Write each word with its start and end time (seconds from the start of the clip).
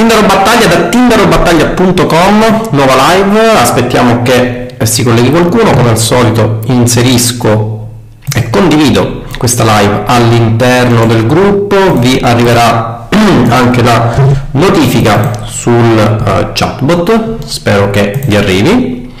Tindaro 0.00 0.22
Battaglia 0.22 0.66
da 0.66 0.88
tindarobattaglia.com, 0.88 2.68
nuova 2.70 2.94
live, 3.12 3.50
aspettiamo 3.50 4.22
che 4.22 4.74
si 4.84 5.02
colleghi 5.02 5.30
qualcuno, 5.30 5.72
come 5.72 5.90
al 5.90 5.98
solito 5.98 6.60
inserisco 6.68 7.86
e 8.34 8.48
condivido 8.48 9.24
questa 9.36 9.62
live 9.62 10.04
all'interno 10.06 11.04
del 11.04 11.26
gruppo, 11.26 11.98
vi 11.98 12.18
arriverà 12.18 13.08
anche 13.50 13.82
la 13.82 14.14
notifica 14.52 15.32
sul 15.44 15.74
uh, 15.74 16.52
chatbot, 16.54 17.44
spero 17.44 17.90
che 17.90 18.22
vi 18.24 18.36
arrivi, 18.36 19.14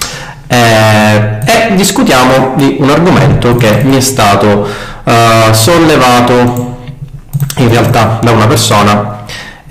eh, 0.46 1.40
e 1.44 1.74
discutiamo 1.74 2.54
di 2.56 2.76
un 2.80 2.88
argomento 2.88 3.54
che 3.56 3.82
mi 3.82 3.98
è 3.98 4.00
stato 4.00 4.66
uh, 5.04 5.52
sollevato 5.52 6.78
in 7.58 7.68
realtà 7.68 8.18
da 8.22 8.30
una 8.30 8.46
persona 8.46 9.19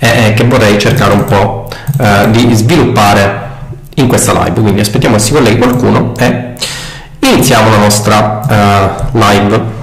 eh, 0.00 0.32
che 0.34 0.44
vorrei 0.44 0.78
cercare 0.78 1.12
un 1.12 1.24
po' 1.24 1.68
eh, 2.00 2.30
di 2.30 2.52
sviluppare 2.54 3.48
in 3.94 4.08
questa 4.08 4.32
live. 4.32 4.60
Quindi 4.60 4.80
aspettiamo 4.80 5.16
che 5.16 5.22
si 5.22 5.32
colleghi 5.32 5.58
qualcuno 5.58 6.14
e 6.18 6.54
iniziamo 7.20 7.70
la 7.70 7.76
nostra 7.76 8.40
eh, 8.48 8.88
live. 9.12 9.78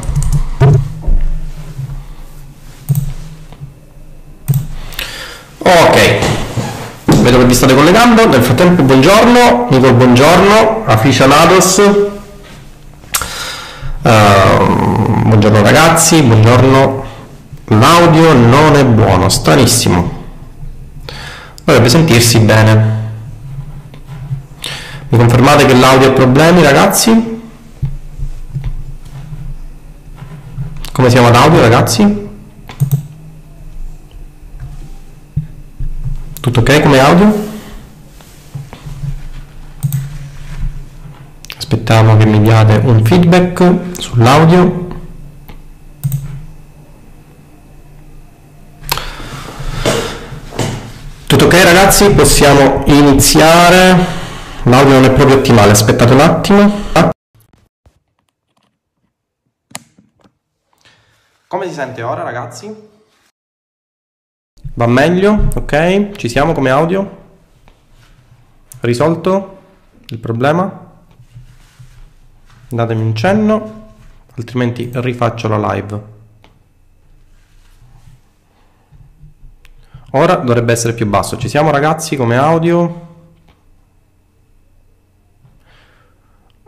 Ok, 5.59 6.17
vedo 7.05 7.37
che 7.37 7.45
vi 7.45 7.53
state 7.53 7.75
collegando. 7.75 8.27
Nel 8.27 8.41
frattempo, 8.41 8.81
buongiorno, 8.81 9.67
Nicol, 9.69 9.93
buongiorno, 9.93 10.83
aficionados. 10.85 11.81
Uh, 14.01 15.23
buongiorno 15.25 15.61
ragazzi, 15.61 16.21
buongiorno 16.21 17.06
L'audio 17.69 18.33
non 18.33 18.75
è 18.75 18.85
buono, 18.85 19.27
stranissimo. 19.27 20.25
Dovrebbe 21.65 21.89
sentirsi 21.89 22.39
bene. 22.39 22.95
Mi 25.09 25.17
confermate 25.17 25.65
che 25.65 25.73
l'audio 25.73 26.09
ha 26.09 26.13
problemi, 26.13 26.63
ragazzi? 26.63 27.41
Come 30.93 31.09
siamo 31.09 31.27
ad 31.27 31.35
audio, 31.35 31.59
ragazzi? 31.59 32.29
Tutto 36.39 36.59
ok 36.61 36.81
come 36.81 36.99
audio? 36.99 37.45
Aspettiamo 41.57 42.15
che 42.15 42.25
mi 42.25 42.41
diate 42.41 42.81
un 42.83 43.03
feedback 43.03 43.73
sull'audio. 43.99 44.86
Tutto 51.37 51.55
ok 51.55 51.63
ragazzi? 51.65 52.09
Possiamo 52.15 52.83
iniziare. 52.87 53.95
L'audio 54.63 54.93
non 54.93 55.03
è 55.03 55.13
proprio 55.13 55.37
ottimale, 55.37 55.69
aspettate 55.69 56.11
un 56.11 56.19
attimo. 56.19 56.81
Come 61.47 61.67
si 61.67 61.73
sente 61.75 62.01
ora 62.01 62.23
ragazzi? 62.23 62.75
Va 64.73 64.87
meglio? 64.87 65.49
Ok? 65.53 66.13
Ci 66.13 66.27
siamo 66.27 66.53
come 66.53 66.71
audio? 66.71 67.17
Risolto 68.79 69.59
il 70.07 70.17
problema? 70.17 70.91
Datemi 72.67 73.01
un 73.03 73.15
cenno, 73.15 73.93
altrimenti 74.35 74.89
rifaccio 74.91 75.47
la 75.47 75.71
live. 75.71 76.16
Ora 80.11 80.35
dovrebbe 80.35 80.71
essere 80.71 80.93
più 80.93 81.05
basso. 81.05 81.37
Ci 81.37 81.49
siamo 81.49 81.69
ragazzi 81.71 82.15
come 82.15 82.37
audio? 82.37 83.05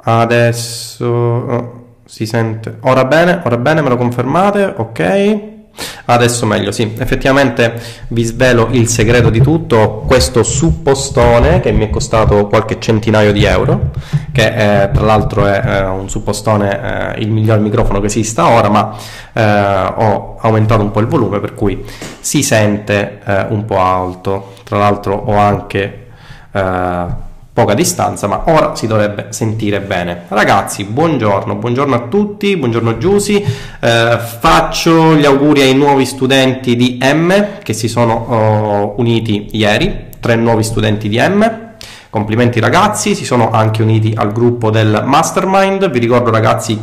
Adesso 0.01 1.05
oh, 1.05 1.85
si 2.05 2.25
sente. 2.25 2.77
Ora 2.81 3.05
bene, 3.05 3.41
ora 3.43 3.57
bene, 3.57 3.81
me 3.81 3.89
lo 3.89 3.97
confermate? 3.97 4.73
Ok. 4.77 5.58
Adesso 6.05 6.45
meglio, 6.45 6.71
sì, 6.71 6.95
effettivamente 6.97 7.79
vi 8.09 8.23
svelo 8.23 8.69
il 8.71 8.87
segreto 8.87 9.29
di 9.29 9.41
tutto, 9.41 10.03
questo 10.07 10.43
suppostone 10.43 11.59
che 11.59 11.71
mi 11.71 11.85
è 11.85 11.89
costato 11.89 12.47
qualche 12.47 12.79
centinaio 12.79 13.31
di 13.31 13.43
euro, 13.43 13.91
che 14.31 14.53
è, 14.53 14.89
tra 14.91 15.05
l'altro 15.05 15.45
è 15.45 15.61
eh, 15.63 15.83
un 15.85 16.09
suppostone, 16.09 17.15
eh, 17.15 17.21
il 17.21 17.31
miglior 17.31 17.59
microfono 17.59 17.99
che 17.99 18.07
esista 18.07 18.47
ora, 18.49 18.69
ma 18.69 18.95
eh, 19.33 19.93
ho 19.95 20.37
aumentato 20.39 20.81
un 20.81 20.91
po' 20.91 20.99
il 20.99 21.07
volume 21.07 21.39
per 21.39 21.53
cui 21.53 21.83
si 22.19 22.41
sente 22.43 23.19
eh, 23.23 23.45
un 23.49 23.65
po' 23.65 23.79
alto, 23.79 24.53
tra 24.63 24.77
l'altro 24.77 25.15
ho 25.15 25.35
anche 25.35 26.07
eh, 26.51 27.27
poca 27.59 27.73
distanza, 27.73 28.27
ma 28.27 28.43
ora 28.45 28.73
si 28.73 28.87
dovrebbe 28.87 29.27
sentire 29.31 29.81
bene. 29.81 30.23
Ragazzi, 30.29 30.85
buongiorno, 30.85 31.55
buongiorno 31.55 31.93
a 31.93 31.99
tutti, 32.07 32.55
buongiorno 32.55 32.97
Giusy, 32.97 33.45
eh, 33.81 34.17
faccio 34.39 35.13
gli 35.15 35.25
auguri 35.25 35.61
ai 35.61 35.75
nuovi 35.75 36.05
studenti 36.05 36.77
di 36.77 36.99
M 37.01 37.59
che 37.61 37.73
si 37.73 37.89
sono 37.89 38.13
oh, 38.13 38.93
uniti 38.97 39.49
ieri, 39.51 40.07
tre 40.21 40.37
nuovi 40.37 40.63
studenti 40.63 41.09
di 41.09 41.17
M. 41.17 41.67
Complimenti 42.09 42.61
ragazzi, 42.61 43.13
si 43.13 43.25
sono 43.25 43.51
anche 43.51 43.81
uniti 43.81 44.13
al 44.15 44.31
gruppo 44.31 44.71
del 44.71 45.03
Mastermind. 45.05 45.89
Vi 45.89 45.99
ricordo 45.99 46.31
ragazzi 46.31 46.79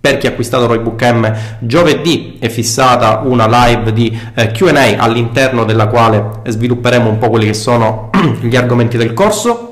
per 0.00 0.18
chi 0.18 0.26
ha 0.28 0.30
acquistato 0.30 0.66
Roybook 0.66 1.02
M, 1.02 1.36
giovedì 1.58 2.36
è 2.38 2.48
fissata 2.48 3.22
una 3.24 3.46
live 3.66 3.92
di 3.92 4.16
eh, 4.34 4.52
QA 4.52 4.98
all'interno 4.98 5.64
della 5.64 5.88
quale 5.88 6.42
svilupperemo 6.46 7.08
un 7.08 7.18
po' 7.18 7.28
quelli 7.28 7.46
che 7.46 7.54
sono 7.54 8.10
gli 8.40 8.56
argomenti 8.56 8.96
del 8.96 9.14
corso 9.14 9.71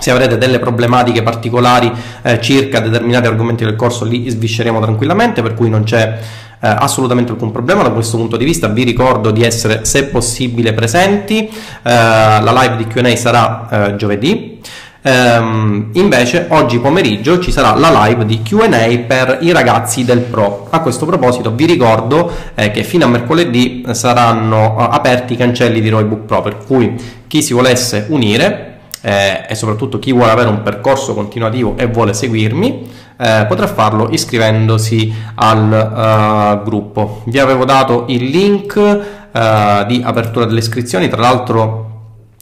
se 0.00 0.12
avrete 0.12 0.38
delle 0.38 0.60
problematiche 0.60 1.24
particolari 1.24 1.90
eh, 2.22 2.40
circa 2.40 2.78
determinati 2.78 3.26
argomenti 3.26 3.64
del 3.64 3.74
corso 3.74 4.04
li 4.04 4.28
svisceremo 4.28 4.80
tranquillamente, 4.80 5.42
per 5.42 5.54
cui 5.54 5.68
non 5.68 5.82
c'è 5.82 6.18
eh, 6.60 6.68
assolutamente 6.68 7.32
alcun 7.32 7.50
problema 7.50 7.82
da 7.82 7.90
questo 7.90 8.16
punto 8.16 8.36
di 8.36 8.44
vista. 8.44 8.68
Vi 8.68 8.84
ricordo 8.84 9.32
di 9.32 9.42
essere, 9.42 9.84
se 9.84 10.04
possibile, 10.04 10.72
presenti. 10.72 11.48
Eh, 11.48 11.50
la 11.82 12.52
live 12.62 12.76
di 12.76 12.86
QA 12.86 13.16
sarà 13.16 13.68
eh, 13.70 13.96
giovedì. 13.96 14.60
Um, 15.00 15.90
invece 15.92 16.46
oggi 16.48 16.80
pomeriggio 16.80 17.38
ci 17.38 17.52
sarà 17.52 17.74
la 17.76 18.04
live 18.04 18.26
di 18.26 18.42
QA 18.42 18.68
per 19.06 19.38
i 19.40 19.52
ragazzi 19.52 20.04
del 20.04 20.20
Pro. 20.20 20.66
A 20.70 20.80
questo 20.80 21.06
proposito 21.06 21.52
vi 21.52 21.66
ricordo 21.66 22.30
eh, 22.54 22.70
che 22.70 22.82
fino 22.82 23.04
a 23.04 23.08
mercoledì 23.08 23.84
saranno 23.92 24.74
uh, 24.76 24.80
aperti 24.90 25.32
i 25.32 25.36
cancelli 25.36 25.80
di 25.80 25.88
Roybook 25.88 26.24
Pro, 26.24 26.42
per 26.42 26.58
cui 26.58 26.94
chi 27.26 27.42
si 27.42 27.52
volesse 27.52 28.06
unire 28.08 28.77
eh, 29.08 29.46
e 29.48 29.54
soprattutto 29.54 29.98
chi 29.98 30.12
vuole 30.12 30.30
avere 30.30 30.50
un 30.50 30.62
percorso 30.62 31.14
continuativo 31.14 31.78
e 31.78 31.86
vuole 31.86 32.12
seguirmi 32.12 32.90
eh, 33.16 33.46
potrà 33.48 33.66
farlo 33.66 34.10
iscrivendosi 34.10 35.12
al 35.34 36.60
uh, 36.60 36.62
gruppo. 36.62 37.22
Vi 37.24 37.38
avevo 37.38 37.64
dato 37.64 38.04
il 38.08 38.24
link 38.24 38.76
uh, 38.76 39.86
di 39.86 40.02
apertura 40.04 40.44
delle 40.44 40.58
iscrizioni, 40.58 41.08
tra 41.08 41.22
l'altro 41.22 41.86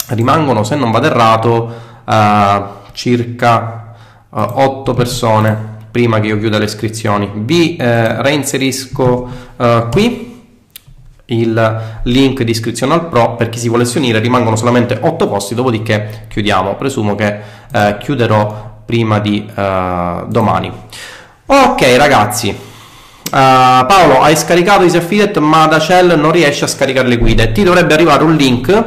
rimangono, 0.09 0.65
se 0.65 0.75
non 0.75 0.91
vado 0.91 1.06
errato, 1.06 1.72
uh, 2.05 2.65
circa 2.93 3.94
8 4.28 4.93
persone 4.93 5.75
prima 5.93 6.19
che 6.19 6.26
io 6.26 6.38
chiuda 6.38 6.59
le 6.59 6.65
iscrizioni. 6.65 7.31
Vi 7.32 7.76
reinserisco 7.78 9.28
qui 9.91 10.36
il 11.26 12.00
link 12.04 12.42
di 12.42 12.50
iscrizione 12.50 12.94
al 12.94 13.09
Pro 13.09 13.34
per 13.34 13.48
chi 13.48 13.59
si 13.59 13.69
volesse 13.69 13.98
unire 13.98 14.20
rimangono 14.20 14.56
solamente 14.56 14.98
8 15.00 15.28
posti 15.28 15.54
dopodiché 15.54 16.26
chiudiamo. 16.28 16.75
Presumo 16.76 17.14
che 17.14 17.41
eh, 17.72 17.97
chiuderò 17.98 18.75
prima 18.84 19.19
di 19.19 19.48
eh, 19.54 20.25
domani. 20.28 20.72
Ok 21.47 21.97
ragazzi. 21.97 22.64
Uh, 23.26 23.84
Paolo 23.87 24.20
hai 24.20 24.37
scaricato 24.37 24.84
Easy 24.84 24.98
Affiliate 24.98 25.41
ma 25.41 25.66
da 25.66 25.81
Shell 25.81 26.16
non 26.16 26.31
riesci 26.31 26.62
a 26.62 26.69
scaricare 26.69 27.09
le 27.09 27.16
guide. 27.16 27.50
Ti 27.50 27.64
dovrebbe 27.64 27.93
arrivare 27.94 28.22
un 28.22 28.37
link 28.37 28.84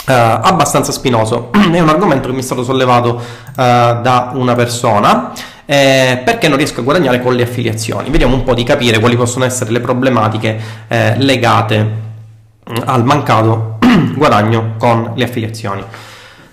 Uh, 0.06 0.12
abbastanza 0.12 0.92
spinoso. 0.92 1.50
È 1.72 1.80
un 1.80 1.88
argomento 1.88 2.28
che 2.28 2.32
mi 2.32 2.38
è 2.38 2.44
stato 2.44 2.62
sollevato 2.62 3.16
uh, 3.16 3.20
da 3.56 4.30
una 4.34 4.54
persona 4.54 5.32
eh, 5.66 6.22
perché 6.24 6.46
non 6.48 6.56
riesco 6.56 6.80
a 6.80 6.84
guadagnare 6.84 7.20
con 7.20 7.34
le 7.34 7.42
affiliazioni. 7.42 8.08
Vediamo 8.08 8.34
un 8.34 8.44
po' 8.44 8.54
di 8.54 8.62
capire 8.62 9.00
quali 9.00 9.16
possono 9.16 9.44
essere 9.44 9.72
le 9.72 9.80
problematiche 9.80 10.58
eh, 10.88 11.16
legate 11.18 11.82
mm, 12.70 12.74
al 12.84 13.04
mancato 13.04 13.78
guadagno 14.14 14.74
con 14.78 15.12
le 15.16 15.24
affiliazioni. 15.24 15.82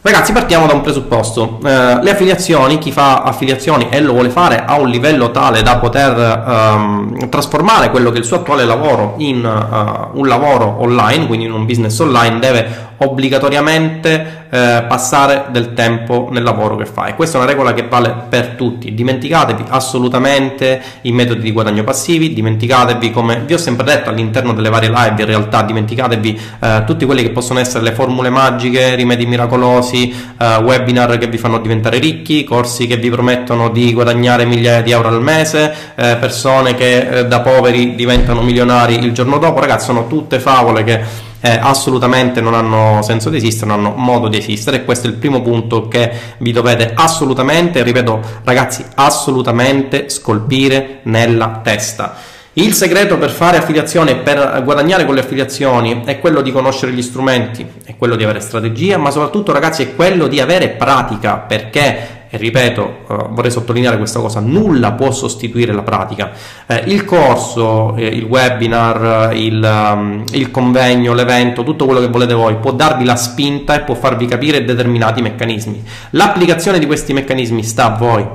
Ragazzi, 0.05 0.33
partiamo 0.33 0.67
da 0.67 0.73
un 0.73 0.81
presupposto. 0.81 1.59
Eh, 1.63 1.99
le 2.01 2.11
affiliazioni, 2.11 2.77
chi 2.77 2.91
fa 2.91 3.21
affiliazioni 3.21 3.87
e 3.89 4.01
lo 4.01 4.11
vuole 4.11 4.29
fare 4.29 4.65
a 4.65 4.77
un 4.77 4.89
livello 4.89 5.31
tale 5.31 5.61
da 5.61 5.77
poter 5.77 6.43
ehm, 6.45 7.29
trasformare 7.29 7.89
quello 7.89 8.09
che 8.09 8.17
è 8.17 8.19
il 8.19 8.25
suo 8.25 8.35
attuale 8.35 8.65
lavoro 8.65 9.13
in 9.19 9.45
uh, 9.45 10.19
un 10.19 10.27
lavoro 10.27 10.81
online, 10.81 11.25
quindi 11.25 11.45
in 11.45 11.53
un 11.53 11.65
business 11.65 11.97
online, 11.99 12.39
deve 12.39 12.92
obbligatoriamente 13.03 14.45
eh, 14.49 14.85
passare 14.87 15.45
del 15.49 15.73
tempo 15.73 16.29
nel 16.31 16.43
lavoro 16.43 16.75
che 16.75 16.85
fa 16.85 17.07
e 17.07 17.15
questa 17.15 17.37
è 17.37 17.41
una 17.41 17.49
regola 17.49 17.73
che 17.73 17.87
vale 17.87 18.13
per 18.29 18.49
tutti. 18.49 18.93
Dimenticatevi 18.93 19.65
assolutamente 19.69 20.81
i 21.01 21.11
metodi 21.11 21.41
di 21.41 21.51
guadagno 21.51 21.83
passivi 21.83 22.33
dimenticatevi 22.33 23.11
come 23.11 23.43
vi 23.45 23.53
ho 23.53 23.57
sempre 23.57 23.85
detto 23.85 24.09
all'interno 24.09 24.53
delle 24.53 24.69
varie 24.69 24.89
live 24.89 25.15
in 25.17 25.25
realtà 25.25 25.63
dimenticatevi 25.63 26.41
eh, 26.59 26.83
tutti 26.85 27.05
quelli 27.05 27.23
che 27.23 27.31
possono 27.31 27.59
essere 27.59 27.83
le 27.83 27.91
formule 27.93 28.29
magiche 28.29 28.95
rimedi 28.95 29.25
miracolosi 29.25 30.13
eh, 30.37 30.55
webinar 30.57 31.17
che 31.17 31.27
vi 31.27 31.37
fanno 31.37 31.59
diventare 31.59 31.99
ricchi 31.99 32.43
corsi 32.43 32.87
che 32.87 32.97
vi 32.97 33.09
promettono 33.09 33.69
di 33.69 33.93
guadagnare 33.93 34.45
migliaia 34.45 34.81
di 34.81 34.91
euro 34.91 35.09
al 35.09 35.21
mese 35.21 35.73
eh, 35.95 36.15
persone 36.17 36.75
che 36.75 37.19
eh, 37.19 37.25
da 37.25 37.41
poveri 37.41 37.95
diventano 37.95 38.41
milionari 38.41 38.95
il 38.95 39.11
giorno 39.11 39.37
dopo. 39.37 39.59
Ragazzi 39.59 39.85
sono 39.85 40.07
tutte 40.07 40.39
favole 40.39 40.83
che 40.83 41.31
eh, 41.45 41.59
assolutamente 41.61 42.39
non 42.39 42.53
hanno 42.53 43.01
senso 43.01 43.29
di 43.29 43.35
esistere, 43.35 43.69
non 43.69 43.79
hanno 43.79 43.95
modo 43.97 44.29
di 44.29 44.37
esistere 44.37 44.85
questo 44.85 45.07
è 45.07 45.09
il 45.09 45.17
primo 45.17 45.41
punto 45.41 45.89
che 45.89 46.09
vi 46.37 46.53
dovete 46.53 46.93
assolutamente, 46.95 47.83
ripeto 47.83 48.21
ragazzi, 48.45 48.85
assolutamente 48.95 50.07
scolpire 50.07 51.01
nella 51.03 51.59
testa. 51.61 52.15
Il 52.53 52.73
segreto 52.73 53.17
per 53.17 53.31
fare 53.31 53.57
affiliazione 53.57 54.17
per 54.17 54.61
guadagnare 54.63 55.05
con 55.05 55.15
le 55.15 55.21
affiliazioni 55.21 56.03
è 56.05 56.19
quello 56.19 56.41
di 56.41 56.51
conoscere 56.51 56.93
gli 56.93 57.01
strumenti, 57.01 57.67
è 57.83 57.95
quello 57.97 58.15
di 58.15 58.23
avere 58.23 58.39
strategia, 58.39 58.97
ma 58.97 59.11
soprattutto 59.11 59.51
ragazzi 59.51 59.81
è 59.81 59.95
quello 59.95 60.27
di 60.27 60.39
avere 60.39 60.69
pratica, 60.69 61.37
perché 61.37 62.12
e 62.33 62.37
ripeto, 62.37 62.95
eh, 63.11 63.15
vorrei 63.29 63.51
sottolineare 63.51 63.97
questa 63.97 64.19
cosa, 64.19 64.39
nulla 64.39 64.93
può 64.93 65.11
sostituire 65.11 65.71
la 65.71 65.83
pratica. 65.83 66.31
Eh, 66.65 66.81
il 66.87 67.05
corso, 67.05 67.95
eh, 67.95 68.07
il 68.07 68.23
webinar, 68.23 69.35
il, 69.35 69.61
um, 69.63 70.23
il, 70.31 70.49
convegno, 70.49 71.13
l'evento, 71.13 71.63
tutto 71.63 71.85
quello 71.85 71.99
che 71.99 72.07
volete 72.07 72.33
voi, 72.33 72.55
può 72.55 72.71
darvi 72.71 73.05
la 73.05 73.15
spinta 73.15 73.75
e 73.75 73.81
può 73.81 73.93
farvi 73.93 74.25
capire 74.25 74.65
determinati 74.65 75.21
meccanismi. 75.21 75.83
L'applicazione 76.11 76.79
di 76.79 76.87
questi 76.87 77.13
meccanismi 77.13 77.61
sta 77.61 77.93
a 77.93 77.97
voi. 77.97 78.27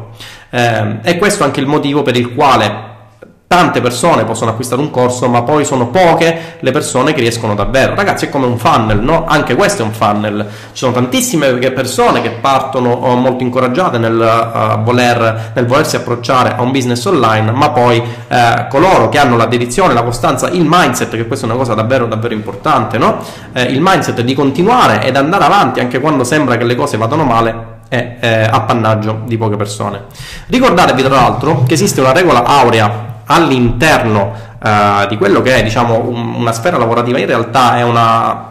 Eh, 0.51 0.99
e 1.03 1.19
questo 1.19 1.43
è 1.43 1.47
anche 1.47 1.59
il 1.59 1.67
motivo 1.67 2.03
per 2.03 2.17
il 2.17 2.33
quale 2.37 2.98
Tante 3.49 3.81
persone 3.81 4.27
possono 4.27 4.51
acquistare 4.51 4.83
un 4.83 4.91
corso, 4.91 5.27
ma 5.27 5.41
poi 5.41 5.65
sono 5.65 5.87
poche 5.87 6.57
le 6.61 6.71
persone 6.71 7.15
che 7.15 7.23
riescono 7.23 7.55
davvero. 7.55 7.95
Ragazzi, 7.95 8.27
è 8.27 8.29
come 8.29 8.45
un 8.45 8.59
funnel, 8.59 9.01
no? 9.01 9.25
Anche 9.27 9.55
questo 9.55 9.81
è 9.81 9.87
un 9.87 9.93
funnel. 9.93 10.47
Ci 10.73 10.77
sono 10.77 10.93
tantissime 10.93 11.55
persone 11.71 12.21
che 12.21 12.29
partono 12.29 12.91
oh, 12.91 13.17
molto 13.17 13.43
incoraggiate 13.43 13.97
nel, 13.97 14.13
uh, 14.15 14.83
voler, 14.83 15.53
nel 15.55 15.65
volersi 15.65 15.97
approcciare 15.97 16.57
a 16.57 16.61
un 16.61 16.73
business 16.73 17.03
online, 17.07 17.51
ma 17.51 17.71
poi 17.71 17.97
uh, 17.99 18.69
coloro 18.69 19.09
che 19.09 19.17
hanno 19.17 19.39
la 19.39 19.47
dedizione, 19.47 19.95
la 19.95 20.03
costanza, 20.03 20.51
il 20.51 20.67
mindset, 20.69 21.17
che 21.17 21.27
questa 21.27 21.47
è 21.47 21.49
una 21.49 21.59
cosa 21.59 21.73
davvero, 21.73 22.05
davvero 22.05 22.35
importante, 22.35 22.99
no? 22.99 23.25
Uh, 23.55 23.61
il 23.61 23.81
mindset 23.81 24.21
di 24.21 24.35
continuare 24.35 25.03
ed 25.03 25.17
andare 25.17 25.45
avanti 25.45 25.81
anche 25.81 26.01
quando 26.01 26.23
sembra 26.23 26.59
che 26.59 26.65
le 26.65 26.75
cose 26.75 26.99
vadano 26.99 27.25
male, 27.25 27.77
è 27.89 28.19
eh, 28.21 28.43
appannaggio 28.43 29.23
di 29.25 29.39
poche 29.39 29.57
persone. 29.57 30.05
Ricordatevi 30.49 31.03
tra 31.03 31.15
l'altro 31.15 31.63
che 31.67 31.73
esiste 31.73 32.01
una 32.01 32.13
regola 32.13 32.45
aurea 32.45 33.08
all'interno 33.29 34.33
uh, 34.63 35.07
di 35.07 35.17
quello 35.17 35.41
che 35.41 35.57
è 35.57 35.63
diciamo, 35.63 36.09
un, 36.09 36.35
una 36.35 36.53
sfera 36.53 36.77
lavorativa, 36.77 37.19
in 37.19 37.27
realtà 37.27 37.79
è 37.79 37.83
una 37.83 38.49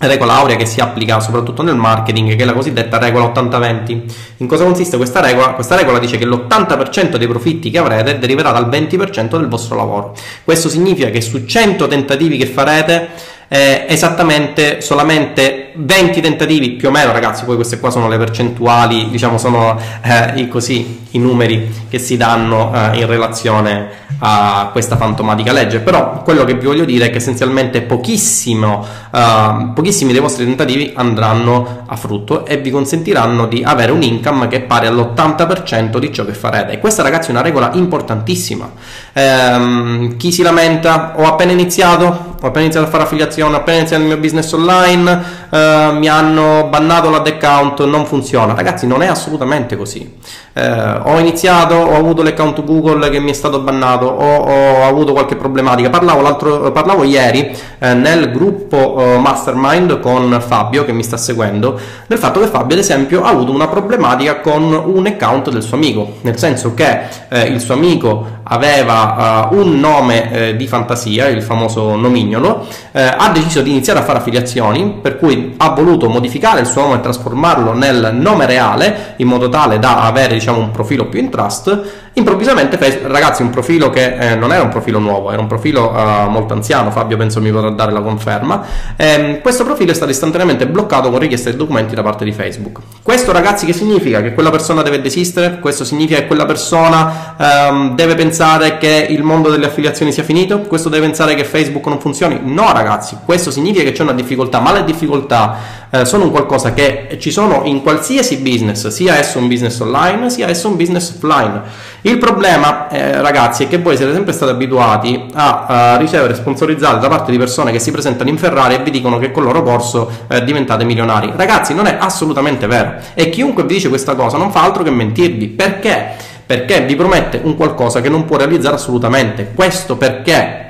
regola 0.00 0.34
aurea 0.34 0.56
che 0.56 0.66
si 0.66 0.80
applica 0.80 1.18
soprattutto 1.18 1.62
nel 1.62 1.74
marketing, 1.74 2.36
che 2.36 2.42
è 2.42 2.46
la 2.46 2.52
cosiddetta 2.52 2.98
regola 2.98 3.32
80-20. 3.32 4.02
In 4.38 4.46
cosa 4.46 4.64
consiste 4.64 4.96
questa 4.96 5.20
regola? 5.20 5.54
Questa 5.54 5.74
regola 5.74 5.98
dice 5.98 6.18
che 6.18 6.24
l'80% 6.24 7.16
dei 7.16 7.26
profitti 7.26 7.70
che 7.70 7.78
avrete 7.78 8.18
deriverà 8.18 8.52
dal 8.52 8.68
20% 8.68 9.36
del 9.36 9.48
vostro 9.48 9.76
lavoro. 9.76 10.14
Questo 10.44 10.68
significa 10.68 11.10
che 11.10 11.20
su 11.20 11.44
100 11.44 11.88
tentativi 11.88 12.36
che 12.36 12.46
farete 12.46 13.08
eh, 13.48 13.86
esattamente 13.88 14.80
solamente 14.80 15.72
20 15.74 16.20
tentativi 16.20 16.72
più 16.72 16.88
o 16.88 16.90
meno 16.90 17.12
ragazzi 17.12 17.44
poi 17.44 17.56
queste 17.56 17.80
qua 17.80 17.90
sono 17.90 18.08
le 18.08 18.18
percentuali 18.18 19.08
diciamo 19.10 19.38
sono 19.38 19.78
eh, 20.02 20.32
i, 20.40 20.48
così 20.48 21.06
i 21.12 21.18
numeri 21.18 21.86
che 21.88 21.98
si 21.98 22.16
danno 22.16 22.72
eh, 22.74 22.98
in 22.98 23.06
relazione 23.06 24.06
a 24.20 24.70
questa 24.72 24.96
fantomatica 24.96 25.52
legge. 25.52 25.80
Però 25.80 26.22
quello 26.22 26.44
che 26.44 26.54
vi 26.54 26.66
voglio 26.66 26.84
dire 26.84 27.06
è 27.06 27.10
che 27.10 27.18
essenzialmente 27.18 27.82
pochissimo 27.82 28.84
uh, 29.10 29.72
pochissimi 29.72 30.12
dei 30.12 30.20
vostri 30.20 30.44
tentativi 30.44 30.92
andranno 30.94 31.84
a 31.86 31.96
frutto 31.96 32.44
e 32.44 32.58
vi 32.58 32.70
consentiranno 32.70 33.46
di 33.46 33.62
avere 33.64 33.92
un 33.92 34.02
income 34.02 34.48
che 34.48 34.56
è 34.56 34.60
pari 34.60 34.86
all'80% 34.86 35.98
di 35.98 36.12
ciò 36.12 36.24
che 36.24 36.34
farete. 36.34 36.72
E 36.72 36.78
questa 36.78 37.02
ragazzi 37.02 37.28
è 37.28 37.32
una 37.32 37.42
regola 37.42 37.70
importantissima. 37.74 38.70
Ehm, 39.12 40.16
chi 40.16 40.32
si 40.32 40.42
lamenta 40.42 41.14
ho 41.16 41.24
appena 41.24 41.52
iniziato 41.52 42.36
ho 42.40 42.46
appena 42.46 42.64
iniziato 42.66 42.86
a 42.86 42.90
fare 42.90 43.02
affiliazione, 43.02 43.37
ho 43.42 43.54
appena 43.54 43.78
iniziato 43.78 44.02
il 44.02 44.08
mio 44.08 44.18
business 44.18 44.52
online, 44.52 45.24
eh, 45.50 45.90
mi 45.92 46.08
hanno 46.08 46.66
bannato 46.68 47.10
l'ad 47.10 47.26
account, 47.26 47.84
non 47.84 48.04
funziona. 48.06 48.54
Ragazzi, 48.54 48.86
non 48.86 49.02
è 49.02 49.06
assolutamente 49.06 49.76
così. 49.76 50.16
Eh, 50.52 51.00
ho 51.04 51.18
iniziato, 51.18 51.74
ho 51.74 51.96
avuto 51.96 52.22
l'account 52.22 52.64
Google 52.64 53.10
che 53.10 53.20
mi 53.20 53.30
è 53.30 53.32
stato 53.32 53.60
bannato, 53.60 54.06
ho, 54.06 54.36
ho 54.38 54.86
avuto 54.86 55.12
qualche 55.12 55.36
problematica. 55.36 55.88
Parlavo, 55.88 56.72
parlavo 56.72 57.04
ieri 57.04 57.54
eh, 57.78 57.94
nel 57.94 58.32
gruppo 58.32 58.96
eh, 58.98 59.18
Mastermind 59.18 60.00
con 60.00 60.42
Fabio 60.44 60.84
che 60.84 60.92
mi 60.92 61.02
sta 61.02 61.16
seguendo, 61.16 61.78
del 62.06 62.18
fatto 62.18 62.40
che 62.40 62.46
Fabio, 62.46 62.74
ad 62.74 62.82
esempio, 62.82 63.22
ha 63.22 63.28
avuto 63.28 63.52
una 63.52 63.68
problematica 63.68 64.40
con 64.40 64.72
un 64.72 65.06
account 65.06 65.50
del 65.50 65.62
suo 65.62 65.76
amico, 65.76 66.14
nel 66.22 66.36
senso 66.38 66.74
che 66.74 67.00
eh, 67.28 67.44
il 67.44 67.60
suo 67.60 67.74
amico 67.74 68.36
aveva 68.50 69.48
un 69.52 69.78
nome 69.78 70.54
di 70.56 70.66
fantasia, 70.66 71.28
il 71.28 71.42
famoso 71.42 71.96
nomignolo, 71.96 72.66
ha 72.92 73.28
deciso 73.30 73.60
di 73.60 73.70
iniziare 73.70 73.98
a 73.98 74.02
fare 74.02 74.18
affiliazioni, 74.18 74.98
per 75.02 75.18
cui 75.18 75.37
ha 75.56 75.70
voluto 75.70 76.08
modificare 76.08 76.60
il 76.60 76.66
suo 76.66 76.82
nome 76.82 76.96
e 76.96 77.00
trasformarlo 77.00 77.72
nel 77.72 78.10
nome 78.14 78.46
reale, 78.46 79.14
in 79.16 79.28
modo 79.28 79.48
tale 79.48 79.78
da 79.78 80.02
avere 80.02 80.34
diciamo, 80.34 80.58
un 80.58 80.70
profilo 80.70 81.06
più 81.06 81.20
in 81.20 81.30
trust 81.30 82.07
Improvvisamente, 82.18 83.00
ragazzi, 83.04 83.42
un 83.42 83.50
profilo 83.50 83.90
che 83.90 84.16
eh, 84.16 84.34
non 84.34 84.52
era 84.52 84.64
un 84.64 84.70
profilo 84.70 84.98
nuovo, 84.98 85.30
era 85.30 85.40
un 85.40 85.46
profilo 85.46 85.92
uh, 85.92 86.28
molto 86.28 86.52
anziano, 86.52 86.90
Fabio 86.90 87.16
penso 87.16 87.40
mi 87.40 87.52
potrà 87.52 87.70
dare 87.70 87.92
la 87.92 88.00
conferma, 88.00 88.60
ehm, 88.96 89.40
questo 89.40 89.62
profilo 89.62 89.92
è 89.92 89.94
stato 89.94 90.10
istantaneamente 90.10 90.66
bloccato 90.66 91.10
con 91.10 91.20
richiesta 91.20 91.48
di 91.48 91.56
documenti 91.56 91.94
da 91.94 92.02
parte 92.02 92.24
di 92.24 92.32
Facebook. 92.32 92.80
Questo 93.02 93.30
ragazzi 93.30 93.66
che 93.66 93.72
significa? 93.72 94.20
Che 94.20 94.34
quella 94.34 94.50
persona 94.50 94.82
deve 94.82 95.00
desistere? 95.00 95.60
Questo 95.60 95.84
significa 95.84 96.18
che 96.18 96.26
quella 96.26 96.44
persona 96.44 97.36
um, 97.38 97.94
deve 97.94 98.16
pensare 98.16 98.78
che 98.78 99.06
il 99.08 99.22
mondo 99.22 99.48
delle 99.48 99.66
affiliazioni 99.66 100.10
sia 100.10 100.24
finito? 100.24 100.58
Questo 100.62 100.88
deve 100.88 101.06
pensare 101.06 101.36
che 101.36 101.44
Facebook 101.44 101.86
non 101.86 102.00
funzioni? 102.00 102.40
No 102.42 102.72
ragazzi, 102.72 103.16
questo 103.24 103.52
significa 103.52 103.84
che 103.84 103.92
c'è 103.92 104.02
una 104.02 104.12
difficoltà, 104.12 104.58
ma 104.58 104.72
le 104.72 104.82
difficoltà 104.82 105.86
eh, 105.90 106.04
sono 106.04 106.24
un 106.24 106.30
qualcosa 106.30 106.74
che 106.74 107.16
ci 107.18 107.30
sono 107.30 107.62
in 107.64 107.82
qualsiasi 107.82 108.38
business, 108.38 108.88
sia 108.88 109.16
esso 109.16 109.38
un 109.38 109.48
business 109.48 109.78
online, 109.80 110.30
sia 110.30 110.48
esso 110.48 110.68
un 110.68 110.76
business 110.76 111.10
offline. 111.10 111.62
Il 112.02 112.18
problema, 112.18 112.88
eh, 112.88 113.20
ragazzi, 113.20 113.64
è 113.64 113.68
che 113.68 113.78
voi 113.78 113.96
siete 113.96 114.12
sempre 114.12 114.32
stati 114.32 114.52
abituati 114.52 115.26
a, 115.32 115.66
a, 115.66 115.96
ricevere 115.96 116.34
sponsorizzate 116.34 117.00
da 117.00 117.08
parte 117.08 117.30
di 117.30 117.38
persone 117.38 117.72
che 117.72 117.78
si 117.78 117.90
presentano 117.90 118.30
in 118.30 118.38
Ferrari 118.38 118.74
e 118.74 118.82
vi 118.82 118.90
dicono 118.90 119.18
che 119.18 119.30
con 119.30 119.42
il 119.42 119.48
loro 119.48 119.62
corso 119.62 120.10
eh, 120.28 120.44
diventate 120.44 120.84
milionari. 120.84 121.32
Ragazzi, 121.34 121.74
non 121.74 121.86
è 121.86 121.96
assolutamente 121.98 122.66
vero. 122.66 122.94
E 123.14 123.30
chiunque 123.30 123.64
vi 123.64 123.74
dice 123.74 123.88
questa 123.88 124.14
cosa 124.14 124.36
non 124.36 124.50
fa 124.50 124.62
altro 124.62 124.82
che 124.82 124.90
mentirvi. 124.90 125.48
Perché? 125.48 126.10
Perché 126.46 126.82
vi 126.82 126.96
promette 126.96 127.40
un 127.42 127.56
qualcosa 127.56 128.00
che 128.00 128.08
non 128.08 128.24
può 128.24 128.36
realizzare 128.36 128.76
assolutamente. 128.76 129.52
Questo 129.54 129.96
perché 129.96 130.67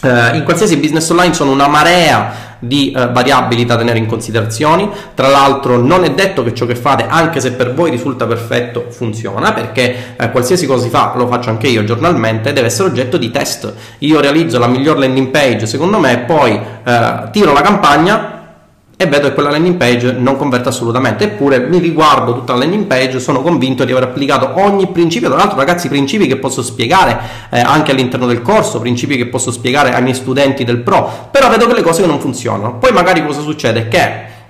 Uh, 0.00 0.36
in 0.36 0.44
qualsiasi 0.44 0.76
business 0.76 1.10
online 1.10 1.34
sono 1.34 1.50
una 1.50 1.66
marea 1.66 2.46
di 2.60 2.92
uh, 2.94 3.10
variabili 3.10 3.64
da 3.64 3.76
tenere 3.76 3.98
in 3.98 4.06
considerazione. 4.06 4.88
Tra 5.14 5.28
l'altro, 5.28 5.76
non 5.76 6.04
è 6.04 6.10
detto 6.12 6.44
che 6.44 6.54
ciò 6.54 6.66
che 6.66 6.76
fate, 6.76 7.04
anche 7.08 7.40
se 7.40 7.52
per 7.52 7.74
voi 7.74 7.90
risulta 7.90 8.26
perfetto, 8.26 8.86
funziona 8.90 9.52
perché 9.52 10.14
uh, 10.16 10.30
qualsiasi 10.30 10.66
cosa 10.66 10.84
si 10.84 10.88
fa, 10.88 11.14
lo 11.16 11.26
faccio 11.26 11.50
anche 11.50 11.66
io 11.66 11.82
giornalmente, 11.82 12.52
deve 12.52 12.68
essere 12.68 12.88
oggetto 12.88 13.16
di 13.16 13.30
test. 13.30 13.72
Io 13.98 14.20
realizzo 14.20 14.58
la 14.58 14.68
miglior 14.68 14.98
landing 14.98 15.28
page 15.28 15.66
secondo 15.66 15.98
me, 15.98 16.18
poi 16.18 16.76
tiro 17.30 17.52
la 17.52 17.60
campagna 17.60 18.37
e 19.00 19.06
vedo 19.06 19.28
che 19.28 19.34
quella 19.34 19.50
landing 19.50 19.76
page 19.76 20.10
non 20.10 20.36
converte 20.36 20.70
assolutamente. 20.70 21.22
Eppure 21.22 21.60
mi 21.60 21.78
riguardo 21.78 22.34
tutta 22.34 22.52
la 22.52 22.58
landing 22.58 22.86
page, 22.86 23.20
sono 23.20 23.42
convinto 23.42 23.84
di 23.84 23.92
aver 23.92 24.02
applicato 24.02 24.50
ogni 24.54 24.88
principio. 24.88 25.28
Tra 25.28 25.38
l'altro, 25.38 25.56
ragazzi, 25.56 25.88
principi 25.88 26.26
che 26.26 26.36
posso 26.36 26.62
spiegare 26.62 27.16
eh, 27.50 27.60
anche 27.60 27.92
all'interno 27.92 28.26
del 28.26 28.42
corso, 28.42 28.80
principi 28.80 29.16
che 29.16 29.26
posso 29.26 29.52
spiegare 29.52 29.94
ai 29.94 30.02
miei 30.02 30.16
studenti 30.16 30.64
del 30.64 30.78
pro, 30.78 31.28
però 31.30 31.48
vedo 31.48 31.68
che 31.68 31.74
le 31.74 31.82
cose 31.82 32.04
non 32.06 32.18
funzionano. 32.18 32.78
Poi 32.78 32.90
magari 32.90 33.24
cosa 33.24 33.40
succede? 33.40 33.86
Che 33.86 34.00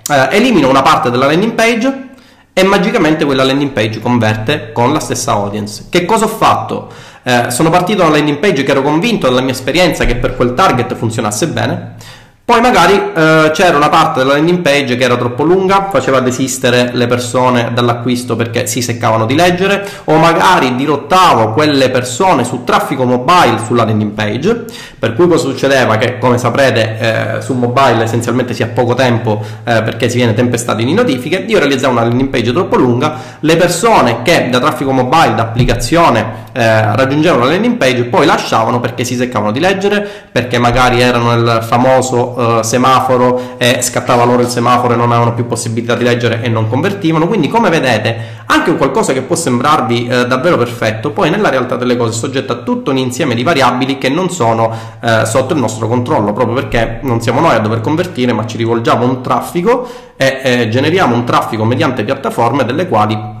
eh, 0.09 0.27
elimino 0.31 0.67
una 0.67 0.81
parte 0.81 1.11
della 1.11 1.27
landing 1.27 1.53
page 1.53 2.07
e 2.51 2.63
magicamente 2.63 3.25
quella 3.25 3.43
landing 3.43 3.69
page 3.69 3.99
converte 3.99 4.71
con 4.73 4.91
la 4.91 4.99
stessa 4.99 5.33
audience. 5.33 5.85
Che 5.91 6.05
cosa 6.05 6.25
ho 6.25 6.27
fatto? 6.27 6.91
Eh, 7.21 7.51
sono 7.51 7.69
partito 7.69 7.99
da 7.99 8.07
una 8.07 8.15
landing 8.15 8.39
page 8.39 8.63
che 8.63 8.71
ero 8.71 8.81
convinto 8.81 9.27
dalla 9.27 9.41
mia 9.41 9.51
esperienza 9.51 10.05
che 10.05 10.15
per 10.15 10.35
quel 10.35 10.55
target 10.55 10.95
funzionasse 10.95 11.49
bene 11.49 12.17
poi 12.49 12.61
magari 12.61 12.95
eh, 12.95 13.51
c'era 13.53 13.77
una 13.77 13.89
parte 13.89 14.21
della 14.21 14.33
landing 14.33 14.61
page 14.61 14.95
che 14.95 15.03
era 15.03 15.15
troppo 15.17 15.43
lunga, 15.43 15.89
faceva 15.91 16.19
desistere 16.19 16.89
le 16.93 17.05
persone 17.05 17.69
dall'acquisto 17.75 18.35
perché 18.35 18.65
si 18.65 18.81
seccavano 18.81 19.27
di 19.27 19.35
leggere, 19.35 19.87
o 20.05 20.15
magari 20.15 20.75
dirottavo 20.75 21.53
quelle 21.53 21.91
persone 21.91 22.43
su 22.43 22.63
traffico 22.63 23.05
mobile 23.05 23.59
sulla 23.63 23.85
landing 23.85 24.13
page, 24.13 24.65
per 24.97 25.13
cui 25.13 25.27
cosa 25.27 25.47
succedeva? 25.47 25.97
Che 25.97 26.17
come 26.17 26.39
saprete 26.39 27.37
eh, 27.37 27.41
su 27.43 27.53
mobile 27.53 28.05
essenzialmente 28.05 28.55
si 28.55 28.63
ha 28.63 28.67
poco 28.69 28.95
tempo 28.95 29.43
eh, 29.63 29.83
perché 29.83 30.09
si 30.09 30.15
viene 30.15 30.33
tempestati 30.33 30.83
di 30.83 30.95
notifiche, 30.95 31.45
io 31.47 31.59
realizzavo 31.59 31.93
una 31.93 32.01
landing 32.01 32.29
page 32.29 32.51
troppo 32.51 32.77
lunga, 32.77 33.15
le 33.41 33.57
persone 33.57 34.23
che 34.23 34.49
da 34.49 34.59
traffico 34.59 34.91
mobile, 34.91 35.35
da 35.35 35.43
applicazione 35.43 36.47
eh, 36.59 36.93
raggiungevano 36.93 37.45
la 37.45 37.51
landing 37.51 37.77
page 37.77 38.03
poi 38.03 38.25
lasciavano 38.25 38.81
perché 38.81 39.05
si 39.05 39.15
seccavano 39.15 39.53
di 39.53 39.61
leggere, 39.61 40.05
perché 40.29 40.57
magari 40.57 40.99
erano 40.99 41.33
nel 41.33 41.63
famoso 41.63 42.59
eh, 42.59 42.63
semaforo 42.63 43.55
e 43.57 43.81
scattava 43.81 44.25
loro 44.25 44.41
il 44.41 44.49
semaforo 44.49 44.93
e 44.93 44.97
non 44.97 45.09
avevano 45.09 45.33
più 45.33 45.47
possibilità 45.47 45.95
di 45.95 46.03
leggere 46.03 46.41
e 46.41 46.49
non 46.49 46.67
convertivano. 46.67 47.27
Quindi, 47.27 47.47
come 47.47 47.69
vedete, 47.69 48.43
anche 48.47 48.71
un 48.71 48.77
qualcosa 48.77 49.13
che 49.13 49.21
può 49.21 49.37
sembrarvi 49.37 50.07
eh, 50.07 50.27
davvero 50.27 50.57
perfetto, 50.57 51.11
poi 51.11 51.29
nella 51.29 51.49
realtà 51.49 51.77
delle 51.77 51.95
cose 51.95 52.11
è 52.11 52.15
soggetto 52.15 52.51
a 52.51 52.55
tutto 52.57 52.91
un 52.91 52.97
insieme 52.97 53.35
di 53.35 53.43
variabili 53.43 53.97
che 53.97 54.09
non 54.09 54.29
sono 54.29 54.69
eh, 54.99 55.25
sotto 55.25 55.53
il 55.53 55.61
nostro 55.61 55.87
controllo, 55.87 56.33
proprio 56.33 56.55
perché 56.55 56.99
non 57.03 57.21
siamo 57.21 57.39
noi 57.39 57.55
a 57.55 57.59
dover 57.59 57.79
convertire, 57.79 58.33
ma 58.33 58.45
ci 58.45 58.57
rivolgiamo 58.57 59.05
a 59.05 59.07
un 59.07 59.21
traffico 59.21 59.87
e 60.17 60.41
eh, 60.43 60.67
generiamo 60.67 61.15
un 61.15 61.23
traffico 61.23 61.63
mediante 61.63 62.03
piattaforme 62.03 62.65
delle 62.65 62.89
quali 62.89 63.38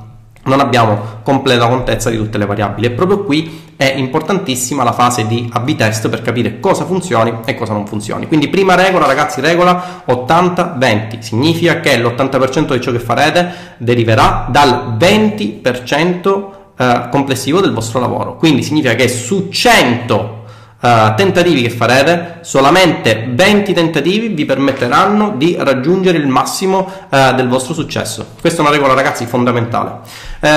non 0.49 0.59
abbiamo 0.59 1.21
completa 1.23 1.67
contezza 1.67 2.09
di 2.09 2.17
tutte 2.17 2.37
le 2.37 2.45
variabili 2.45 2.87
e 2.87 2.91
proprio 2.91 3.23
qui 3.23 3.67
è 3.77 3.93
importantissima 3.95 4.83
la 4.83 4.91
fase 4.91 5.25
di 5.25 5.49
A-B 5.53 5.75
test 5.75 6.09
per 6.09 6.21
capire 6.21 6.59
cosa 6.59 6.83
funzioni 6.83 7.33
e 7.45 7.55
cosa 7.55 7.71
non 7.71 7.85
funzioni. 7.87 8.27
Quindi 8.27 8.49
prima 8.49 8.75
regola 8.75 9.05
ragazzi, 9.05 9.39
regola 9.39 10.03
80-20, 10.05 11.19
significa 11.19 11.79
che 11.79 11.97
l'80% 11.97 12.73
di 12.73 12.81
ciò 12.81 12.91
che 12.91 12.99
farete 12.99 13.75
deriverà 13.77 14.47
dal 14.49 14.97
20% 14.99 16.47
eh, 16.77 17.07
complessivo 17.09 17.61
del 17.61 17.71
vostro 17.71 17.99
lavoro. 17.99 18.35
Quindi 18.35 18.63
significa 18.63 18.95
che 18.95 19.07
su 19.07 19.47
100 19.49 20.38
Uh, 20.81 21.13
tentativi 21.13 21.61
che 21.61 21.69
farete, 21.69 22.37
solamente 22.39 23.27
20 23.29 23.73
tentativi 23.73 24.29
vi 24.29 24.45
permetteranno 24.45 25.33
di 25.35 25.57
raggiungere 25.59 26.17
il 26.17 26.27
massimo 26.27 26.89
uh, 27.09 27.35
del 27.35 27.49
vostro 27.49 27.73
successo. 27.73 28.25
Questa 28.39 28.59
è 28.59 28.61
una 28.61 28.73
regola, 28.73 28.93
ragazzi, 28.93 29.25
fondamentale. 29.25 29.99
Uh, 30.39 30.47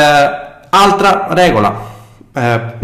altra 0.70 1.26
regola. 1.30 1.90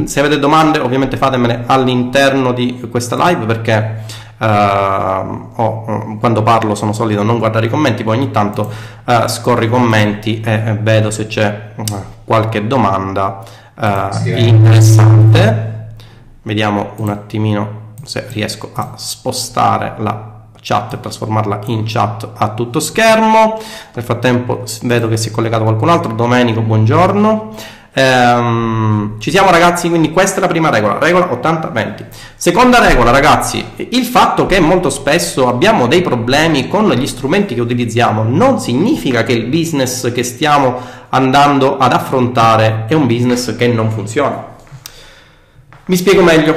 se 0.04 0.18
avete 0.18 0.40
domande, 0.40 0.80
ovviamente 0.80 1.16
fatemele 1.16 1.62
all'interno 1.66 2.52
di 2.52 2.86
questa 2.90 3.14
live 3.16 3.46
perché 3.46 4.02
oh, 4.40 6.16
quando 6.18 6.42
parlo 6.42 6.74
sono 6.74 6.92
solito 6.92 7.22
non 7.22 7.38
guardare 7.38 7.66
i 7.66 7.70
commenti, 7.70 8.02
poi 8.02 8.18
ogni 8.18 8.30
tanto 8.30 8.70
scorro 9.26 9.64
i 9.64 9.68
commenti 9.68 10.42
e 10.44 10.76
vedo 10.82 11.10
se 11.10 11.28
c'è 11.28 11.70
qualche 12.24 12.66
domanda 12.66 13.42
interessante. 14.24 15.77
Vediamo 16.48 16.92
un 16.96 17.10
attimino 17.10 17.92
se 18.04 18.24
riesco 18.30 18.70
a 18.72 18.92
spostare 18.96 19.96
la 19.98 20.46
chat 20.62 20.94
e 20.94 21.00
trasformarla 21.00 21.58
in 21.66 21.82
chat 21.84 22.26
a 22.34 22.54
tutto 22.54 22.80
schermo. 22.80 23.60
Nel 23.92 24.02
frattempo 24.02 24.62
vedo 24.80 25.08
che 25.08 25.18
si 25.18 25.28
è 25.28 25.30
collegato 25.30 25.64
qualcun 25.64 25.90
altro. 25.90 26.14
Domenico, 26.14 26.62
buongiorno. 26.62 27.52
Ehm, 27.92 29.20
ci 29.20 29.30
siamo 29.30 29.50
ragazzi, 29.50 29.90
quindi 29.90 30.10
questa 30.10 30.38
è 30.38 30.40
la 30.40 30.46
prima 30.46 30.70
regola, 30.70 30.98
regola 30.98 31.26
80-20. 31.26 32.06
Seconda 32.34 32.78
regola 32.78 33.10
ragazzi, 33.10 33.62
il 33.76 34.06
fatto 34.06 34.46
che 34.46 34.58
molto 34.58 34.88
spesso 34.88 35.48
abbiamo 35.48 35.86
dei 35.86 36.00
problemi 36.00 36.66
con 36.66 36.88
gli 36.92 37.06
strumenti 37.06 37.54
che 37.54 37.60
utilizziamo 37.60 38.22
non 38.22 38.58
significa 38.58 39.22
che 39.22 39.32
il 39.32 39.44
business 39.48 40.10
che 40.12 40.22
stiamo 40.22 40.80
andando 41.10 41.76
ad 41.76 41.92
affrontare 41.92 42.86
è 42.88 42.94
un 42.94 43.06
business 43.06 43.54
che 43.54 43.68
non 43.68 43.90
funziona. 43.90 44.56
Mi 45.88 45.96
spiego 45.96 46.22
meglio. 46.22 46.54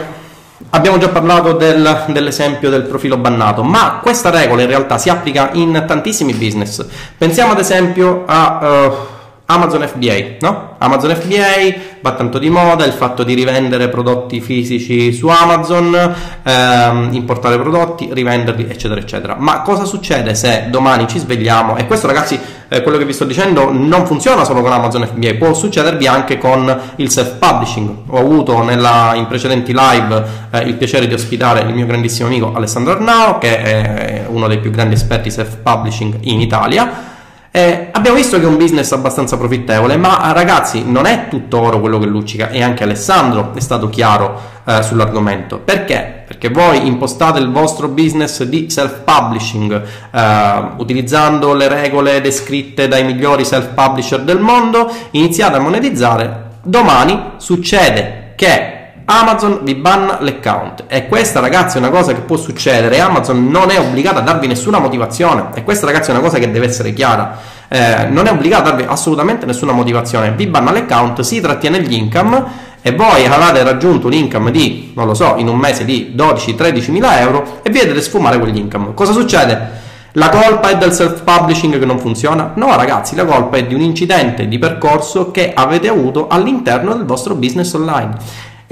Abbiamo 0.71 0.97
già 0.97 1.07
parlato 1.07 1.53
del, 1.53 2.05
dell'esempio 2.09 2.69
del 2.69 2.83
profilo 2.83 3.15
bannato, 3.15 3.63
ma 3.63 3.99
questa 4.01 4.29
regola 4.29 4.61
in 4.61 4.67
realtà 4.67 4.97
si 4.97 5.09
applica 5.09 5.51
in 5.53 5.85
tantissimi 5.87 6.33
business. 6.33 6.85
Pensiamo 7.17 7.53
ad 7.53 7.59
esempio 7.59 8.23
a... 8.25 8.59
Uh, 8.61 9.19
Amazon 9.51 9.85
FBA, 9.85 10.37
no? 10.39 10.75
Amazon 10.77 11.13
FBA 11.13 11.79
va 12.01 12.13
tanto 12.13 12.39
di 12.39 12.49
moda 12.49 12.85
il 12.85 12.93
fatto 12.93 13.23
di 13.23 13.33
rivendere 13.33 13.89
prodotti 13.89 14.39
fisici 14.39 15.11
su 15.13 15.27
Amazon, 15.27 16.15
ehm, 16.41 17.09
importare 17.11 17.59
prodotti, 17.59 18.09
rivenderli, 18.11 18.67
eccetera, 18.69 18.99
eccetera. 18.99 19.35
Ma 19.37 19.61
cosa 19.61 19.83
succede 19.83 20.33
se 20.33 20.67
domani 20.69 21.07
ci 21.07 21.19
svegliamo? 21.19 21.75
E 21.75 21.85
questo, 21.85 22.07
ragazzi, 22.07 22.39
eh, 22.69 22.81
quello 22.81 22.97
che 22.97 23.05
vi 23.05 23.11
sto 23.11 23.25
dicendo 23.25 23.71
non 23.71 24.05
funziona 24.05 24.45
solo 24.45 24.61
con 24.61 24.71
Amazon 24.71 25.05
FBA, 25.05 25.35
può 25.35 25.53
succedervi 25.53 26.07
anche 26.07 26.37
con 26.37 26.79
il 26.95 27.09
self-publishing. 27.11 27.89
Ho 28.07 28.19
avuto 28.19 28.63
nella, 28.63 29.11
in 29.15 29.27
precedenti 29.27 29.73
live 29.75 30.23
eh, 30.51 30.59
il 30.61 30.75
piacere 30.75 31.07
di 31.07 31.13
ospitare 31.13 31.59
il 31.61 31.73
mio 31.73 31.85
grandissimo 31.85 32.27
amico 32.27 32.53
Alessandro 32.55 32.93
Arnao, 32.93 33.37
che 33.37 33.61
è 33.61 34.25
uno 34.27 34.47
dei 34.47 34.59
più 34.59 34.71
grandi 34.71 34.95
esperti 34.95 35.29
self-publishing 35.29 36.19
in 36.21 36.39
Italia 36.39 37.10
eh, 37.53 37.89
abbiamo 37.91 38.15
visto 38.15 38.37
che 38.37 38.43
è 38.43 38.47
un 38.47 38.55
business 38.55 38.93
abbastanza 38.93 39.37
profittevole, 39.37 39.97
ma 39.97 40.31
ragazzi 40.31 40.83
non 40.85 41.05
è 41.05 41.27
tutto 41.27 41.59
oro 41.59 41.81
quello 41.81 41.99
che 41.99 42.05
luccica 42.05 42.49
e 42.49 42.63
anche 42.63 42.83
Alessandro 42.83 43.51
è 43.53 43.59
stato 43.59 43.89
chiaro 43.89 44.39
eh, 44.63 44.81
sull'argomento. 44.81 45.59
Perché? 45.59 46.23
Perché 46.25 46.47
voi 46.47 46.87
impostate 46.87 47.39
il 47.39 47.51
vostro 47.51 47.89
business 47.89 48.43
di 48.43 48.69
self-publishing 48.69 49.81
eh, 50.11 50.63
utilizzando 50.77 51.53
le 51.53 51.67
regole 51.67 52.21
descritte 52.21 52.87
dai 52.87 53.03
migliori 53.03 53.43
self-publisher 53.43 54.21
del 54.21 54.39
mondo, 54.39 54.89
iniziate 55.11 55.57
a 55.57 55.59
monetizzare, 55.59 56.51
domani 56.63 57.31
succede 57.35 58.31
che 58.37 58.80
Amazon 59.05 59.59
vi 59.63 59.75
banna 59.75 60.17
l'account 60.21 60.85
e 60.87 61.07
questa 61.07 61.39
ragazzi 61.39 61.77
è 61.77 61.79
una 61.79 61.89
cosa 61.89 62.13
che 62.13 62.21
può 62.21 62.37
succedere 62.37 62.99
Amazon 62.99 63.47
non 63.49 63.69
è 63.69 63.79
obbligata 63.79 64.19
a 64.19 64.21
darvi 64.21 64.47
nessuna 64.47 64.79
motivazione 64.79 65.49
e 65.53 65.63
questa 65.63 65.85
ragazzi 65.85 66.09
è 66.09 66.13
una 66.13 66.21
cosa 66.21 66.37
che 66.37 66.49
deve 66.51 66.65
essere 66.67 66.93
chiara 66.93 67.37
eh, 67.67 68.07
non 68.09 68.27
è 68.27 68.31
obbligata 68.31 68.69
a 68.69 68.71
darvi 68.71 68.85
assolutamente 68.87 69.45
nessuna 69.45 69.71
motivazione 69.71 70.31
vi 70.31 70.47
banna 70.47 70.71
l'account, 70.71 71.21
si 71.21 71.41
trattiene 71.41 71.81
gli 71.81 71.93
income 71.93 72.69
e 72.81 72.93
voi 72.93 73.25
avete 73.25 73.63
raggiunto 73.63 74.07
un 74.07 74.13
income 74.13 74.49
di, 74.49 74.91
non 74.95 75.05
lo 75.05 75.13
so, 75.13 75.35
in 75.37 75.47
un 75.47 75.57
mese 75.57 75.85
di 75.85 76.13
12-13 76.15 76.91
mila 76.91 77.19
euro 77.19 77.59
e 77.61 77.69
vedete 77.69 78.01
sfumare 78.01 78.39
quegli 78.39 78.57
income 78.57 78.93
cosa 78.93 79.11
succede? 79.11 79.79
La 80.15 80.27
colpa 80.27 80.69
è 80.69 80.77
del 80.77 80.91
self-publishing 80.91 81.79
che 81.79 81.85
non 81.85 81.97
funziona? 81.97 82.51
No, 82.55 82.75
ragazzi, 82.75 83.15
la 83.15 83.23
colpa 83.23 83.55
è 83.55 83.65
di 83.65 83.73
un 83.73 83.79
incidente 83.79 84.49
di 84.49 84.59
percorso 84.59 85.31
che 85.31 85.53
avete 85.53 85.87
avuto 85.87 86.27
all'interno 86.27 86.93
del 86.93 87.05
vostro 87.05 87.33
business 87.33 87.71
online. 87.71 88.17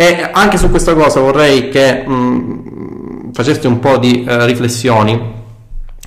E 0.01 0.29
anche 0.31 0.57
su 0.57 0.69
questa 0.69 0.93
cosa 0.93 1.19
vorrei 1.19 1.67
che 1.67 2.05
mh, 2.07 2.13
mm, 2.13 3.31
faceste 3.33 3.67
un 3.67 3.79
po' 3.79 3.97
di 3.97 4.25
uh, 4.25 4.45
riflessioni. 4.45 5.33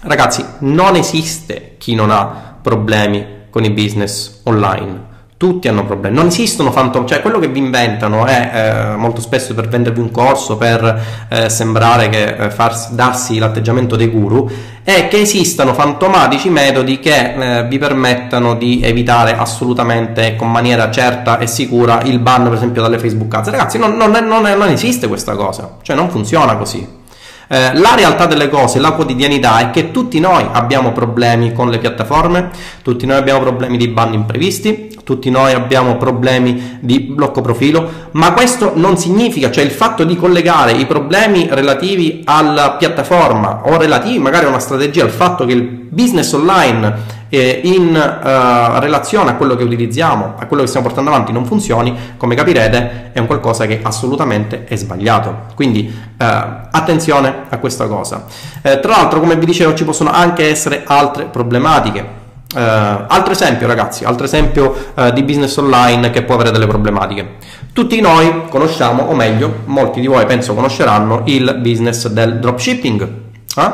Ragazzi, 0.01 0.43
non 0.61 0.97
esiste 0.97 1.75
chi 1.77 1.95
non 1.95 2.11
ha 2.11 2.57
problemi 2.63 3.27
con 3.51 3.65
i 3.65 3.71
business 3.71 4.41
online 4.45 5.11
tutti 5.43 5.67
hanno 5.67 5.85
problemi, 5.85 6.15
non 6.15 6.27
esistono 6.27 6.71
fantom, 6.71 7.05
cioè 7.05 7.21
quello 7.21 7.41
che 7.41 7.49
vi 7.49 7.59
inventano 7.59 8.27
è 8.27 8.51
eh, 8.93 8.97
molto 8.97 9.21
spesso 9.21 9.55
per 9.55 9.67
vendervi 9.67 9.99
un 9.99 10.13
corso, 10.13 10.57
per 10.57 11.27
eh, 11.29 11.49
sembrare 11.49 12.09
che 12.09 12.37
eh, 12.37 12.51
farsi, 12.53 12.95
darsi 12.95 13.39
l'atteggiamento 13.39 13.97
dei 13.97 14.07
guru, 14.07 14.49
è 14.85 15.09
che 15.09 15.23
esistano 15.23 15.75
fantomatici 15.75 16.49
metodi 16.49 17.01
che 17.01 17.35
eh, 17.59 17.65
vi 17.65 17.77
permettano 17.79 18.55
di 18.55 18.83
evitare 18.85 19.37
assolutamente 19.37 20.37
con 20.37 20.49
maniera 20.49 20.89
certa 20.93 21.39
e 21.39 21.49
sicura 21.49 22.03
il 22.05 22.21
ban 22.21 22.45
per 22.45 22.53
esempio 22.53 22.81
dalle 22.81 23.01
Facebook 23.01 23.35
ads. 23.35 23.51
Ragazzi, 23.51 23.79
non, 23.79 23.97
non, 23.97 24.15
è, 24.15 24.21
non, 24.21 24.47
è, 24.47 24.55
non 24.55 24.69
esiste 24.69 25.09
questa 25.09 25.35
cosa, 25.35 25.79
cioè 25.83 25.97
non 25.97 26.09
funziona 26.09 26.55
così. 26.55 27.01
Eh, 27.49 27.75
la 27.75 27.95
realtà 27.95 28.27
delle 28.27 28.49
cose, 28.49 28.79
la 28.79 28.93
quotidianità 28.93 29.59
è 29.59 29.71
che 29.71 29.91
tutti 29.91 30.21
noi 30.21 30.47
abbiamo 30.53 30.93
problemi 30.93 31.53
con 31.53 31.69
le 31.69 31.79
piattaforme, 31.79 32.49
tutti 32.83 33.05
noi 33.05 33.17
abbiamo 33.19 33.41
problemi 33.41 33.77
di 33.77 33.89
ban 33.89 34.15
imprevisti, 34.15 34.92
tutti 35.05 35.31
noi 35.31 35.53
abbiamo 35.53 35.97
problemi 35.97 36.79
di 36.81 37.01
blocco 37.01 37.41
profilo, 37.41 38.09
ma 38.13 38.33
questo 38.33 38.73
non 38.75 38.97
significa, 38.97 39.51
cioè 39.51 39.65
il 39.65 39.71
fatto 39.71 40.05
di 40.05 40.17
collegare 40.17 40.73
i 40.73 40.87
problemi 40.87 41.49
relativi 41.51 42.23
alla 42.25 42.73
piattaforma 42.73 43.63
o 43.65 43.77
relativi 43.77 44.19
magari 44.19 44.47
a 44.47 44.49
una 44.49 44.59
strategia, 44.59 45.05
al 45.05 45.11
fatto 45.11 45.45
che 45.45 45.53
il 45.53 45.63
business 45.63 46.33
online 46.33 47.21
eh, 47.29 47.61
in 47.65 47.95
uh, 47.95 48.79
relazione 48.79 49.31
a 49.31 49.35
quello 49.37 49.57
che 49.57 49.65
utilizziamo, 49.65 50.35
a 50.37 50.47
quello 50.47 50.63
che 50.63 50.69
stiamo 50.69 50.87
portando 50.87 51.11
avanti 51.11 51.33
non 51.33 51.47
funzioni, 51.47 51.97
come 52.19 52.35
capirete 52.35 53.11
è 53.13 53.19
un 53.19 53.27
qualcosa 53.27 53.65
che 53.65 53.81
assolutamente 53.83 54.65
è 54.65 54.77
sbagliato. 54.77 55.47
Quindi 55.55 55.91
uh, 55.91 56.15
attenzione 56.19 57.45
a 57.49 57.57
questa 57.57 57.87
cosa. 57.87 58.27
Eh, 58.61 58.81
tra 58.81 58.97
l'altro, 58.97 59.21
come 59.21 59.37
vi 59.37 59.47
dicevo, 59.47 59.73
ci 59.73 59.85
possono 59.85 60.11
anche 60.11 60.49
essere 60.49 60.83
altre 60.87 61.25
problematiche. 61.25 62.21
Uh, 62.55 62.59
altro 63.07 63.33
esempio, 63.33 63.67
ragazzi, 63.67 64.05
altro 64.05 64.27
esempio 64.27 64.93
uh, 64.95 65.11
di 65.11 65.23
business 65.23 65.57
online 65.57 66.11
che 66.11 66.23
può 66.23 66.35
avere 66.35 66.51
delle 66.51 66.67
problematiche. 66.67 67.37
Tutti 67.73 67.99
noi 68.01 68.43
conosciamo, 68.51 69.05
o 69.05 69.15
meglio, 69.15 69.61
molti 69.65 70.01
di 70.01 70.07
voi 70.07 70.27
penso 70.27 70.55
conosceranno 70.55 71.23
il 71.25 71.59
business 71.63 72.09
del 72.09 72.39
dropshipping. 72.41 73.09
Eh? 73.57 73.71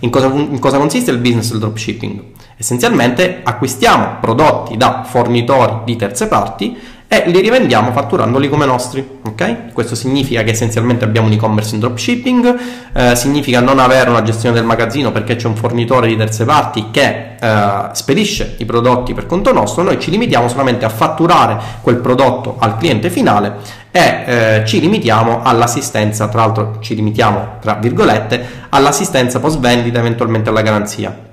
In, 0.00 0.10
cosa, 0.10 0.26
in 0.26 0.58
cosa 0.58 0.78
consiste 0.78 1.10
il 1.10 1.18
business 1.18 1.50
del 1.50 1.60
dropshipping? 1.60 2.22
Essenzialmente 2.56 3.40
acquistiamo 3.42 4.16
prodotti 4.20 4.76
da 4.76 5.02
fornitori 5.04 5.80
di 5.84 5.96
terze 5.96 6.26
parti 6.26 6.78
e 7.12 7.24
li 7.26 7.40
rivendiamo 7.40 7.92
fatturandoli 7.92 8.48
come 8.48 8.64
nostri. 8.64 9.06
Okay? 9.22 9.72
Questo 9.74 9.94
significa 9.94 10.42
che 10.44 10.52
essenzialmente 10.52 11.04
abbiamo 11.04 11.26
un 11.26 11.34
e-commerce 11.34 11.74
in 11.74 11.80
dropshipping, 11.80 12.58
eh, 12.94 13.16
significa 13.16 13.60
non 13.60 13.78
avere 13.80 14.08
una 14.08 14.22
gestione 14.22 14.54
del 14.54 14.64
magazzino 14.64 15.12
perché 15.12 15.36
c'è 15.36 15.46
un 15.46 15.54
fornitore 15.54 16.06
di 16.06 16.16
terze 16.16 16.46
parti 16.46 16.86
che 16.90 17.34
eh, 17.38 17.88
spedisce 17.92 18.54
i 18.60 18.64
prodotti 18.64 19.12
per 19.12 19.26
conto 19.26 19.52
nostro, 19.52 19.82
noi 19.82 20.00
ci 20.00 20.10
limitiamo 20.10 20.48
solamente 20.48 20.86
a 20.86 20.88
fatturare 20.88 21.58
quel 21.82 21.96
prodotto 21.96 22.56
al 22.58 22.78
cliente 22.78 23.10
finale 23.10 23.56
e 23.90 24.22
eh, 24.24 24.62
ci 24.64 24.80
limitiamo 24.80 25.42
all'assistenza, 25.42 26.28
tra 26.28 26.40
l'altro 26.40 26.78
ci 26.80 26.94
limitiamo 26.94 27.56
tra 27.60 27.74
virgolette, 27.74 28.42
all'assistenza 28.70 29.38
post 29.38 29.58
vendita, 29.58 29.98
eventualmente 29.98 30.48
alla 30.48 30.62
garanzia. 30.62 31.30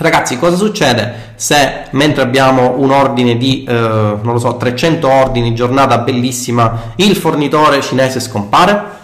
Ragazzi, 0.00 0.38
cosa 0.38 0.56
succede 0.56 1.34
se 1.34 1.82
mentre 1.90 2.22
abbiamo 2.22 2.76
un 2.78 2.90
ordine 2.90 3.36
di, 3.36 3.64
eh, 3.64 3.72
non 3.74 4.32
lo 4.32 4.38
so, 4.38 4.56
300 4.56 5.06
ordini, 5.06 5.54
giornata 5.54 5.98
bellissima, 5.98 6.94
il 6.96 7.14
fornitore 7.14 7.82
cinese 7.82 8.18
scompare? 8.18 8.98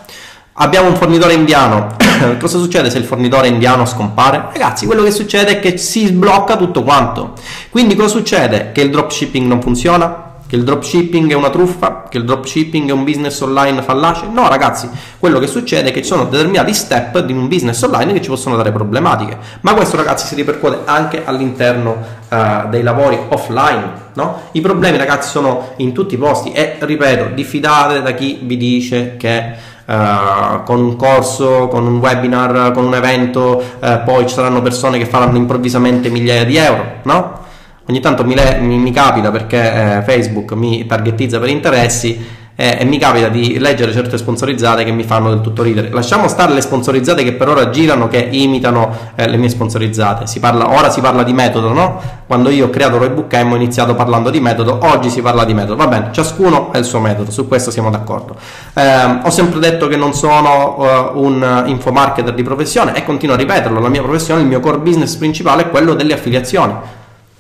Abbiamo 0.55 0.89
un 0.89 0.97
fornitore 0.97 1.35
indiano, 1.35 1.97
cosa 2.41 2.57
succede 2.57 2.89
se 2.89 2.97
il 2.97 3.05
fornitore 3.05 3.49
indiano 3.49 3.85
scompare? 3.85 4.47
Ragazzi, 4.51 4.87
quello 4.87 5.03
che 5.03 5.11
succede 5.11 5.59
è 5.59 5.61
che 5.61 5.77
si 5.77 6.07
sblocca 6.07 6.57
tutto 6.57 6.83
quanto. 6.83 7.35
Quindi 7.69 7.95
cosa 7.95 8.09
succede? 8.09 8.73
Che 8.73 8.81
il 8.81 8.89
dropshipping 8.89 9.47
non 9.47 9.61
funziona? 9.61 10.26
Che 10.47 10.57
il 10.57 10.63
dropshipping 10.63 11.31
è 11.31 11.35
una 11.35 11.51
truffa, 11.51 12.05
che 12.09 12.19
il 12.19 12.25
dropshipping 12.25 12.89
è 12.89 12.93
un 12.93 13.05
business 13.05 13.41
online 13.41 13.83
fallace. 13.83 14.27
No, 14.31 14.49
ragazzi, 14.49 14.89
quello 15.19 15.39
che 15.39 15.47
succede 15.47 15.89
è 15.89 15.93
che 15.93 16.03
ci 16.03 16.09
sono 16.09 16.25
determinati 16.25 16.73
step 16.73 17.19
di 17.21 17.33
un 17.33 17.49
business 17.49 17.83
online 17.83 18.13
che 18.13 18.23
ci 18.23 18.29
possono 18.29 18.57
dare 18.57 18.71
problematiche. 18.71 19.37
Ma 19.63 19.75
questo, 19.75 19.97
ragazzi, 19.97 20.27
si 20.27 20.35
ripercuote 20.35 20.81
anche 20.85 21.23
all'interno 21.25 21.97
uh, 22.29 22.69
dei 22.69 22.83
lavori 22.83 23.19
offline. 23.29 24.05
No? 24.15 24.43
I 24.53 24.61
problemi, 24.61 24.97
ragazzi, 24.97 25.29
sono 25.29 25.73
in 25.77 25.93
tutti 25.93 26.15
i 26.15 26.19
posti 26.19 26.53
e 26.53 26.77
ripeto, 26.79 27.35
diffidate 27.35 28.03
da 28.03 28.13
chi 28.13 28.41
vi 28.43 28.57
dice 28.57 29.17
che 29.17 29.75
Uh, 29.87 30.65
con 30.65 30.81
un 30.81 30.97
corso, 30.97 31.69
con 31.69 31.87
un 31.87 31.99
webinar, 31.99 32.73
con 32.73 32.87
un 32.87 32.95
evento, 32.97 33.63
uh, 33.79 34.03
poi 34.05 34.27
ci 34.27 34.35
saranno 34.35 34.61
persone 34.61 34.99
che 34.99 35.07
faranno 35.07 35.37
improvvisamente 35.37 36.09
migliaia 36.09 36.45
di 36.45 36.57
euro, 36.57 36.85
no? 37.05 37.46
Ogni 37.89 38.01
tanto 38.01 38.25
mi, 38.25 38.35
le, 38.35 38.59
mi, 38.61 38.79
mi 38.79 38.91
capita 38.91 39.31
perché 39.31 39.99
eh, 39.99 40.03
Facebook 40.03 40.53
mi 40.53 40.87
targetizza 40.87 41.39
per 41.39 41.49
interessi 41.49 42.45
eh, 42.59 42.79
e 42.81 42.85
mi 42.87 42.99
capita 42.99 43.29
di 43.29 43.59
leggere 43.59 43.93
certe 43.93 44.17
sponsorizzate 44.17 44.83
che 44.83 44.91
mi 44.91 45.05
fanno 45.05 45.29
del 45.29 45.43
tutto 45.43 45.63
ridere. 45.63 45.91
Lasciamo 45.91 46.27
stare 46.27 46.55
le 46.55 46.63
sponsorizzate 46.63 47.23
che 47.23 47.35
per 47.35 47.49
ora 47.49 47.69
girano, 47.69 48.09
che 48.09 48.29
imitano 48.31 48.97
eh, 49.15 49.29
le 49.29 49.37
mie 49.37 49.51
sponsorizzate. 49.51 50.27
Si 50.27 50.41
parla, 50.41 50.71
ora 50.71 50.91
si 50.91 51.03
parla 51.03 51.23
di 51.23 51.35
metodo, 51.35 51.73
no? 51.73 52.01
Quando 52.27 52.49
io 52.49 52.67
ho 52.67 52.71
creato 52.71 52.97
Roybook 52.97 53.33
M 53.35 53.53
ho 53.53 53.57
iniziato 53.57 53.95
parlando 53.95 54.31
di 54.31 54.41
metodo, 54.41 54.79
oggi 54.83 55.11
si 55.11 55.21
parla 55.21 55.45
di 55.45 55.53
metodo. 55.53 55.77
Va 55.77 55.87
bene, 55.87 56.09
ciascuno 56.13 56.71
ha 56.73 56.79
il 56.79 56.85
suo 56.87 56.99
metodo, 56.99 57.31
su 57.31 57.47
questo 57.47 57.71
siamo 57.71 57.91
d'accordo. 57.91 58.37
Eh, 58.73 59.19
ho 59.23 59.31
sempre 59.31 59.61
detto 59.61 59.87
che 59.87 59.97
non 59.97 60.15
sono 60.15 61.13
uh, 61.13 61.23
un 61.23 61.65
infomarketer 61.67 62.33
di 62.33 62.43
professione 62.43 62.95
e 62.95 63.05
continuo 63.05 63.35
a 63.35 63.39
ripeterlo, 63.39 63.81
la 63.81 63.89
mia 63.91 64.03
professione, 64.03 64.41
il 64.41 64.47
mio 64.47 64.61
core 64.61 64.79
business 64.79 65.15
principale 65.17 65.65
è 65.65 65.69
quello 65.69 65.93
delle 65.93 66.15
affiliazioni 66.15 66.73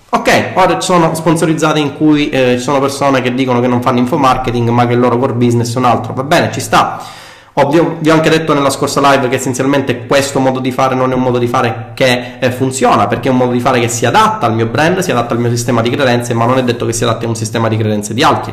Ok, 0.09 0.53
ora 0.55 0.79
ci 0.79 0.87
sono 0.87 1.15
sponsorizzate 1.15 1.81
in 1.81 1.97
cui 1.97 2.29
eh, 2.29 2.55
ci 2.57 2.63
sono 2.63 2.79
persone 2.79 3.21
che 3.23 3.35
dicono 3.35 3.61
che 3.61 3.67
non 3.67 3.83
fanno 3.83 3.99
infomarketing 3.99 4.69
ma 4.69 4.87
che 4.87 4.93
il 4.93 5.01
loro 5.01 5.19
core 5.19 5.33
business 5.33 5.75
è 5.75 5.79
un 5.79 5.85
altro, 5.85 6.13
va 6.15 6.23
bene, 6.23 6.53
ci 6.53 6.61
sta. 6.61 7.03
Ovvio, 7.59 7.97
vi 8.01 8.11
ho 8.11 8.13
anche 8.13 8.29
detto 8.29 8.53
nella 8.53 8.69
scorsa 8.69 9.01
live 9.01 9.29
che 9.29 9.37
essenzialmente 9.37 10.07
questo 10.07 10.41
modo 10.41 10.61
di 10.61 10.71
fare 10.71 10.95
non 10.95 11.11
è 11.11 11.15
un 11.15 11.23
modo 11.23 11.39
di 11.39 11.47
fare 11.47 11.93
che 11.95 12.35
eh, 12.39 12.51
funziona, 12.53 13.07
perché 13.07 13.29
è 13.29 13.31
un 13.33 13.39
modo 13.39 13.53
di 13.53 13.61
fare 13.61 13.81
che 13.81 13.89
si 13.89 14.05
adatta 14.05 14.45
al 14.45 14.55
mio 14.55 14.67
brand, 14.67 14.99
si 14.99 15.11
adatta 15.11 15.33
al 15.33 15.41
mio 15.41 15.49
sistema 15.49 15.81
di 15.81 15.89
credenze, 15.89 16.35
ma 16.35 16.45
non 16.45 16.59
è 16.59 16.63
detto 16.63 16.85
che 16.85 16.93
si 16.93 17.03
adatti 17.03 17.25
a 17.25 17.29
un 17.29 17.35
sistema 17.35 17.69
di 17.69 17.79
credenze 17.79 18.13
di 18.13 18.23
altri. 18.23 18.53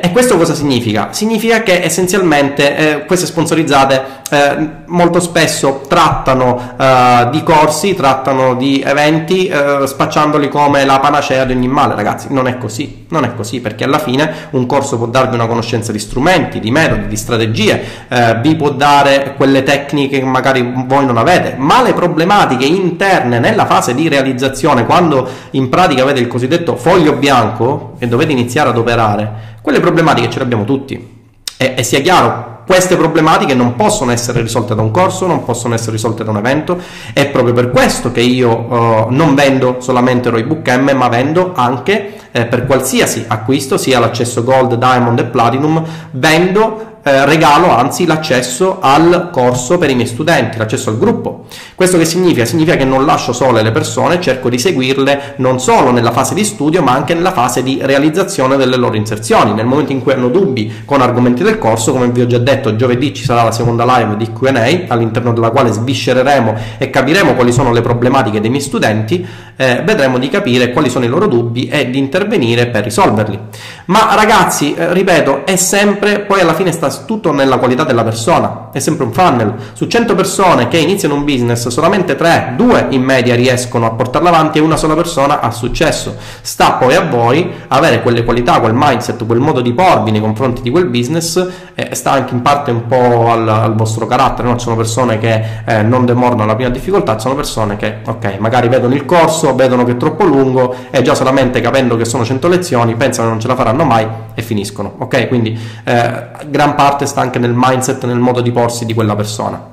E 0.00 0.10
questo 0.12 0.36
cosa 0.36 0.54
significa? 0.54 1.08
Significa 1.12 1.62
che 1.62 1.82
essenzialmente 1.82 2.76
eh, 2.76 3.04
queste 3.06 3.26
sponsorizzate 3.26 4.20
eh, 4.30 4.68
molto 4.86 5.20
spesso 5.20 5.82
trattano 5.88 6.74
eh, 6.78 7.28
di 7.30 7.42
corsi, 7.42 7.94
trattano 7.94 8.54
di 8.54 8.82
eventi, 8.84 9.46
eh, 9.46 9.86
spacciandoli 9.86 10.48
come 10.48 10.84
la 10.84 10.98
panacea 11.00 11.44
di 11.44 11.52
ogni 11.52 11.68
male. 11.68 11.94
Ragazzi, 11.94 12.28
non 12.30 12.46
è 12.46 12.58
così, 12.58 13.06
non 13.08 13.24
è 13.24 13.34
così, 13.34 13.60
perché 13.60 13.84
alla 13.84 13.98
fine 13.98 14.48
un 14.50 14.66
corso 14.66 14.96
può 14.96 15.06
darvi 15.06 15.34
una 15.34 15.46
conoscenza 15.46 15.92
di 15.92 15.98
strumenti, 15.98 16.60
di 16.60 16.70
metodi, 16.70 17.08
di 17.08 17.16
strategie, 17.16 17.82
eh, 18.08 18.38
vi 18.40 18.56
può 18.56 18.70
dare 18.70 19.34
quelle 19.36 19.62
tecniche 19.62 20.18
che 20.18 20.24
magari 20.24 20.72
voi 20.86 21.04
non 21.04 21.18
avete, 21.18 21.54
ma 21.58 21.82
le 21.82 21.92
problematiche 21.92 22.64
interne 22.64 23.38
nella 23.38 23.66
fase 23.66 23.94
di 23.94 24.08
realizzazione, 24.08 24.86
quando 24.86 25.28
in 25.50 25.68
pratica 25.68 26.02
avete 26.02 26.20
il 26.20 26.28
cosiddetto 26.28 26.76
foglio 26.76 27.12
bianco 27.14 27.94
e 27.98 28.08
dovete 28.08 28.32
iniziare 28.32 28.70
ad 28.70 28.78
operare, 28.78 29.51
quelle 29.62 29.80
problematiche 29.80 30.28
ce 30.28 30.38
le 30.38 30.44
abbiamo 30.44 30.64
tutti. 30.64 31.20
E, 31.56 31.74
e 31.76 31.82
sia 31.82 32.00
chiaro, 32.00 32.52
queste 32.66 32.96
problematiche 32.96 33.54
non 33.54 33.76
possono 33.76 34.12
essere 34.12 34.40
risolte 34.40 34.74
da 34.74 34.82
un 34.82 34.90
corso, 34.90 35.26
non 35.26 35.44
possono 35.44 35.74
essere 35.74 35.92
risolte 35.92 36.24
da 36.24 36.30
un 36.30 36.38
evento. 36.38 36.78
È 37.12 37.28
proprio 37.28 37.54
per 37.54 37.70
questo 37.70 38.12
che 38.12 38.20
io 38.20 38.50
uh, 38.50 39.06
non 39.10 39.34
vendo 39.34 39.76
solamente 39.78 40.30
Roybook 40.30 40.68
M, 40.68 40.90
ma 40.96 41.08
vendo 41.08 41.52
anche 41.54 42.14
eh, 42.32 42.46
per 42.46 42.66
qualsiasi 42.66 43.24
acquisto, 43.28 43.76
sia 43.76 43.98
l'accesso 43.98 44.42
Gold, 44.42 44.74
Diamond 44.74 45.18
e 45.18 45.24
Platinum, 45.24 45.84
vendo 46.12 46.91
eh, 47.02 47.24
regalo 47.24 47.70
anzi 47.70 48.06
l'accesso 48.06 48.78
al 48.80 49.30
corso 49.32 49.76
per 49.78 49.90
i 49.90 49.94
miei 49.94 50.06
studenti, 50.06 50.58
l'accesso 50.58 50.90
al 50.90 50.98
gruppo. 50.98 51.46
Questo 51.74 51.98
che 51.98 52.04
significa? 52.04 52.44
Significa 52.44 52.76
che 52.76 52.84
non 52.84 53.04
lascio 53.04 53.32
sole 53.32 53.62
le 53.62 53.72
persone, 53.72 54.20
cerco 54.20 54.48
di 54.48 54.58
seguirle 54.58 55.34
non 55.36 55.58
solo 55.58 55.90
nella 55.90 56.12
fase 56.12 56.34
di 56.34 56.44
studio 56.44 56.80
ma 56.82 56.92
anche 56.92 57.14
nella 57.14 57.32
fase 57.32 57.62
di 57.62 57.80
realizzazione 57.82 58.56
delle 58.56 58.76
loro 58.76 58.96
inserzioni. 58.96 59.52
Nel 59.52 59.66
momento 59.66 59.90
in 59.92 60.00
cui 60.00 60.12
hanno 60.12 60.28
dubbi 60.28 60.82
con 60.84 61.00
argomenti 61.00 61.42
del 61.42 61.58
corso, 61.58 61.92
come 61.92 62.08
vi 62.08 62.20
ho 62.20 62.26
già 62.26 62.38
detto, 62.38 62.76
giovedì 62.76 63.12
ci 63.12 63.24
sarà 63.24 63.42
la 63.42 63.52
seconda 63.52 63.84
live 63.84 64.16
di 64.16 64.32
QA 64.32 64.84
all'interno 64.86 65.32
della 65.32 65.50
quale 65.50 65.72
sviscereremo 65.72 66.54
e 66.78 66.88
capiremo 66.90 67.34
quali 67.34 67.52
sono 67.52 67.72
le 67.72 67.80
problematiche 67.80 68.40
dei 68.40 68.50
miei 68.50 68.62
studenti, 68.62 69.26
eh, 69.56 69.82
vedremo 69.84 70.18
di 70.18 70.28
capire 70.28 70.70
quali 70.70 70.88
sono 70.88 71.04
i 71.04 71.08
loro 71.08 71.26
dubbi 71.26 71.66
e 71.66 71.90
di 71.90 71.98
intervenire 71.98 72.66
per 72.66 72.84
risolverli. 72.84 73.38
Ma 73.86 74.14
ragazzi, 74.14 74.74
eh, 74.74 74.92
ripeto, 74.92 75.44
è 75.44 75.56
sempre, 75.56 76.20
poi 76.20 76.40
alla 76.40 76.54
fine 76.54 76.70
sta 76.70 76.90
tutto 77.00 77.32
nella 77.32 77.58
qualità 77.58 77.84
della 77.84 78.04
persona, 78.04 78.68
è 78.72 78.78
sempre 78.78 79.04
un 79.04 79.12
funnel. 79.12 79.54
Su 79.72 79.86
100 79.86 80.14
persone 80.14 80.68
che 80.68 80.78
iniziano 80.78 81.14
un 81.14 81.24
business, 81.24 81.68
solamente 81.68 82.14
3, 82.14 82.54
2 82.56 82.86
in 82.90 83.02
media 83.02 83.34
riescono 83.34 83.86
a 83.86 83.90
portarlo 83.90 84.28
avanti 84.28 84.58
e 84.58 84.60
una 84.60 84.76
sola 84.76 84.94
persona 84.94 85.40
ha 85.40 85.50
successo. 85.50 86.16
Sta 86.40 86.72
poi 86.72 86.94
a 86.94 87.02
voi 87.02 87.50
avere 87.68 88.02
quelle 88.02 88.24
qualità, 88.24 88.60
quel 88.60 88.74
mindset, 88.74 89.24
quel 89.26 89.40
modo 89.40 89.60
di 89.60 89.72
porvi 89.72 90.10
nei 90.10 90.20
confronti 90.20 90.62
di 90.62 90.70
quel 90.70 90.86
business 90.86 91.46
e 91.74 91.94
sta 91.94 92.12
anche 92.12 92.34
in 92.34 92.42
parte 92.42 92.70
un 92.70 92.86
po' 92.86 93.30
al, 93.30 93.48
al 93.48 93.74
vostro 93.74 94.06
carattere, 94.06 94.48
no? 94.48 94.58
Sono 94.58 94.76
persone 94.76 95.18
che 95.18 95.42
eh, 95.64 95.82
non 95.82 96.04
demordono 96.04 96.46
la 96.46 96.54
prima 96.54 96.70
difficoltà, 96.70 97.18
sono 97.18 97.34
persone 97.34 97.76
che, 97.76 97.98
ok, 98.04 98.36
magari 98.38 98.68
vedono 98.68 98.94
il 98.94 99.04
corso, 99.04 99.54
vedono 99.54 99.84
che 99.84 99.92
è 99.92 99.96
troppo 99.96 100.24
lungo 100.24 100.74
e 100.90 101.02
già 101.02 101.14
solamente 101.14 101.60
capendo 101.60 101.96
che 101.96 102.04
sono 102.04 102.24
100 102.24 102.48
lezioni 102.48 102.94
pensano 102.94 103.26
che 103.26 103.32
non 103.32 103.40
ce 103.40 103.48
la 103.48 103.56
faranno 103.56 103.84
mai 103.84 104.06
e 104.34 104.42
finiscono, 104.42 104.94
ok? 104.98 105.28
Quindi 105.28 105.58
eh, 105.84 106.24
gran 106.46 106.74
parte 106.74 106.81
sta 107.06 107.20
anche 107.20 107.38
nel 107.38 107.52
mindset, 107.54 108.04
nel 108.04 108.18
modo 108.18 108.40
di 108.40 108.50
porsi 108.50 108.84
di 108.84 108.94
quella 108.94 109.14
persona. 109.14 109.70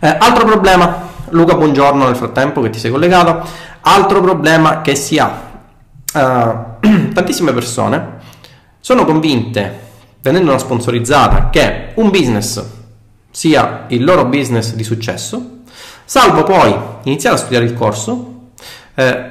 Eh, 0.00 0.16
altro 0.18 0.44
problema, 0.44 1.08
Luca, 1.28 1.54
buongiorno 1.54 2.06
nel 2.06 2.16
frattempo 2.16 2.60
che 2.60 2.70
ti 2.70 2.78
sei 2.78 2.90
collegato. 2.90 3.46
Altro 3.82 4.20
problema 4.20 4.80
che 4.80 4.94
si 4.94 5.18
ha, 5.18 5.30
uh, 6.12 6.78
tantissime 7.12 7.52
persone 7.52 8.18
sono 8.80 9.04
convinte, 9.04 9.78
venendo 10.22 10.50
una 10.50 10.58
sponsorizzata, 10.58 11.50
che 11.50 11.92
un 11.94 12.10
business 12.10 12.64
sia 13.30 13.84
il 13.88 14.02
loro 14.02 14.24
business 14.26 14.74
di 14.74 14.84
successo, 14.84 15.58
salvo 16.04 16.42
poi 16.42 16.74
iniziare 17.04 17.36
a 17.36 17.38
studiare 17.38 17.64
il 17.64 17.74
corso, 17.74 18.48
eh, 18.94 19.30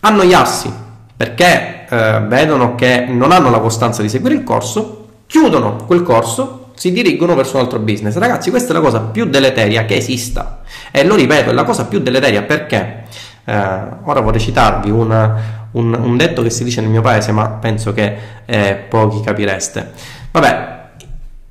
annoiarsi 0.00 0.72
perché 1.16 1.86
eh, 1.88 2.20
vedono 2.26 2.74
che 2.74 3.06
non 3.08 3.32
hanno 3.32 3.50
la 3.50 3.60
costanza 3.60 4.02
di 4.02 4.08
seguire 4.08 4.34
il 4.34 4.42
corso, 4.42 4.99
chiudono 5.30 5.76
quel 5.86 6.02
corso 6.02 6.72
si 6.74 6.90
dirigono 6.90 7.36
verso 7.36 7.56
un 7.56 7.62
altro 7.62 7.78
business. 7.78 8.16
Ragazzi, 8.16 8.50
questa 8.50 8.70
è 8.70 8.72
la 8.72 8.80
cosa 8.80 9.00
più 9.00 9.26
deleteria 9.26 9.84
che 9.84 9.94
esista. 9.94 10.62
E 10.90 11.04
lo 11.04 11.14
ripeto, 11.14 11.50
è 11.50 11.52
la 11.52 11.62
cosa 11.62 11.84
più 11.84 12.00
deleteria 12.00 12.42
perché 12.42 13.04
eh, 13.44 13.54
ora 14.02 14.20
vorrei 14.20 14.40
citarvi 14.40 14.90
una, 14.90 15.68
un, 15.72 15.94
un, 15.94 16.16
detto 16.16 16.42
che 16.42 16.50
si 16.50 16.64
dice 16.64 16.80
nel 16.80 16.90
mio 16.90 17.00
paese, 17.00 17.30
ma 17.30 17.48
penso 17.48 17.92
che 17.92 18.16
eh, 18.44 18.74
pochi 18.88 19.20
capireste. 19.20 19.92
Vabbè, 20.32 20.78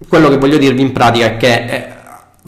quello 0.10 0.28
che 0.28 0.38
voglio 0.38 0.58
dirvi 0.58 0.82
in 0.82 0.92
pratica 0.92 1.26
è 1.28 1.38
che 1.38 1.54
eh, 1.54 1.88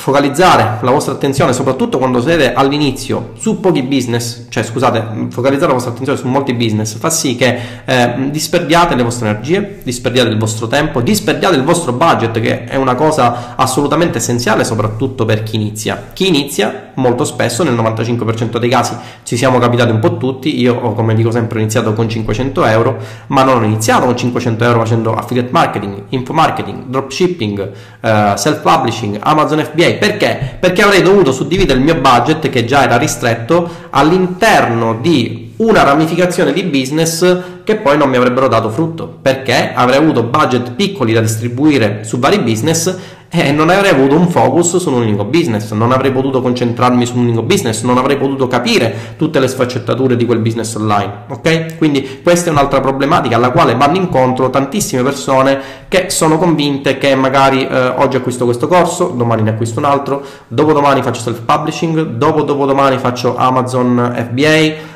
focalizzare 0.02 0.80
la 0.82 0.90
vostra 0.90 1.14
attenzione, 1.14 1.54
soprattutto 1.54 2.00
quando 2.00 2.20
siete 2.22 2.54
all'inizio, 2.54 3.34
su 3.38 3.60
pochi 3.60 3.84
business, 3.84 4.48
cioè 4.50 4.64
scusate, 4.64 5.28
focalizzare 5.30 5.68
la 5.68 5.74
vostra 5.74 5.92
attenzione 5.92 6.18
su 6.18 6.28
molti 6.28 6.56
business 6.56 6.98
fa 6.98 7.12
sì 7.12 7.36
che 7.36 7.60
eh, 7.86 8.14
disperdiate 8.32 8.96
le 8.96 9.04
vostre 9.04 9.30
energie, 9.30 9.80
disperdiate 9.84 10.30
il 10.30 10.40
vostro 10.40 10.68
tempo, 10.68 11.02
disperdiate 11.02 11.56
il 11.56 11.64
vostro 11.64 11.94
budget, 11.94 12.40
che 12.40 12.64
è 12.64 12.78
una 12.78 12.96
cosa 12.96 13.56
assolutamente 13.56 14.18
essenziale, 14.18 14.64
soprattutto 14.64 15.24
per 15.24 15.44
chi 15.44 15.58
inizia. 15.58 16.10
Chi 16.14 16.28
inizia, 16.28 16.90
molto 16.96 17.24
spesso, 17.24 17.64
nel 17.64 17.76
95% 17.76 18.58
dei 18.58 18.70
casi, 18.70 18.96
ci 19.22 19.38
siamo 19.38 19.60
capitati 19.60 19.92
un 19.92 20.00
po' 20.00 20.18
tutti. 20.18 20.60
Io, 20.60 20.80
come 20.94 21.14
dico 21.14 21.30
sempre, 21.30 21.60
ho 21.60 21.62
iniziato 21.62 21.94
con 21.94 22.10
500 22.10 22.66
euro, 22.66 22.98
ma 23.28 23.44
non 23.44 23.62
ho 23.62 23.66
iniziato 23.66 24.06
con 24.06 24.18
500 24.18 24.64
euro 24.64 24.80
facendo 24.80 25.14
affiliate 25.14 25.52
marketing, 25.52 26.04
info 26.10 26.34
marketing, 26.34 26.86
dropshipping, 26.86 27.72
eh, 28.02 28.34
self-publishing, 28.36 29.20
Amazon 29.22 29.64
FBA 29.64 29.90
perché? 29.93 30.58
Perché 30.60 30.82
avrei 30.82 31.01
dovuto 31.01 31.32
suddividere 31.32 31.80
il 31.80 31.86
mio 31.86 31.95
budget, 31.95 32.49
che 32.49 32.65
già 32.65 32.84
era 32.84 32.97
ristretto, 32.97 33.69
all'interno 33.89 34.97
di 35.01 35.54
una 35.58 35.84
ramificazione 35.84 36.54
di 36.54 36.63
business 36.63 37.39
che 37.63 37.75
poi 37.75 37.97
non 37.97 38.10
mi 38.10 38.17
avrebbero 38.17 38.47
dato 38.47 38.69
frutto, 38.69 39.19
perché 39.21 39.71
avrei 39.73 39.97
avuto 39.97 40.23
budget 40.23 40.71
piccoli 40.71 41.13
da 41.13 41.21
distribuire 41.21 42.04
su 42.04 42.17
vari 42.19 42.39
business 42.39 42.95
e 43.34 43.54
non 43.54 43.70
avrei 43.70 43.91
avuto 43.91 44.15
un 44.15 44.28
focus 44.28 44.76
su 44.76 44.89
un 44.89 45.04
unico 45.04 45.24
business, 45.24 45.72
non 45.72 45.94
avrei 45.94 46.12
potuto 46.12 46.41
concentrarmi 46.41 47.06
su 47.06 47.15
un 47.15 47.24
unico 47.24 47.44
business, 47.44 47.82
non 47.84 47.98
avrei 47.98 48.17
potuto 48.17 48.48
capire 48.48 49.15
tutte 49.15 49.39
le 49.39 49.48
sfaccettature 49.48 50.17
di 50.17 50.26
quel 50.26 50.39
business 50.39 50.76
online, 50.76 51.24
ok? 51.30 51.78
Quindi 51.78 52.20
questa 52.22 52.50
è 52.50 52.52
un'altra 52.52 52.82
problematica 52.82 53.38
alla 53.38 53.52
quale 53.52 53.74
vanno 53.76 53.96
incontro 53.96 54.50
tantissime 54.50 55.02
persone 55.02 55.60
che 55.88 56.10
sono 56.10 56.38
convinte 56.38 56.98
che 56.98 57.15
magari 57.15 57.65
eh, 57.65 57.88
oggi 57.96 58.17
acquisto 58.17 58.44
questo 58.44 58.67
corso, 58.67 59.13
domani 59.15 59.44
ne 59.44 59.52
acquisto 59.52 59.80
un 59.80 59.86
altro, 59.86 60.22
dopodomani 60.50 61.02
faccio 61.02 61.22
self 61.22 61.39
publishing, 61.46 62.02
dopo 62.02 62.41
dopodomani 62.41 62.98
faccio 62.98 63.38
Amazon 63.38 64.13
FBA, 64.13 64.50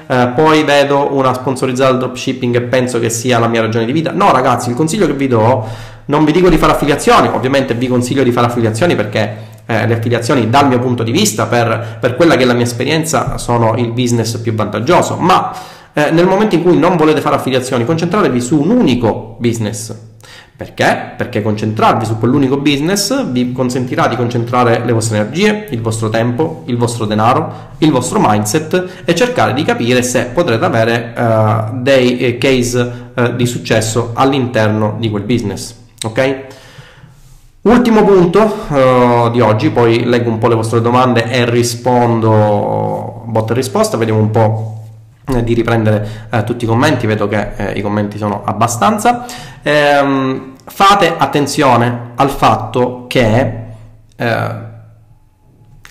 eh, 0.07 0.27
poi 0.35 0.63
vedo 0.65 1.13
una 1.13 1.33
sponsorizzata 1.33 1.93
dropshipping 1.93 2.55
e 2.55 2.61
penso 2.63 2.99
che 2.99 3.09
sia 3.09 3.39
la 3.39 3.47
mia 3.47 3.61
ragione 3.61 3.85
di 3.85 3.93
vita. 3.93 4.11
No, 4.11 4.33
ragazzi, 4.33 4.69
il 4.69 4.75
consiglio 4.75 5.07
che 5.07 5.13
vi 5.13 5.27
do 5.29 5.93
non 6.05 6.25
vi 6.25 6.31
dico 6.31 6.49
di 6.49 6.57
fare 6.57 6.73
affiliazioni, 6.73 7.27
ovviamente 7.27 7.73
vi 7.73 7.87
consiglio 7.87 8.23
di 8.23 8.31
fare 8.31 8.47
affiliazioni 8.47 8.95
perché 8.95 9.53
eh, 9.65 9.87
le 9.87 9.95
affiliazioni 9.95 10.49
dal 10.49 10.67
mio 10.67 10.79
punto 10.79 11.03
di 11.03 11.11
vista, 11.11 11.45
per, 11.47 11.97
per, 11.99 12.15
quella 12.15 12.35
che 12.35 12.43
è 12.43 12.45
la 12.45 12.53
mia 12.53 12.65
esperienza, 12.65 13.37
sono 13.37 13.75
il 13.77 13.91
business 13.91 14.37
più 14.37 14.53
vantaggioso, 14.53 15.15
ma 15.17 15.53
eh, 15.93 16.11
nel 16.11 16.27
momento 16.27 16.55
in 16.55 16.61
cui 16.61 16.77
non 16.77 16.97
volete 16.97 17.21
fare 17.21 17.35
affiliazioni, 17.35 17.85
concentratevi 17.85 18.39
su 18.41 18.59
un 18.59 18.69
unico 18.69 19.35
business. 19.39 19.95
Perché? 20.57 21.13
Perché 21.17 21.41
concentrarvi 21.41 22.05
su 22.05 22.17
quell'unico 22.17 22.57
business 22.57 23.25
vi 23.25 23.51
consentirà 23.51 24.07
di 24.07 24.15
concentrare 24.15 24.83
le 24.85 24.93
vostre 24.93 25.17
energie, 25.17 25.67
il 25.69 25.81
vostro 25.81 26.09
tempo, 26.09 26.63
il 26.67 26.77
vostro 26.77 27.05
denaro, 27.05 27.71
il 27.79 27.91
vostro 27.91 28.19
mindset 28.21 29.03
e 29.03 29.15
cercare 29.15 29.53
di 29.53 29.63
capire 29.63 30.01
se 30.01 30.27
potrete 30.27 30.63
avere 30.63 31.13
uh, 31.13 31.81
dei 31.81 32.19
eh, 32.19 32.37
case 32.37 33.11
uh, 33.13 33.35
di 33.35 33.45
successo 33.45 34.11
all'interno 34.13 34.95
di 34.97 35.09
quel 35.09 35.23
business 35.23 35.83
ok? 36.07 36.45
Ultimo 37.61 38.03
punto 38.03 38.41
uh, 38.69 39.31
di 39.31 39.41
oggi, 39.41 39.71
poi 39.71 40.03
leggo 40.05 40.29
un 40.29 40.37
po' 40.37 40.47
le 40.47 40.55
vostre 40.55 40.81
domande 40.81 41.23
e 41.29 41.49
rispondo 41.49 43.23
botta 43.25 43.53
e 43.53 43.55
risposta, 43.55 43.97
vediamo 43.97 44.19
un 44.19 44.29
po' 44.29 44.75
eh, 45.27 45.43
di 45.43 45.55
riprendere 45.55 46.27
eh, 46.29 46.43
tutti 46.43 46.65
i 46.65 46.67
commenti, 46.67 47.07
vedo 47.07 47.27
che 47.27 47.53
eh, 47.55 47.71
i 47.71 47.81
commenti 47.81 48.19
sono 48.19 48.43
abbastanza. 48.45 49.25
Ehm, 49.63 50.53
fate 50.63 51.15
attenzione 51.17 52.11
al 52.15 52.29
fatto 52.29 53.05
che 53.07 53.63
eh, 54.15 54.55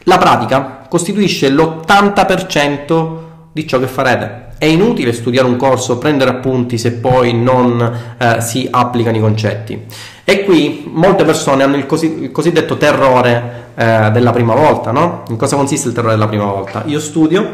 la 0.07 0.19
pratica 0.19 0.87
costituisce 0.89 1.51
l'80% 1.51 3.24
di 3.55 3.69
ciò 3.69 3.79
che 3.79 3.87
farete. 3.87 4.47
È 4.59 4.65
inutile 4.65 5.13
studiare 5.13 5.47
un 5.47 5.55
corso, 5.55 5.97
prendere 5.99 6.31
appunti 6.31 6.77
se 6.77 6.95
poi 6.95 7.33
non 7.33 8.17
eh, 8.19 8.41
si 8.41 8.67
applicano 8.69 9.17
i 9.17 9.21
concetti. 9.21 9.81
E 10.25 10.45
qui 10.45 10.91
molte 10.93 11.25
persone 11.25 11.63
hanno 11.63 11.77
il, 11.77 11.87
così, 11.87 12.25
il 12.25 12.33
cosiddetto 12.33 12.77
terrore 12.77 13.71
eh, 13.77 14.11
della 14.11 14.33
prima 14.33 14.55
volta, 14.55 14.91
no? 14.91 15.23
In 15.29 15.37
cosa 15.37 15.55
consiste 15.55 15.87
il 15.87 15.95
terrore 15.95 16.15
della 16.15 16.27
prima 16.27 16.47
volta? 16.47 16.83
Io 16.87 16.99
studio, 16.99 17.47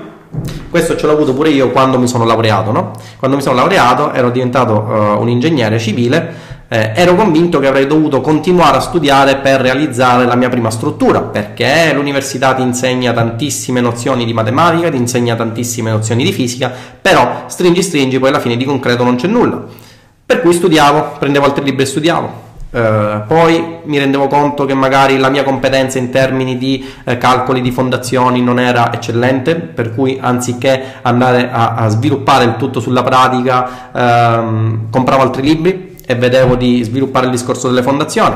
questo 0.71 0.97
ce 0.97 1.05
l'ho 1.05 1.13
avuto 1.13 1.35
pure 1.35 1.51
io 1.51 1.71
quando 1.71 1.99
mi 1.99 2.09
sono 2.09 2.25
laureato, 2.25 2.73
no? 2.73 2.93
Quando 3.19 3.37
mi 3.37 3.43
sono 3.43 3.57
laureato 3.57 4.13
ero 4.13 4.31
diventato 4.31 4.73
uh, 4.73 5.21
un 5.21 5.29
ingegnere 5.29 5.79
civile, 5.79 6.33
eh, 6.73 6.93
ero 6.95 7.17
convinto 7.17 7.59
che 7.59 7.67
avrei 7.67 7.89
dovuto 7.89 8.21
continuare 8.21 8.77
a 8.77 8.81
studiare 8.81 9.39
per 9.39 9.61
realizzare 9.61 10.25
la 10.25 10.37
mia 10.37 10.49
prima 10.49 10.71
struttura, 10.71 11.21
perché 11.21 11.91
l'università 11.93 12.55
ti 12.55 12.63
insegna 12.63 13.13
tantissime 13.13 13.81
nozioni 13.81 14.25
di 14.25 14.33
matematica, 14.33 14.89
ti 14.89 14.97
insegna 14.97 15.35
tantissime 15.35 15.91
nozioni 15.91 16.23
di 16.23 16.33
fisica, 16.33 16.71
però 17.03 17.47
stringi 17.49 17.83
stringi 17.83 18.21
poi 18.21 18.29
alla 18.29 18.39
fine 18.39 18.57
di 18.57 18.65
concreto 18.65 19.03
non 19.03 19.17
c'è 19.17 19.27
nulla. 19.27 19.65
Per 20.25 20.41
cui 20.43 20.53
studiavo, 20.53 21.17
prendevo 21.19 21.45
altri 21.45 21.65
libri 21.65 21.83
e 21.83 21.87
studiavo 21.87 22.49
Uh, 22.71 23.23
poi 23.27 23.79
mi 23.83 23.99
rendevo 23.99 24.29
conto 24.29 24.65
che 24.65 24.75
magari 24.75 25.19
la 25.19 25.29
mia 25.29 25.43
competenza 25.43 25.99
in 25.99 26.11
termini 26.11 26.57
di 26.57 26.89
uh, 27.05 27.19
calcoli 27.19 27.63
di 27.63 27.73
fondazioni 27.73 28.41
non 28.41 28.61
era 28.61 28.93
eccellente, 28.93 29.57
per 29.57 29.93
cui 29.93 30.19
anziché 30.21 30.81
andare 31.03 31.51
a, 31.51 31.75
a 31.75 31.89
sviluppare 31.89 32.45
il 32.45 32.55
tutto 32.57 32.79
sulla 32.79 33.03
pratica, 33.03 33.91
uh, 33.91 34.89
compravo 34.89 35.23
altri 35.23 35.43
libri 35.43 35.90
e 36.11 36.17
vedevo 36.17 36.57
di 36.57 36.83
sviluppare 36.83 37.27
il 37.27 37.31
discorso 37.31 37.69
delle 37.69 37.85
fondazioni. 37.85 38.35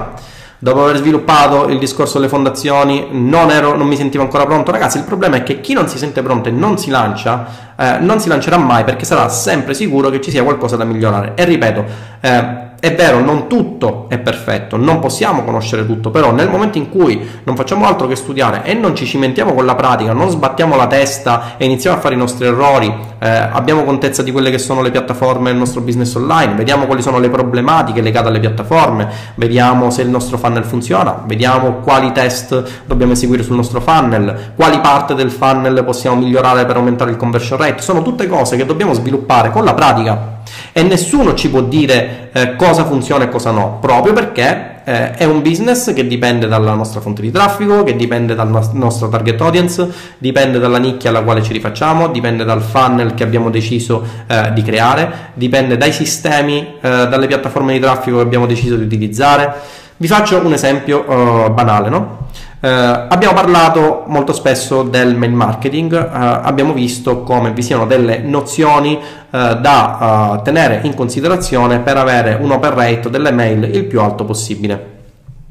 Dopo 0.61 0.85
aver 0.85 0.99
sviluppato 0.99 1.67
il 1.67 1.81
discorso 1.81 2.19
delle 2.19 2.31
fondazioni, 2.31 3.09
non, 3.11 3.51
ero, 3.51 3.77
non 3.77 3.89
mi 3.89 3.97
sentivo 3.97 4.23
ancora 4.23 4.47
pronto. 4.47 4.71
Ragazzi, 4.71 4.99
il 4.99 5.03
problema 5.03 5.37
è 5.37 5.43
che 5.43 5.61
chi 5.61 5.73
non 5.73 5.89
si 5.89 5.99
sente 5.99 6.23
pronto 6.23 6.49
e 6.49 6.53
non 6.53 6.79
si 6.79 6.89
lancia, 6.89 7.75
eh, 7.77 7.99
non 7.99 8.21
si 8.21 8.29
lancerà 8.29 8.59
mai 8.59 8.85
perché 8.85 9.05
sarà 9.05 9.29
sempre 9.29 9.75
sicuro 9.75 10.09
che 10.09 10.21
ci 10.21 10.31
sia 10.31 10.45
qualcosa 10.45 10.77
da 10.77 10.85
migliorare. 10.85 11.33
E 11.35 11.45
ripeto, 11.45 11.85
eh, 12.21 12.47
è 12.85 12.95
vero, 12.95 13.21
non 13.21 13.49
tutto 13.49 14.05
è 14.11 14.19
perfetto, 14.19 14.77
non 14.77 14.99
possiamo 14.99 15.43
conoscere 15.43 15.87
tutto, 15.87 16.11
però 16.11 16.33
nel 16.33 16.51
momento 16.51 16.77
in 16.77 16.91
cui 16.91 17.19
non 17.45 17.57
facciamo 17.57 17.87
altro 17.87 18.07
che 18.07 18.15
studiare 18.15 18.63
e 18.65 18.75
non 18.75 18.95
ci 18.95 19.07
cimentiamo 19.07 19.55
con 19.55 19.65
la 19.65 19.75
pratica, 19.75 20.13
non 20.13 20.29
sbattiamo 20.29 20.77
la 20.77 20.87
testa 20.87 21.55
e 21.57 21.65
iniziamo 21.65 21.97
a 21.97 22.01
fare 22.01 22.15
i 22.15 22.19
nostri 22.19 22.45
errori, 22.45 22.95
eh, 23.21 23.27
abbiamo 23.27 23.85
contezza 23.85 24.23
di 24.23 24.31
quelle 24.31 24.51
che 24.51 24.59
sono 24.59 24.83
le 24.83 24.91
piattaforme 24.91 25.49
del 25.49 25.57
nostro 25.57 25.81
business 25.81 26.15
online, 26.15 26.53
vediamo 26.53 26.85
quali 26.85 27.01
sono 27.01 27.19
le 27.19 27.31
problematiche 27.31 28.03
legate 28.03 28.29
alle 28.29 28.41
piattaforme, 28.41 29.09
vediamo 29.37 29.89
se 29.89 30.03
il 30.03 30.11
nostro 30.11 30.37
funnel 30.37 30.65
funziona, 30.65 31.23
vediamo 31.25 31.77
quali 31.77 32.13
test 32.13 32.83
dobbiamo 32.85 33.13
eseguire 33.13 33.43
sul 33.43 33.57
nostro 33.57 33.81
funnel, 33.81 34.53
quali 34.57 34.79
parti 34.81 35.15
del 35.15 35.31
funnel 35.31 35.83
possiamo 35.85 36.17
migliorare 36.17 36.67
per 36.67 36.77
aumentare 36.77 37.13
il 37.13 37.17
conversion 37.17 37.59
rate, 37.59 37.81
sono 37.81 38.03
tutte 38.03 38.27
cose 38.29 38.59
che 38.59 38.67
dobbiamo 38.67 38.93
sviluppare 38.93 39.51
con 39.51 39.65
la 39.65 39.73
pratica 39.73 40.43
e 40.77 40.83
nessuno 40.83 41.35
ci 41.35 41.51
può 41.51 41.63
dire 41.63 42.31
eh, 42.33 42.57
cosa 42.57 42.85
funziona 42.85 43.25
e 43.25 43.29
cosa 43.29 43.53
no, 43.53 43.79
proprio 43.81 44.13
perché 44.13 44.81
eh, 44.83 45.13
è 45.13 45.25
un 45.25 45.41
business 45.41 45.95
che 45.95 46.05
dipende 46.05 46.49
dalla 46.49 46.75
nostra 46.75 47.01
fonte 47.01 47.23
di 47.23 47.31
traffico, 47.31 47.85
che 47.85 47.95
dipende 47.95 48.35
dal 48.35 48.51
no- 48.51 48.71
nostro 48.73 49.09
target 49.09 49.41
audience, 49.41 49.89
dipende 50.19 50.59
dalla 50.59 50.79
nicchia 50.79 51.11
alla 51.11 51.23
quale 51.23 51.45
ci 51.45 51.53
rifacciamo, 51.53 52.09
dipende 52.09 52.43
dal 52.43 52.61
funnel 52.61 53.15
che 53.15 53.23
abbiamo 53.23 53.51
deciso 53.51 54.05
eh, 54.27 54.53
di 54.53 54.63
creare, 54.63 55.31
dipende 55.35 55.77
dai 55.77 55.93
sistemi, 55.93 56.75
eh, 56.81 57.07
dalle 57.09 57.29
piattaforme 57.29 57.73
di 57.73 57.79
traffico 57.79 58.17
che 58.17 58.23
abbiamo 58.23 58.47
deciso 58.47 58.75
di 58.75 58.83
utilizzare. 58.83 59.55
Vi 59.97 60.09
faccio 60.09 60.45
un 60.45 60.53
esempio 60.53 61.05
uh, 61.09 61.53
banale, 61.53 61.89
no? 61.89 62.27
Eh, 62.65 62.67
abbiamo 62.67 63.35
parlato 63.35 64.05
molto 64.07 64.33
spesso 64.33 64.85
del 64.85 65.15
mail 65.17 65.35
marketing, 65.35 65.93
eh, 65.93 66.09
abbiamo 66.11 66.73
visto 66.73 67.23
come 67.23 67.53
vi 67.53 67.61
siano 67.61 67.85
delle 67.85 68.21
nozioni 68.21 68.97
eh, 68.97 69.59
da 69.61 70.39
eh, 70.39 70.43
tenere 70.45 70.81
in 70.85 70.95
considerazione 70.95 71.81
per 71.81 71.99
avere 71.99 72.39
un 72.41 72.51
open 72.51 72.75
rate 72.75 73.11
delle 73.11 73.33
mail 73.33 73.65
il 73.65 73.85
più 73.85 74.01
alto 74.01 74.25
possibile. 74.25 74.93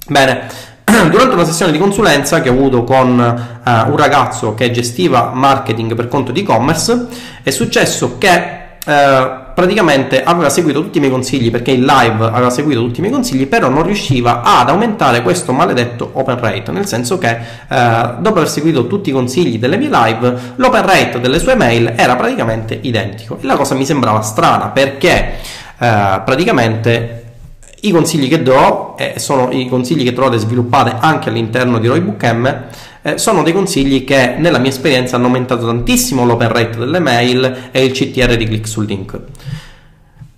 Bene, 0.08 0.48
durante 1.12 1.36
una 1.36 1.46
sessione 1.46 1.72
di 1.72 1.78
consulenza 1.78 2.42
che 2.42 2.50
ho 2.50 2.54
avuto 2.54 2.84
con 2.84 3.10
uh, 3.20 3.92
un 3.92 3.96
ragazzo 3.96 4.56
che 4.56 4.72
gestiva 4.72 5.30
marketing 5.36 5.94
per 5.94 6.08
conto 6.08 6.32
di 6.32 6.40
e-commerce, 6.40 7.10
è 7.44 7.52
successo 7.52 8.18
che 8.18 8.78
uh, 8.88 9.43
praticamente 9.54 10.24
aveva 10.24 10.50
seguito 10.50 10.82
tutti 10.82 10.98
i 10.98 11.00
miei 11.00 11.12
consigli 11.12 11.52
perché 11.52 11.72
in 11.72 11.86
live 11.86 12.26
aveva 12.26 12.50
seguito 12.50 12.82
tutti 12.82 13.00
i 13.00 13.02
miei 13.02 13.14
consigli, 13.14 13.48
però 13.48 13.70
non 13.70 13.84
riusciva 13.84 14.42
ad 14.42 14.70
aumentare 14.70 15.22
questo 15.22 15.52
maledetto 15.52 16.10
open 16.14 16.40
rate, 16.40 16.72
nel 16.72 16.86
senso 16.86 17.18
che 17.18 17.30
eh, 17.30 18.14
dopo 18.20 18.38
aver 18.38 18.50
seguito 18.50 18.88
tutti 18.88 19.10
i 19.10 19.14
consigli 19.14 19.60
delle 19.60 19.78
mie 19.78 19.90
live, 19.90 20.38
l'open 20.56 20.86
rate 20.86 21.20
delle 21.20 21.40
sue 21.40 21.56
mail 21.56 21.94
era 21.96 22.16
praticamente 22.16 22.78
identico. 22.82 23.38
E 23.42 23.46
la 23.46 23.56
cosa 23.56 23.76
mi 23.76 23.86
sembrava 23.86 24.22
strana 24.22 24.68
perché 24.68 25.34
eh, 25.78 26.22
praticamente 26.26 27.24
i 27.82 27.92
consigli 27.92 28.30
che 28.30 28.42
do 28.42 28.96
eh, 28.98 29.16
sono 29.18 29.52
i 29.52 29.68
consigli 29.68 30.04
che 30.04 30.14
trovate 30.14 30.38
sviluppati 30.38 30.96
anche 31.00 31.30
all'interno 31.30 31.80
di 31.80 31.88
Roybook 31.88 32.24
M 32.24 32.64
eh, 33.04 33.18
sono 33.20 33.44
dei 33.44 33.54
consigli 33.54 34.04
che 34.04 34.36
nella 34.38 34.58
mia 34.58 34.72
esperienza 34.72 35.18
hanno 35.18 35.26
aumentato 35.26 35.66
tantissimo 35.66 36.26
l'open 36.26 36.52
rate 36.52 36.78
delle 36.80 37.00
mail 37.00 37.70
e 37.72 37.84
il 37.84 37.92
CTR 37.92 38.36
di 38.36 38.46
click 38.46 38.68
sul 38.68 38.86
link. 38.86 39.20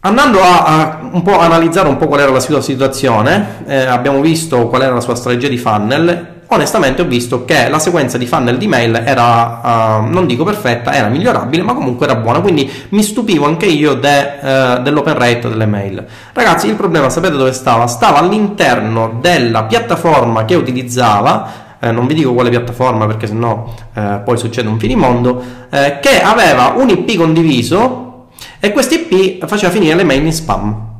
Andando 0.01 0.41
a, 0.41 0.63
a 0.63 1.09
un 1.11 1.21
po' 1.21 1.39
analizzare 1.39 1.87
un 1.87 1.97
po' 1.97 2.07
qual 2.07 2.19
era 2.19 2.31
la 2.31 2.39
sua 2.39 2.61
situazione, 2.61 3.63
eh, 3.65 3.85
abbiamo 3.85 4.19
visto 4.21 4.67
qual 4.67 4.81
era 4.81 4.93
la 4.93 5.01
sua 5.01 5.15
strategia 5.15 5.47
di 5.47 5.57
funnel 5.57 6.33
onestamente 6.47 7.01
ho 7.01 7.05
visto 7.05 7.45
che 7.45 7.69
la 7.69 7.79
sequenza 7.79 8.17
di 8.17 8.27
funnel 8.27 8.57
di 8.57 8.67
mail 8.67 9.01
era, 9.03 9.99
uh, 10.01 10.05
non 10.05 10.25
dico 10.25 10.43
perfetta, 10.43 10.93
era 10.93 11.07
migliorabile, 11.07 11.63
ma 11.63 11.73
comunque 11.73 12.05
era 12.05 12.15
buona, 12.15 12.41
quindi 12.41 12.69
mi 12.89 13.01
stupivo 13.01 13.45
anche 13.45 13.65
io 13.65 13.95
de, 13.95 14.33
uh, 14.41 14.81
dell'open 14.81 15.17
rate 15.17 15.49
delle 15.49 15.65
mail. 15.65 16.05
Ragazzi, 16.33 16.67
il 16.67 16.75
problema 16.75 17.09
sapete 17.09 17.35
dove 17.35 17.53
stava? 17.53 17.87
Stava 17.87 18.19
all'interno 18.19 19.17
della 19.19 19.63
piattaforma 19.63 20.45
che 20.45 20.55
utilizzava, 20.55 21.63
eh, 21.85 21.91
non 21.91 22.07
vi 22.07 22.15
dico 22.15 22.33
quale 22.33 22.49
piattaforma 22.49 23.05
perché 23.05 23.27
sennò 23.27 23.71
eh, 23.93 24.21
poi 24.25 24.37
succede 24.37 24.67
un 24.67 24.79
finimondo, 24.79 25.43
eh, 25.69 25.99
che 26.01 26.19
aveva 26.19 26.73
un 26.75 26.89
IP 26.89 27.15
condiviso 27.15 28.29
e 28.59 28.71
questo 28.71 28.95
IP 28.95 29.45
faceva 29.45 29.71
finire 29.71 29.93
le 29.95 30.03
mail 30.03 30.25
in 30.25 30.33
spam. 30.33 30.94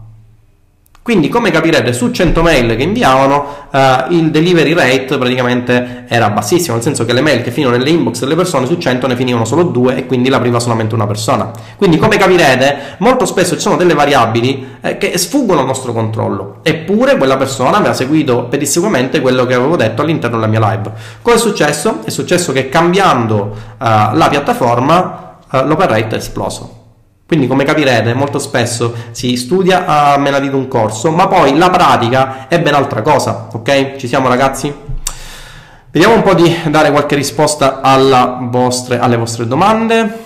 Quindi, 1.06 1.30
come 1.30 1.52
capirete, 1.52 1.94
su 1.94 2.10
100 2.10 2.42
mail 2.42 2.76
che 2.76 2.82
inviavano, 2.82 3.68
eh, 3.70 4.06
il 4.10 4.32
delivery 4.32 4.74
rate 4.74 5.20
praticamente 5.20 6.06
era 6.08 6.32
bassissimo, 6.32 6.74
nel 6.74 6.82
senso 6.82 7.06
che 7.06 7.14
le 7.14 7.22
mail 7.22 7.44
che 7.44 7.52
finivano 7.52 7.78
nelle 7.78 7.92
inbox 7.92 8.22
delle 8.22 8.34
persone 8.34 8.66
su 8.66 8.76
100 8.76 9.06
ne 9.06 9.16
finivano 9.16 9.46
solo 9.46 9.62
due 9.62 9.98
e 9.98 10.08
quindi 10.08 10.30
l'apriva 10.30 10.60
solamente 10.60 10.96
una 10.96 11.06
persona. 11.06 11.52
Quindi, 11.76 11.98
come 11.98 12.18
capirete, 12.18 12.96
molto 12.98 13.28
spesso 13.28 13.54
ci 13.54 13.62
sono 13.62 13.76
delle 13.76 13.94
variabili 13.94 14.78
eh, 14.82 14.98
che 14.98 15.16
sfuggono 15.20 15.60
al 15.60 15.68
nostro 15.68 15.94
controllo. 15.94 16.62
Eppure 16.64 17.18
quella 17.18 17.38
persona 17.38 17.78
aveva 17.78 17.94
seguito 17.94 18.46
pedissequamente 18.46 19.22
quello 19.22 19.46
che 19.46 19.54
avevo 19.54 19.76
detto 19.76 20.02
all'interno 20.02 20.38
della 20.38 20.50
mia 20.50 20.72
live. 20.72 20.92
Cosa 21.22 21.36
è 21.36 21.40
successo? 21.40 22.00
È 22.04 22.10
successo 22.10 22.52
che 22.52 22.68
cambiando 22.68 23.56
eh, 23.74 23.76
la 23.78 24.28
piattaforma, 24.28 25.38
eh, 25.52 25.66
l'open 25.66 25.88
rate 25.88 26.16
è 26.16 26.18
esploso. 26.18 26.85
Quindi, 27.28 27.48
come 27.48 27.64
capirete, 27.64 28.14
molto 28.14 28.38
spesso 28.38 28.94
si 29.10 29.36
studia 29.36 29.86
a 29.88 30.18
menadito 30.18 30.58
un 30.58 30.68
corso, 30.68 31.10
ma 31.10 31.28
poi 31.28 31.58
la 31.58 31.72
pratica 31.72 32.48
è 32.48 32.62
ben 32.62 32.76
altra 32.76 33.02
cosa, 33.02 33.48
ok? 33.52 33.96
Ci 33.96 34.08
siamo 34.08 34.28
ragazzi? 34.28 34.72
Vediamo 35.90 36.16
un 36.16 36.22
po' 36.22 36.36
di 36.36 36.56
dare 36.70 36.92
qualche 36.92 37.16
risposta 37.16 37.82
vostre, 38.42 39.00
alle 39.00 39.18
vostre 39.18 39.48
domande. 39.48 40.24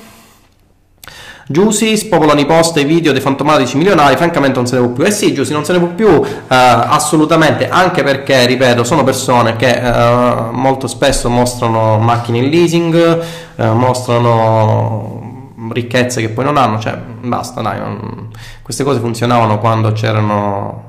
Giusy 1.47 1.95
spopolano 1.95 2.41
i 2.41 2.45
post 2.45 2.75
e 2.75 2.81
i 2.81 2.85
video 2.85 3.13
dei 3.13 3.21
fantomatici 3.21 3.77
milionari, 3.77 4.17
francamente 4.17 4.57
non 4.57 4.67
se 4.67 4.75
ne 4.75 4.85
può 4.85 4.91
più. 4.91 5.05
Eh 5.05 5.11
sì, 5.11 5.33
Giusy 5.33 5.53
non 5.53 5.63
se 5.63 5.71
ne 5.71 5.79
può 5.79 5.87
più, 5.87 6.21
eh, 6.21 6.33
assolutamente, 6.47 7.69
anche 7.69 8.03
perché, 8.03 8.45
ripeto, 8.45 8.83
sono 8.83 9.05
persone 9.05 9.55
che 9.55 9.71
eh, 9.71 10.51
molto 10.51 10.87
spesso 10.87 11.29
mostrano 11.29 11.97
macchine 11.97 12.39
in 12.39 12.49
leasing, 12.49 13.23
eh, 13.55 13.69
mostrano 13.69 15.38
ricchezze 15.71 16.21
che 16.21 16.29
poi 16.29 16.45
non 16.45 16.57
hanno, 16.57 16.79
cioè 16.79 16.97
basta, 16.97 17.61
dai, 17.61 17.79
non... 17.79 18.29
queste 18.61 18.83
cose 18.83 18.99
funzionavano 18.99 19.59
quando 19.59 19.91
c'erano 19.91 20.87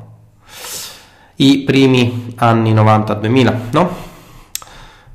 i 1.37 1.59
primi 1.59 2.35
anni 2.37 2.75
90-2000, 2.75 3.55
no? 3.73 4.09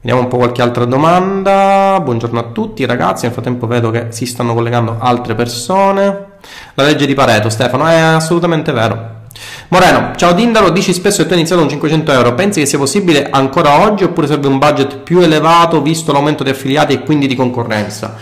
Vediamo 0.02 0.24
un 0.24 0.30
po' 0.30 0.38
qualche 0.38 0.62
altra 0.62 0.86
domanda. 0.86 2.00
Buongiorno 2.00 2.40
a 2.40 2.44
tutti 2.52 2.86
ragazzi, 2.86 3.26
nel 3.26 3.34
frattempo 3.34 3.66
vedo 3.66 3.90
che 3.90 4.08
si 4.10 4.28
stanno 4.28 4.54
collegando 4.54 4.98
altre 5.00 5.34
persone. 5.34 6.34
La 6.76 6.84
legge 6.84 7.08
di 7.08 7.16
Pareto, 7.16 7.50
Stefano, 7.50 7.88
è 7.88 7.98
assolutamente 7.98 8.72
vero. 8.72 9.24
Moreno, 9.70 10.12
ciao 10.16 10.34
Dindaro, 10.34 10.70
dici 10.70 10.94
spesso 10.94 11.18
che 11.18 11.24
tu 11.24 11.32
hai 11.34 11.40
iniziato 11.40 11.62
con 11.62 11.72
500 11.72 12.12
euro, 12.12 12.36
pensi 12.36 12.60
che 12.60 12.68
sia 12.68 12.78
possibile 12.78 13.30
ancora 13.30 13.82
oggi 13.82 14.04
oppure 14.04 14.28
serve 14.28 14.48
un 14.48 14.60
budget 14.60 14.98
più 15.00 15.20
elevato 15.20 15.82
visto 15.82 16.12
l'aumento 16.12 16.44
di 16.44 16.52
affiliati 16.52 16.94
e 16.94 17.00
quindi 17.04 17.26
di 17.26 17.36
concorrenza? 17.36 18.16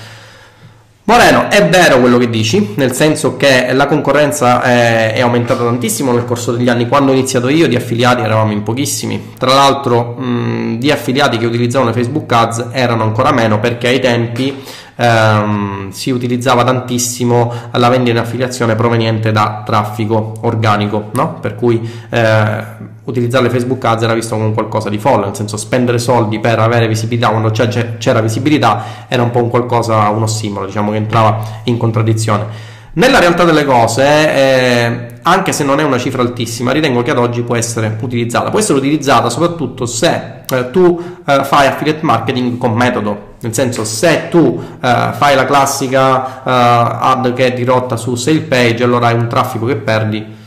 Moreno, 1.06 1.50
è 1.50 1.68
vero 1.68 2.00
quello 2.00 2.18
che 2.18 2.30
dici, 2.30 2.76
nel 2.78 2.94
senso 2.94 3.36
che 3.36 3.74
la 3.74 3.88
concorrenza 3.88 4.62
è, 4.62 5.12
è, 5.14 5.20
aumentata 5.20 5.62
tantissimo 5.62 6.14
nel 6.14 6.24
corso 6.24 6.54
degli 6.54 6.70
anni. 6.70 6.88
Quando 6.88 7.12
ho 7.12 7.14
iniziato 7.14 7.50
io 7.50 7.68
di 7.68 7.76
affiliati 7.76 8.22
eravamo 8.22 8.54
in 8.54 8.64
pochissimi. 8.64 9.34
Tra 9.38 9.54
l'altro 9.54 10.14
mh, 10.18 10.78
di 10.78 10.92
affiliati 10.92 11.38
che 11.38 11.46
utilizzavano 11.46 11.92
Facebook 11.92 12.32
Ads 12.32 12.68
erano 12.72 13.04
ancora 13.04 13.34
meno 13.34 13.60
perché 13.60 13.90
ai 13.90 14.00
tempi 14.00 14.64
ehm, 14.96 15.90
si 15.90 16.10
utilizzava 16.10 16.64
tantissimo 16.64 17.52
la 17.74 17.90
vendita 17.90 18.18
in 18.18 18.24
affiliazione 18.24 18.76
proveniente 18.76 19.34
da 19.34 19.64
traffico 19.66 20.36
organico, 20.44 21.10
no? 21.16 21.38
per 21.42 21.56
cui 21.56 21.82
eh, 22.12 22.64
utilizzare 23.06 23.50
Facebook 23.50 23.84
Ads 23.84 24.04
era 24.04 24.14
visto 24.14 24.36
come 24.36 24.54
qualcosa 24.54 24.90
di 24.90 24.98
folle, 24.98 25.26
nel 25.26 25.36
senso 25.36 25.58
spendere 25.58 26.00
soldi 26.00 26.40
per 26.40 26.60
avere 26.60 26.88
visibilità 26.88 27.30
quando 27.30 27.52
c'era 27.52 28.22
visibilità 28.22 28.84
era 29.08 29.24
un 29.24 29.32
po' 29.32 29.44
un 29.44 29.50
qualcosa, 29.50 30.08
uno 30.10 30.24
ossimolo, 30.26 30.66
diciamo 30.66 30.92
che 30.92 30.98
entrava 30.98 31.42
in 31.64 31.78
contraddizione. 31.78 32.72
Nella 32.96 33.18
realtà 33.18 33.44
delle 33.44 33.66
cose, 33.66 34.04
eh, 34.06 35.08
anche 35.24 35.52
se 35.52 35.64
non 35.64 35.80
è 35.80 35.84
una 35.84 35.98
cifra 35.98 36.22
altissima, 36.22 36.72
ritengo 36.72 37.02
che 37.02 37.10
ad 37.10 37.18
oggi 37.18 37.42
può 37.42 37.56
essere 37.56 37.98
utilizzata. 38.00 38.52
Può 38.52 38.60
essere 38.60 38.78
utilizzata 38.78 39.32
soprattutto 39.32 39.88
se 39.88 40.44
eh, 40.48 40.70
tu 40.70 41.02
eh, 41.26 41.44
fai 41.44 41.66
affiliate 41.66 42.04
marketing 42.04 42.58
con 42.60 42.74
metodo, 42.74 43.32
nel 43.40 43.54
senso 43.54 43.84
se 43.84 44.28
tu 44.30 44.62
eh, 44.80 45.10
fai 45.12 45.36
la 45.36 45.46
classica 45.46 46.44
eh, 46.44 46.98
ad 47.02 47.34
che 47.34 47.48
è 47.48 47.54
dirotta 47.54 47.98
su 47.98 48.14
sale 48.14 48.42
page, 48.42 48.84
allora 48.84 49.08
hai 49.08 49.16
un 49.16 49.28
traffico 49.28 49.66
che 49.66 49.76
perdi, 49.76 50.42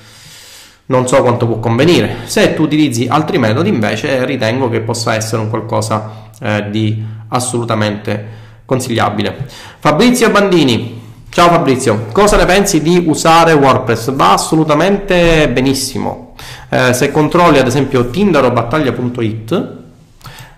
non 0.86 1.08
so 1.08 1.22
quanto 1.22 1.46
può 1.46 1.58
convenire. 1.58 2.16
Se 2.24 2.54
tu 2.54 2.62
utilizzi 2.62 3.06
altri 3.08 3.38
metodi, 3.38 3.68
invece, 3.68 4.24
ritengo 4.24 4.68
che 4.68 4.80
possa 4.80 5.14
essere 5.14 5.42
un 5.42 5.50
qualcosa 5.50 6.30
eh, 6.40 6.66
di 6.70 7.04
assolutamente 7.28 8.44
consigliabile. 8.64 9.48
Fabrizio 9.78 10.30
Bandini. 10.30 11.04
Ciao 11.28 11.48
Fabrizio, 11.48 12.06
cosa 12.12 12.38
ne 12.38 12.46
pensi 12.46 12.80
di 12.80 13.04
usare 13.06 13.52
WordPress? 13.52 14.14
Va 14.14 14.32
assolutamente 14.32 15.50
benissimo. 15.50 16.34
Eh, 16.70 16.94
se 16.94 17.10
controlli 17.10 17.58
ad 17.58 17.66
esempio 17.66 18.08
tindarobattaglia.it 18.08 19.74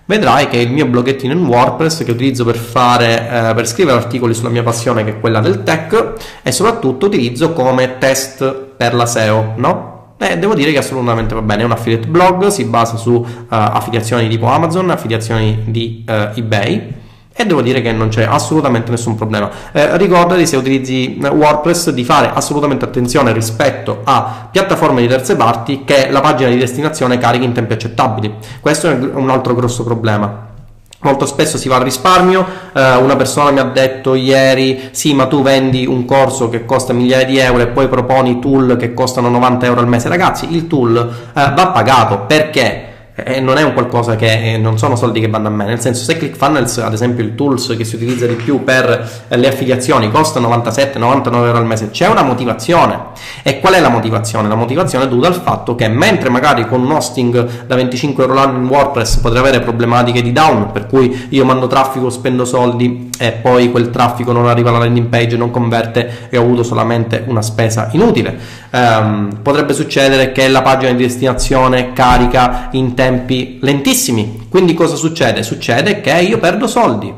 vedrai 0.05 0.47
che 0.47 0.57
il 0.57 0.71
mio 0.71 0.85
bloggettino 0.85 1.33
in 1.33 1.45
WordPress 1.45 2.05
che 2.05 2.11
utilizzo 2.11 2.45
per, 2.45 2.55
fare, 2.55 3.49
eh, 3.49 3.53
per 3.53 3.67
scrivere 3.67 3.97
articoli 3.97 4.33
sulla 4.33 4.49
mia 4.49 4.63
passione 4.63 5.03
che 5.03 5.11
è 5.11 5.19
quella 5.19 5.41
del 5.41 5.63
tech 5.63 6.13
e 6.41 6.51
soprattutto 6.51 7.07
utilizzo 7.07 7.51
come 7.51 7.97
test 7.97 8.49
per 8.77 8.93
la 8.95 9.05
SEO, 9.05 9.53
no? 9.57 9.98
Eh, 10.21 10.37
devo 10.37 10.53
dire 10.53 10.73
che 10.73 10.79
assolutamente 10.79 11.33
va 11.33 11.41
bene, 11.41 11.61
è 11.61 11.65
un 11.65 11.71
affiliate 11.71 12.07
blog, 12.07 12.47
si 12.47 12.65
basa 12.65 12.97
su 12.97 13.11
uh, 13.13 13.25
affiliazioni 13.47 14.27
tipo 14.27 14.47
Amazon, 14.47 14.89
affiliazioni 14.89 15.63
di 15.67 16.03
uh, 16.05 16.37
eBay 16.37 16.93
e 17.41 17.45
devo 17.45 17.61
dire 17.61 17.79
che 17.79 17.93
non 17.93 18.09
c'è 18.09 18.23
assolutamente 18.23 18.91
nessun 18.91 19.15
problema. 19.15 19.49
Eh, 19.71 19.95
ricordati 19.95 20.45
se 20.45 20.57
utilizzi 20.57 21.17
eh, 21.17 21.29
WordPress 21.29 21.91
di 21.91 22.03
fare 22.03 22.29
assolutamente 22.33 22.83
attenzione 22.83 23.31
rispetto 23.31 24.01
a 24.03 24.49
piattaforme 24.51 24.99
di 24.99 25.07
terze 25.07 25.37
parti 25.37 25.85
che 25.85 26.09
la 26.11 26.19
pagina 26.19 26.49
di 26.49 26.57
destinazione 26.57 27.17
carichi 27.17 27.45
in 27.45 27.53
tempi 27.53 27.71
accettabili. 27.71 28.33
Questo 28.59 28.89
è 28.89 28.93
un 28.93 29.29
altro 29.29 29.55
grosso 29.55 29.85
problema. 29.85 30.48
Molto 31.01 31.25
spesso 31.25 31.57
si 31.57 31.69
va 31.69 31.77
al 31.77 31.83
risparmio, 31.83 32.45
eh, 32.73 32.95
una 32.97 33.15
persona 33.15 33.51
mi 33.51 33.59
ha 33.59 33.63
detto 33.63 34.15
ieri 34.15 34.89
sì 34.91 35.13
ma 35.13 35.27
tu 35.27 35.41
vendi 35.41 35.85
un 35.85 36.03
corso 36.03 36.49
che 36.49 36.65
costa 36.65 36.91
migliaia 36.91 37.25
di 37.25 37.37
euro 37.37 37.61
e 37.61 37.67
poi 37.67 37.87
proponi 37.87 38.39
tool 38.39 38.75
che 38.75 38.93
costano 38.93 39.29
90 39.29 39.65
euro 39.65 39.79
al 39.79 39.87
mese, 39.87 40.09
ragazzi 40.09 40.53
il 40.53 40.67
tool 40.67 40.97
eh, 40.97 41.53
va 41.55 41.67
pagato. 41.67 42.25
Perché? 42.27 42.88
E 43.23 43.39
non 43.39 43.57
è 43.57 43.63
un 43.63 43.73
qualcosa 43.73 44.15
che 44.15 44.57
non 44.59 44.77
sono 44.77 44.95
soldi 44.95 45.19
che 45.19 45.27
vanno 45.27 45.47
a 45.47 45.51
me, 45.51 45.65
nel 45.65 45.79
senso 45.79 46.03
se 46.03 46.17
ClickFunnels, 46.17 46.77
ad 46.79 46.93
esempio 46.93 47.23
il 47.23 47.35
tools 47.35 47.75
che 47.77 47.83
si 47.83 47.95
utilizza 47.95 48.25
di 48.25 48.35
più 48.35 48.63
per 48.63 49.25
le 49.27 49.47
affiliazioni 49.47 50.09
costa 50.11 50.39
97-99 50.39 51.33
euro 51.33 51.57
al 51.57 51.65
mese, 51.65 51.89
c'è 51.89 52.07
una 52.07 52.23
motivazione. 52.23 53.07
E 53.43 53.59
qual 53.59 53.73
è 53.73 53.79
la 53.79 53.89
motivazione? 53.89 54.47
La 54.47 54.55
motivazione 54.55 55.05
è 55.05 55.07
dovuta 55.07 55.27
al 55.27 55.35
fatto 55.35 55.75
che 55.75 55.87
mentre 55.87 56.29
magari 56.29 56.67
con 56.67 56.81
un 56.81 56.91
hosting 56.91 57.65
da 57.65 57.75
25 57.75 58.23
euro 58.23 58.35
l'anno 58.35 58.57
in 58.57 58.67
WordPress 58.67 59.17
potrei 59.17 59.41
avere 59.41 59.59
problematiche 59.59 60.21
di 60.21 60.31
down, 60.31 60.71
per 60.71 60.87
cui 60.87 61.27
io 61.29 61.45
mando 61.45 61.67
traffico, 61.67 62.09
spendo 62.09 62.45
soldi 62.45 63.09
e 63.17 63.31
poi 63.33 63.71
quel 63.71 63.89
traffico 63.89 64.31
non 64.31 64.47
arriva 64.47 64.69
alla 64.69 64.79
landing 64.79 65.07
page, 65.07 65.37
non 65.37 65.51
converte 65.51 66.27
e 66.29 66.37
ho 66.37 66.41
avuto 66.41 66.63
solamente 66.63 67.23
una 67.27 67.41
spesa 67.41 67.89
inutile. 67.91 68.37
Um, 68.71 69.39
potrebbe 69.41 69.73
succedere 69.73 70.31
che 70.31 70.47
la 70.47 70.61
pagina 70.61 70.91
di 70.91 71.03
destinazione 71.03 71.93
carica 71.93 72.69
in 72.71 72.93
tempo 72.93 73.08
tempi 73.09 73.57
lentissimi. 73.61 74.45
Quindi 74.49 74.75
cosa 74.75 74.95
succede? 74.95 75.41
Succede 75.41 76.01
che 76.01 76.11
io 76.21 76.37
perdo 76.37 76.67
soldi 76.67 77.11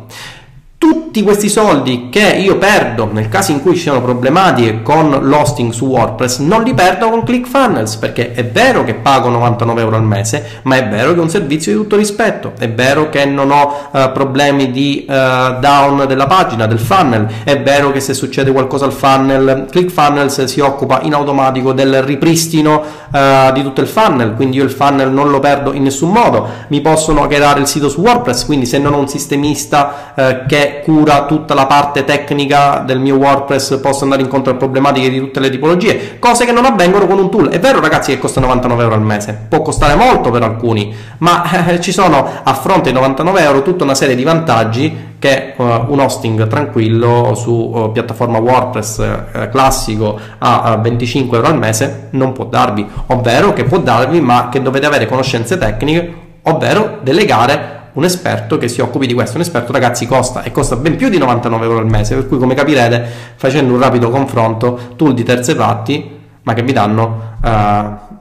tutti 0.81 1.21
questi 1.21 1.47
soldi 1.47 2.09
che 2.09 2.37
io 2.39 2.57
perdo 2.57 3.07
nel 3.11 3.29
caso 3.29 3.51
in 3.51 3.61
cui 3.61 3.75
ci 3.75 3.81
siano 3.81 4.01
problematiche 4.01 4.81
con 4.81 5.11
l'hosting 5.21 5.71
su 5.71 5.85
WordPress 5.85 6.39
non 6.39 6.63
li 6.63 6.73
perdo 6.73 7.11
con 7.11 7.23
ClickFunnels 7.23 7.97
perché 7.97 8.31
è 8.31 8.43
vero 8.45 8.83
che 8.83 8.95
pago 8.95 9.29
99 9.29 9.81
euro 9.81 9.95
al 9.97 10.03
mese 10.03 10.61
ma 10.63 10.77
è 10.77 10.87
vero 10.87 11.13
che 11.13 11.19
è 11.19 11.21
un 11.21 11.29
servizio 11.29 11.71
di 11.71 11.77
tutto 11.77 11.95
rispetto. 11.95 12.53
È 12.57 12.69
vero 12.69 13.09
che 13.09 13.25
non 13.25 13.51
ho 13.51 13.89
uh, 13.91 14.11
problemi 14.11 14.71
di 14.71 15.05
uh, 15.07 15.59
down 15.59 16.05
della 16.07 16.27
pagina 16.27 16.65
del 16.65 16.79
funnel. 16.79 17.27
È 17.43 17.61
vero 17.61 17.91
che 17.91 17.99
se 17.99 18.13
succede 18.13 18.51
qualcosa 18.51 18.85
al 18.85 18.93
funnel 18.93 19.67
ClickFunnels 19.69 20.45
si 20.45 20.59
occupa 20.61 21.01
in 21.03 21.13
automatico 21.13 21.73
del 21.73 22.01
ripristino 22.01 22.81
uh, 23.11 23.51
di 23.51 23.61
tutto 23.61 23.81
il 23.81 23.87
funnel. 23.87 24.33
Quindi 24.33 24.57
io 24.57 24.63
il 24.63 24.71
funnel 24.71 25.11
non 25.11 25.29
lo 25.29 25.39
perdo 25.39 25.73
in 25.73 25.83
nessun 25.83 26.11
modo. 26.11 26.47
Mi 26.67 26.81
possono 26.81 27.23
hackerare 27.23 27.59
il 27.59 27.67
sito 27.67 27.89
su 27.89 28.01
WordPress 28.01 28.45
quindi 28.45 28.65
se 28.65 28.79
non 28.79 28.93
ho 28.93 28.97
un 28.97 29.07
sistemista 29.07 30.13
che 30.47 30.70
cura 30.79 31.25
tutta 31.25 31.53
la 31.53 31.65
parte 31.65 32.03
tecnica 32.05 32.83
del 32.85 32.99
mio 32.99 33.17
WordPress 33.17 33.79
posso 33.79 34.03
andare 34.03 34.21
incontro 34.21 34.53
a 34.53 34.55
problematiche 34.55 35.09
di 35.09 35.19
tutte 35.19 35.39
le 35.39 35.49
tipologie, 35.49 36.17
cose 36.19 36.45
che 36.45 36.51
non 36.51 36.65
avvengono 36.65 37.05
con 37.07 37.19
un 37.19 37.29
tool. 37.29 37.49
È 37.49 37.59
vero 37.59 37.81
ragazzi 37.81 38.11
che 38.11 38.19
costa 38.19 38.39
99 38.39 38.83
euro 38.83 38.95
al 38.95 39.01
mese, 39.01 39.37
può 39.49 39.61
costare 39.61 39.95
molto 39.95 40.31
per 40.31 40.43
alcuni, 40.43 40.95
ma 41.19 41.67
eh, 41.67 41.81
ci 41.81 41.91
sono 41.91 42.25
a 42.43 42.53
fronte 42.53 42.89
di 42.89 42.95
99 42.95 43.41
euro 43.41 43.61
tutta 43.61 43.83
una 43.83 43.95
serie 43.95 44.15
di 44.15 44.23
vantaggi 44.23 45.09
che 45.19 45.53
uh, 45.55 45.63
un 45.63 45.99
hosting 45.99 46.47
tranquillo 46.47 47.35
su 47.35 47.51
uh, 47.51 47.91
piattaforma 47.91 48.39
WordPress 48.39 48.97
uh, 48.97 49.49
classico 49.49 50.19
a 50.39 50.77
25 50.77 51.37
euro 51.37 51.49
al 51.49 51.59
mese 51.59 52.07
non 52.11 52.31
può 52.31 52.45
darvi, 52.45 52.87
ovvero 53.07 53.53
che 53.53 53.65
può 53.65 53.77
darvi 53.77 54.19
ma 54.19 54.49
che 54.49 54.63
dovete 54.63 54.87
avere 54.87 55.05
conoscenze 55.05 55.59
tecniche, 55.59 56.13
ovvero 56.43 56.97
delegare 57.03 57.80
un 57.93 58.03
esperto 58.03 58.57
che 58.57 58.67
si 58.67 58.81
occupi 58.81 59.07
di 59.07 59.13
questo. 59.13 59.37
Un 59.37 59.41
esperto, 59.41 59.71
ragazzi, 59.71 60.05
costa 60.07 60.43
e 60.43 60.51
costa 60.51 60.75
ben 60.75 60.95
più 60.95 61.09
di 61.09 61.17
99 61.17 61.65
euro 61.65 61.79
al 61.79 61.87
mese, 61.87 62.15
per 62.15 62.27
cui 62.27 62.37
come 62.37 62.55
capirete, 62.55 63.05
facendo 63.35 63.73
un 63.73 63.79
rapido 63.79 64.09
confronto, 64.09 64.93
tool 64.95 65.13
di 65.13 65.23
terze 65.23 65.55
parti, 65.55 66.19
ma 66.43 66.53
che 66.53 66.63
vi 66.63 66.73
danno 66.73 67.29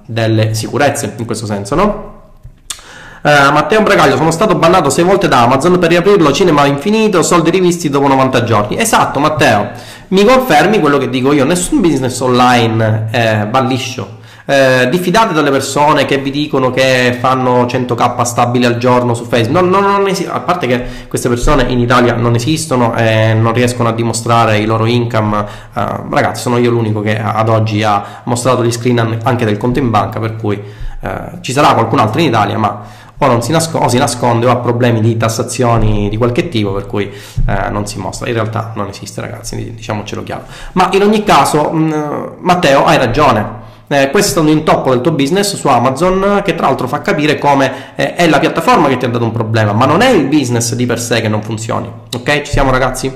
delle 0.06 0.54
sicurezze 0.54 1.14
in 1.16 1.24
questo 1.24 1.46
senso, 1.46 1.74
no? 1.74 2.08
Uh, 3.22 3.52
Matteo 3.52 3.82
Bragaglio, 3.82 4.16
sono 4.16 4.30
stato 4.30 4.54
bannato 4.54 4.88
sei 4.88 5.04
volte 5.04 5.28
da 5.28 5.42
Amazon 5.42 5.78
per 5.78 5.90
riaprirlo, 5.90 6.32
cinema 6.32 6.64
infinito, 6.64 7.22
soldi 7.22 7.50
rivisti 7.50 7.90
dopo 7.90 8.08
90 8.08 8.44
giorni. 8.44 8.78
Esatto, 8.78 9.20
Matteo, 9.20 9.68
mi 10.08 10.24
confermi 10.24 10.80
quello 10.80 10.96
che 10.96 11.10
dico 11.10 11.32
io, 11.34 11.44
nessun 11.44 11.82
business 11.82 12.18
online 12.20 13.08
eh, 13.10 13.46
va 13.50 13.60
liscio. 13.60 14.19
Eh, 14.50 14.88
diffidate 14.88 15.32
dalle 15.32 15.52
persone 15.52 16.06
che 16.06 16.18
vi 16.18 16.32
dicono 16.32 16.72
che 16.72 17.16
fanno 17.20 17.66
100k 17.66 18.22
stabili 18.22 18.64
al 18.64 18.78
giorno 18.78 19.14
su 19.14 19.24
Facebook. 19.24 19.62
No, 19.64 19.78
no, 19.78 19.96
non 19.98 20.08
esi- 20.08 20.26
a 20.28 20.40
parte 20.40 20.66
che 20.66 20.84
queste 21.06 21.28
persone 21.28 21.62
in 21.68 21.78
Italia 21.78 22.16
non 22.16 22.34
esistono 22.34 22.96
e 22.96 23.32
non 23.32 23.52
riescono 23.52 23.90
a 23.90 23.92
dimostrare 23.92 24.58
i 24.58 24.64
loro 24.64 24.86
income. 24.86 25.46
Eh, 25.72 25.84
ragazzi, 26.10 26.42
sono 26.42 26.58
io 26.58 26.72
l'unico 26.72 27.00
che 27.00 27.16
ad 27.16 27.48
oggi 27.48 27.84
ha 27.84 28.22
mostrato 28.24 28.64
gli 28.64 28.72
screen 28.72 29.20
anche 29.22 29.44
del 29.44 29.56
conto 29.56 29.78
in 29.78 29.88
banca, 29.88 30.18
per 30.18 30.34
cui 30.34 30.60
eh, 31.00 31.10
ci 31.42 31.52
sarà 31.52 31.72
qualcun 31.74 32.00
altro 32.00 32.20
in 32.20 32.26
Italia, 32.26 32.58
ma 32.58 32.82
o, 33.18 33.40
si, 33.40 33.52
nasco- 33.52 33.78
o 33.78 33.86
si 33.86 33.98
nasconde 33.98 34.46
o 34.46 34.50
ha 34.50 34.56
problemi 34.56 35.00
di 35.00 35.16
tassazioni 35.16 36.08
di 36.08 36.16
qualche 36.16 36.48
tipo 36.48 36.72
per 36.72 36.86
cui 36.88 37.04
eh, 37.04 37.68
non 37.70 37.86
si 37.86 38.00
mostra. 38.00 38.26
In 38.26 38.34
realtà 38.34 38.72
non 38.74 38.88
esiste 38.88 39.20
ragazzi, 39.20 39.74
diciamocelo 39.74 40.24
chiaro. 40.24 40.42
Ma 40.72 40.88
in 40.92 41.02
ogni 41.02 41.22
caso, 41.22 41.70
mh, 41.70 42.38
Matteo, 42.40 42.84
hai 42.84 42.96
ragione. 42.96 43.68
Eh, 43.92 44.08
questo 44.12 44.38
è 44.38 44.42
un 44.42 44.48
intoppo 44.50 44.90
del 44.90 45.00
tuo 45.00 45.10
business 45.10 45.56
su 45.56 45.66
Amazon 45.66 46.42
che 46.44 46.54
tra 46.54 46.68
l'altro 46.68 46.86
fa 46.86 47.00
capire 47.00 47.38
come 47.38 47.92
eh, 47.96 48.14
è 48.14 48.28
la 48.28 48.38
piattaforma 48.38 48.86
che 48.86 48.96
ti 48.96 49.04
ha 49.04 49.08
dato 49.08 49.24
un 49.24 49.32
problema, 49.32 49.72
ma 49.72 49.84
non 49.84 50.00
è 50.00 50.10
il 50.10 50.26
business 50.26 50.74
di 50.74 50.86
per 50.86 51.00
sé 51.00 51.20
che 51.20 51.26
non 51.26 51.42
funzioni. 51.42 51.90
Ok? 52.14 52.42
Ci 52.42 52.52
siamo 52.52 52.70
ragazzi? 52.70 53.12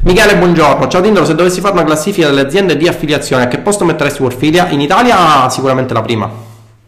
Michele, 0.00 0.36
buongiorno. 0.36 0.88
Ciao 0.88 1.00
Tindolo, 1.00 1.24
se 1.24 1.36
dovessi 1.36 1.60
fare 1.60 1.74
una 1.74 1.84
classifica 1.84 2.26
delle 2.26 2.40
aziende 2.40 2.76
di 2.76 2.88
affiliazione, 2.88 3.44
a 3.44 3.46
che 3.46 3.58
posto 3.58 3.84
metteresti 3.84 4.20
Warfilia? 4.20 4.66
In 4.70 4.80
Italia 4.80 5.48
sicuramente 5.50 5.94
la 5.94 6.02
prima 6.02 6.28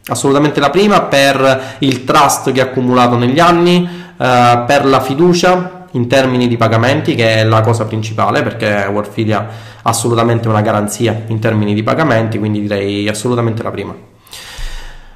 assolutamente 0.09 0.59
la 0.59 0.71
prima 0.71 1.03
per 1.03 1.77
il 1.79 2.03
trust 2.03 2.51
che 2.51 2.61
ha 2.61 2.65
accumulato 2.65 3.17
negli 3.17 3.39
anni, 3.39 3.89
eh, 4.17 4.65
per 4.67 4.85
la 4.85 5.01
fiducia 5.01 5.80
in 5.93 6.07
termini 6.09 6.49
di 6.49 6.57
pagamenti 6.57 7.15
che 7.15 7.37
è 7.37 7.45
la 7.45 7.61
cosa 7.61 7.85
principale 7.85 8.43
perché 8.43 8.89
Warfilia 8.91 9.39
ha 9.83 9.89
assolutamente 9.89 10.49
una 10.49 10.61
garanzia 10.61 11.25
in 11.27 11.39
termini 11.39 11.75
di 11.75 11.83
pagamenti 11.83 12.39
quindi 12.39 12.61
direi 12.61 13.09
assolutamente 13.09 13.63
la 13.63 13.71
prima 13.71 14.09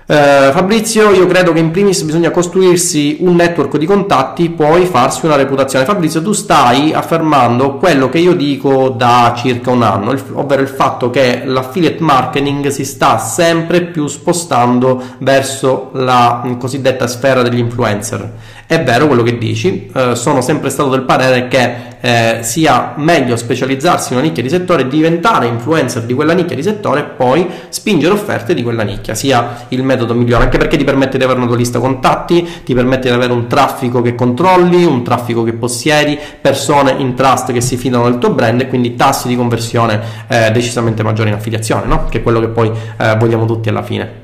eh, 0.06 0.50
Fabrizio, 0.52 1.12
io 1.12 1.26
credo 1.26 1.54
che 1.54 1.60
in 1.60 1.70
primis 1.70 2.02
bisogna 2.02 2.30
costruirsi 2.30 3.18
un 3.20 3.36
network 3.36 3.78
di 3.78 3.86
contatti, 3.86 4.50
poi 4.50 4.84
farsi 4.84 5.24
una 5.24 5.36
reputazione. 5.36 5.86
Fabrizio, 5.86 6.20
tu 6.20 6.32
stai 6.32 6.92
affermando 6.92 7.76
quello 7.76 8.10
che 8.10 8.18
io 8.18 8.34
dico 8.34 8.90
da 8.90 9.32
circa 9.34 9.70
un 9.70 9.82
anno, 9.82 10.14
ovvero 10.34 10.60
il 10.60 10.68
fatto 10.68 11.08
che 11.08 11.44
l'affiliate 11.46 12.02
marketing 12.02 12.66
si 12.68 12.84
sta 12.84 13.16
sempre 13.16 13.80
più 13.80 14.06
spostando 14.06 15.02
verso 15.20 15.88
la 15.94 16.54
cosiddetta 16.58 17.06
sfera 17.06 17.40
degli 17.40 17.58
influencer. 17.58 18.30
È 18.66 18.82
vero 18.82 19.06
quello 19.06 19.22
che 19.22 19.36
dici, 19.36 19.90
eh, 19.94 20.14
sono 20.14 20.40
sempre 20.40 20.70
stato 20.70 20.88
del 20.88 21.02
parere 21.02 21.48
che 21.48 21.92
eh, 22.00 22.38
sia 22.42 22.94
meglio 22.96 23.36
specializzarsi 23.36 24.12
in 24.12 24.18
una 24.18 24.26
nicchia 24.26 24.42
di 24.42 24.48
settore, 24.48 24.88
diventare 24.88 25.46
influencer 25.46 26.04
di 26.04 26.14
quella 26.14 26.32
nicchia 26.32 26.56
di 26.56 26.62
settore 26.62 27.00
e 27.00 27.04
poi 27.04 27.46
spingere 27.68 28.14
offerte 28.14 28.54
di 28.54 28.62
quella 28.62 28.82
nicchia, 28.82 29.14
sia 29.14 29.66
il 29.68 29.82
metodo 29.82 30.14
migliore, 30.14 30.44
anche 30.44 30.56
perché 30.56 30.78
ti 30.78 30.84
permette 30.84 31.18
di 31.18 31.24
avere 31.24 31.38
una 31.38 31.48
tua 31.48 31.56
lista 31.56 31.78
contatti, 31.78 32.46
ti 32.64 32.74
permette 32.74 33.08
di 33.08 33.14
avere 33.14 33.32
un 33.32 33.46
traffico 33.46 34.00
che 34.00 34.14
controlli, 34.14 34.84
un 34.84 35.04
traffico 35.04 35.42
che 35.42 35.52
possiedi, 35.52 36.18
persone 36.40 36.94
in 36.98 37.14
trust 37.14 37.52
che 37.52 37.60
si 37.60 37.76
fidano 37.76 38.04
del 38.04 38.18
tuo 38.18 38.30
brand 38.30 38.62
e 38.62 38.68
quindi 38.68 38.96
tassi 38.96 39.28
di 39.28 39.36
conversione 39.36 40.00
eh, 40.26 40.50
decisamente 40.52 41.02
maggiori 41.02 41.28
in 41.28 41.34
affiliazione, 41.34 41.86
no? 41.86 42.06
che 42.08 42.18
è 42.18 42.22
quello 42.22 42.40
che 42.40 42.48
poi 42.48 42.70
eh, 42.98 43.16
vogliamo 43.18 43.44
tutti 43.44 43.68
alla 43.68 43.82
fine. 43.82 44.22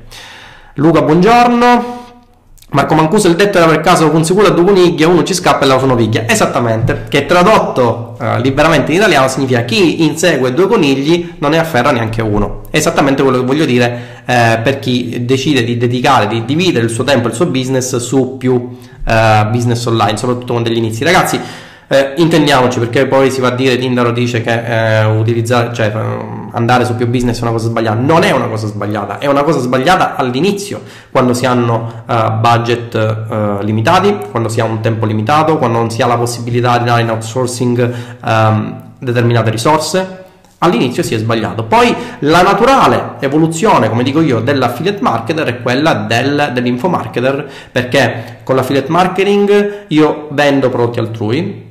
Luca, 0.74 1.03
buongiorno. 1.03 1.99
Marco 2.72 2.94
Mancuso 2.94 3.26
il 3.26 3.35
detto 3.35 3.59
era 3.59 3.66
per 3.66 3.80
caso 3.80 4.11
con 4.11 4.24
sicuro 4.24 4.48
due 4.50 4.64
coniglie, 4.64 5.04
uno 5.04 5.24
ci 5.24 5.35
scappa 5.35 5.64
e 5.64 5.66
l'altro 5.66 5.88
sono 5.88 5.98
piglia. 5.98 6.28
Esattamente, 6.28 7.06
che 7.09 7.26
tradotto 7.26 8.16
uh, 8.18 8.40
liberamente 8.40 8.92
in 8.92 8.98
italiano 8.98 9.26
significa 9.26 9.64
chi 9.64 10.04
insegue 10.04 10.54
due 10.54 10.68
conigli 10.68 11.33
non 11.38 11.50
ne 11.50 11.59
afferra 11.59 11.90
neanche 11.90 12.22
uno. 12.22 12.62
Esattamente 12.70 13.22
quello 13.22 13.38
che 13.38 13.44
voglio 13.44 13.64
dire 13.64 14.22
eh, 14.24 14.61
per 14.62 14.78
chi 14.78 15.24
decide 15.24 15.64
di 15.64 15.76
dedicare, 15.76 16.28
di 16.28 16.44
dividere 16.44 16.85
il 16.85 16.90
suo 16.90 17.02
tempo 17.02 17.26
e 17.26 17.30
il 17.30 17.37
suo 17.37 17.46
business 17.46 17.96
su 17.96 18.37
più 18.37 18.52
uh, 18.52 19.50
business 19.50 19.85
online, 19.87 20.16
soprattutto 20.16 20.52
con 20.52 20.62
degli 20.62 20.76
inizi. 20.76 21.02
Ragazzi, 21.02 21.40
eh, 21.92 22.12
intendiamoci 22.18 22.79
perché 22.79 23.09
poi 23.09 23.33
si 23.33 23.40
va 23.40 23.48
a 23.48 23.50
dire, 23.50 23.76
Tindaro 23.76 24.12
dice 24.12 24.42
che 24.42 25.00
eh, 25.00 25.05
utilizzare, 25.07 25.74
cioè, 25.74 25.92
andare 26.53 26.85
su 26.85 26.94
più 26.94 27.09
business 27.09 27.40
è 27.40 27.42
una 27.42 27.50
cosa 27.50 27.66
sbagliata. 27.66 27.98
Non 27.98 28.22
è 28.22 28.31
una 28.31 28.46
cosa 28.46 28.68
sbagliata, 28.68 29.18
è 29.18 29.26
una 29.26 29.42
cosa 29.42 29.59
sbagliata 29.59 30.14
all'inizio, 30.14 30.83
quando 31.11 31.35
si 31.35 31.46
hanno 31.46 32.05
uh, 32.07 32.38
budget 32.38 32.94
uh, 32.94 33.64
limitati, 33.64 34.18
quando 34.31 34.48
si 34.48 34.61
ha 34.61 34.64
un 34.64 34.79
tempo 34.79 35.05
limitato, 35.05 35.59
quando 35.59 35.79
non 35.79 35.90
si 35.90 36.00
ha 36.00 36.07
la 36.07 36.16
possibilità 36.16 36.79
di 36.79 36.85
dare 36.85 37.03
in 37.03 37.11
outsourcing 37.11 37.92
um, 38.24 38.83
determinate 39.00 39.50
risorse. 39.50 40.18
All'inizio 40.59 41.03
si 41.03 41.14
è 41.14 41.18
sbagliato. 41.18 41.64
Poi 41.64 41.92
la 42.20 42.42
naturale 42.42 43.14
evoluzione, 43.18 43.88
come 43.88 44.05
dico 44.05 44.20
io, 44.20 44.38
dell'affiliate 44.38 45.00
marketer 45.00 45.46
è 45.46 45.62
quella 45.62 45.94
del, 45.94 46.50
dell'infomarketer, 46.53 47.50
perché 47.72 48.38
con 48.44 48.55
l'affiliate 48.55 48.90
marketing 48.90 49.85
io 49.88 50.29
vendo 50.31 50.68
prodotti 50.68 50.98
altrui, 50.98 51.68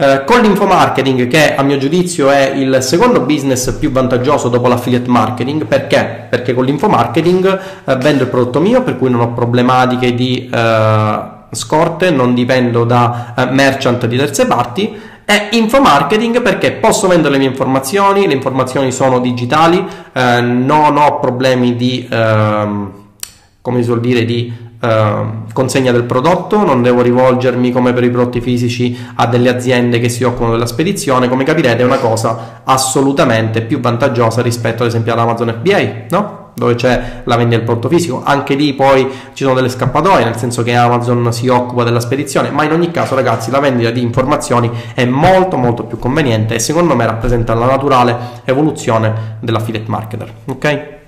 eh, 0.00 0.24
con 0.24 0.40
l'infomarketing, 0.40 1.28
che 1.28 1.54
a 1.54 1.62
mio 1.62 1.76
giudizio 1.76 2.30
è 2.30 2.52
il 2.54 2.78
secondo 2.80 3.20
business 3.20 3.70
più 3.72 3.90
vantaggioso 3.90 4.48
dopo 4.48 4.66
l'affiliate 4.66 5.10
marketing, 5.10 5.66
perché? 5.66 6.26
Perché 6.30 6.54
con 6.54 6.64
l'infomarketing 6.64 7.60
eh, 7.84 7.96
vendo 7.96 8.22
il 8.22 8.30
prodotto 8.30 8.60
mio, 8.60 8.82
per 8.82 8.96
cui 8.96 9.10
non 9.10 9.20
ho 9.20 9.34
problematiche 9.34 10.14
di 10.14 10.48
eh, 10.50 11.20
scorte, 11.50 12.10
non 12.10 12.32
dipendo 12.32 12.84
da 12.84 13.34
eh, 13.36 13.44
merchant 13.50 14.06
di 14.06 14.16
terze 14.16 14.46
parti. 14.46 14.98
E 15.26 15.48
infomarketing 15.52 16.40
perché 16.40 16.72
posso 16.72 17.06
vendere 17.06 17.32
le 17.32 17.38
mie 17.38 17.48
informazioni, 17.48 18.26
le 18.26 18.32
informazioni 18.32 18.90
sono 18.92 19.20
digitali, 19.20 19.86
eh, 20.14 20.40
non 20.40 20.96
ho 20.96 21.20
problemi 21.20 21.76
di, 21.76 22.08
ehm, 22.10 22.92
come 23.60 23.82
si 23.82 23.86
vuol 23.88 24.00
dire, 24.00 24.24
di 24.24 24.50
Uh, 24.80 25.52
consegna 25.52 25.92
del 25.92 26.04
prodotto, 26.04 26.64
non 26.64 26.80
devo 26.80 27.02
rivolgermi 27.02 27.70
come 27.70 27.92
per 27.92 28.02
i 28.02 28.10
prodotti 28.10 28.40
fisici 28.40 28.96
a 29.16 29.26
delle 29.26 29.50
aziende 29.50 29.98
che 29.98 30.08
si 30.08 30.24
occupano 30.24 30.52
della 30.52 30.64
spedizione, 30.64 31.28
come 31.28 31.44
capirete 31.44 31.82
è 31.82 31.84
una 31.84 31.98
cosa 31.98 32.62
assolutamente 32.64 33.60
più 33.60 33.78
vantaggiosa 33.80 34.40
rispetto 34.40 34.82
ad 34.82 34.88
esempio 34.88 35.12
ad 35.12 35.18
Amazon 35.18 35.54
FBA, 35.60 36.06
no? 36.08 36.40
dove 36.54 36.74
c'è 36.74 37.22
la 37.24 37.36
vendita 37.36 37.56
del 37.56 37.64
prodotto 37.64 37.88
fisico, 37.88 38.22
anche 38.24 38.54
lì 38.54 38.74
poi 38.74 39.08
ci 39.32 39.44
sono 39.44 39.54
delle 39.54 39.68
scappatoie, 39.68 40.24
nel 40.24 40.36
senso 40.36 40.62
che 40.62 40.74
Amazon 40.74 41.32
si 41.32 41.48
occupa 41.48 41.84
della 41.84 42.00
spedizione, 42.00 42.50
ma 42.50 42.64
in 42.64 42.72
ogni 42.72 42.90
caso 42.90 43.14
ragazzi 43.14 43.50
la 43.50 43.60
vendita 43.60 43.90
di 43.90 44.02
informazioni 44.02 44.70
è 44.94 45.04
molto 45.04 45.56
molto 45.56 45.84
più 45.84 45.98
conveniente 45.98 46.54
e 46.54 46.58
secondo 46.58 46.94
me 46.94 47.06
rappresenta 47.06 47.54
la 47.54 47.66
naturale 47.66 48.16
evoluzione 48.44 49.36
dell'affiliate 49.40 49.88
marketer, 49.88 50.32
ok? 50.46 50.98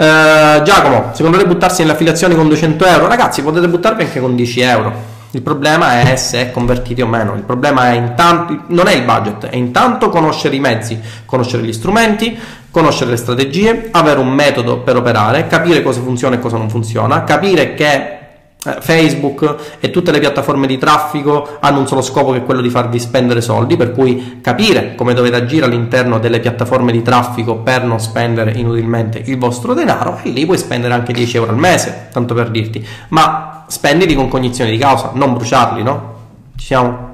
Uh, 0.00 0.62
Giacomo, 0.62 1.10
secondo 1.12 1.36
te 1.36 1.44
buttarsi 1.44 1.82
nell'affiliazione 1.82 2.34
con 2.34 2.48
200 2.48 2.86
euro? 2.86 3.06
Ragazzi, 3.06 3.42
potete 3.42 3.68
buttarvi 3.68 4.04
anche 4.04 4.18
con 4.18 4.34
10 4.34 4.60
euro. 4.60 4.92
Il 5.32 5.42
problema 5.42 6.00
è 6.00 6.16
se 6.16 6.40
è 6.40 6.50
convertiti 6.50 7.02
o 7.02 7.06
meno. 7.06 7.34
Il 7.34 7.42
problema 7.42 7.90
è 7.90 7.96
intanto, 7.96 8.62
non 8.68 8.86
è 8.86 8.94
il 8.94 9.02
budget, 9.02 9.48
è 9.48 9.56
intanto 9.56 10.08
conoscere 10.08 10.56
i 10.56 10.58
mezzi, 10.58 10.98
conoscere 11.26 11.64
gli 11.64 11.72
strumenti, 11.74 12.34
conoscere 12.70 13.10
le 13.10 13.18
strategie, 13.18 13.88
avere 13.90 14.20
un 14.20 14.30
metodo 14.30 14.78
per 14.78 14.96
operare, 14.96 15.46
capire 15.46 15.82
cosa 15.82 16.00
funziona 16.00 16.36
e 16.36 16.38
cosa 16.38 16.56
non 16.56 16.70
funziona, 16.70 17.22
capire 17.24 17.74
che 17.74 18.19
Facebook 18.62 19.78
e 19.80 19.90
tutte 19.90 20.10
le 20.10 20.18
piattaforme 20.18 20.66
di 20.66 20.76
traffico 20.76 21.56
hanno 21.60 21.78
un 21.78 21.86
solo 21.86 22.02
scopo 22.02 22.32
che 22.32 22.38
è 22.38 22.44
quello 22.44 22.60
di 22.60 22.68
farvi 22.68 22.98
spendere 22.98 23.40
soldi, 23.40 23.76
per 23.76 23.92
cui 23.92 24.40
capire 24.42 24.94
come 24.94 25.14
dovete 25.14 25.36
agire 25.36 25.64
all'interno 25.64 26.18
delle 26.18 26.40
piattaforme 26.40 26.92
di 26.92 27.02
traffico 27.02 27.56
per 27.56 27.84
non 27.84 27.98
spendere 28.00 28.52
inutilmente 28.52 29.22
il 29.24 29.38
vostro 29.38 29.72
denaro 29.72 30.18
e 30.22 30.30
lì 30.30 30.44
puoi 30.44 30.58
spendere 30.58 30.92
anche 30.92 31.12
10 31.12 31.36
euro 31.36 31.52
al 31.52 31.58
mese, 31.58 32.08
tanto 32.12 32.34
per 32.34 32.50
dirti, 32.50 32.86
ma 33.08 33.64
spendili 33.66 34.14
con 34.14 34.28
cognizione 34.28 34.70
di 34.70 34.78
causa, 34.78 35.12
non 35.14 35.32
bruciarli, 35.32 35.82
no? 35.82 36.14
Ci 36.56 36.66
siamo? 36.66 37.08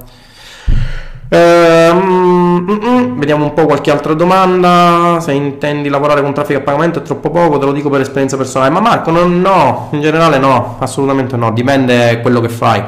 Ehm, 1.29 2.26
mm, 2.59 2.85
mm, 2.85 3.19
vediamo 3.19 3.45
un 3.45 3.53
po' 3.53 3.65
qualche 3.65 3.91
altra 3.91 4.13
domanda. 4.13 5.19
Se 5.21 5.31
intendi 5.31 5.89
lavorare 5.89 6.21
con 6.21 6.33
traffico 6.33 6.59
a 6.59 6.61
pagamento 6.61 6.99
è 6.99 7.01
troppo 7.01 7.29
poco, 7.29 7.57
te 7.57 7.65
lo 7.65 7.71
dico 7.71 7.89
per 7.89 8.01
esperienza 8.01 8.37
personale. 8.37 8.69
Ma 8.69 8.79
Marco, 8.79 9.11
no, 9.11 9.25
no 9.25 9.89
in 9.91 10.01
generale 10.01 10.37
no, 10.37 10.77
assolutamente 10.79 11.35
no. 11.35 11.51
Dipende 11.51 12.19
quello 12.21 12.41
che 12.41 12.49
fai. 12.49 12.83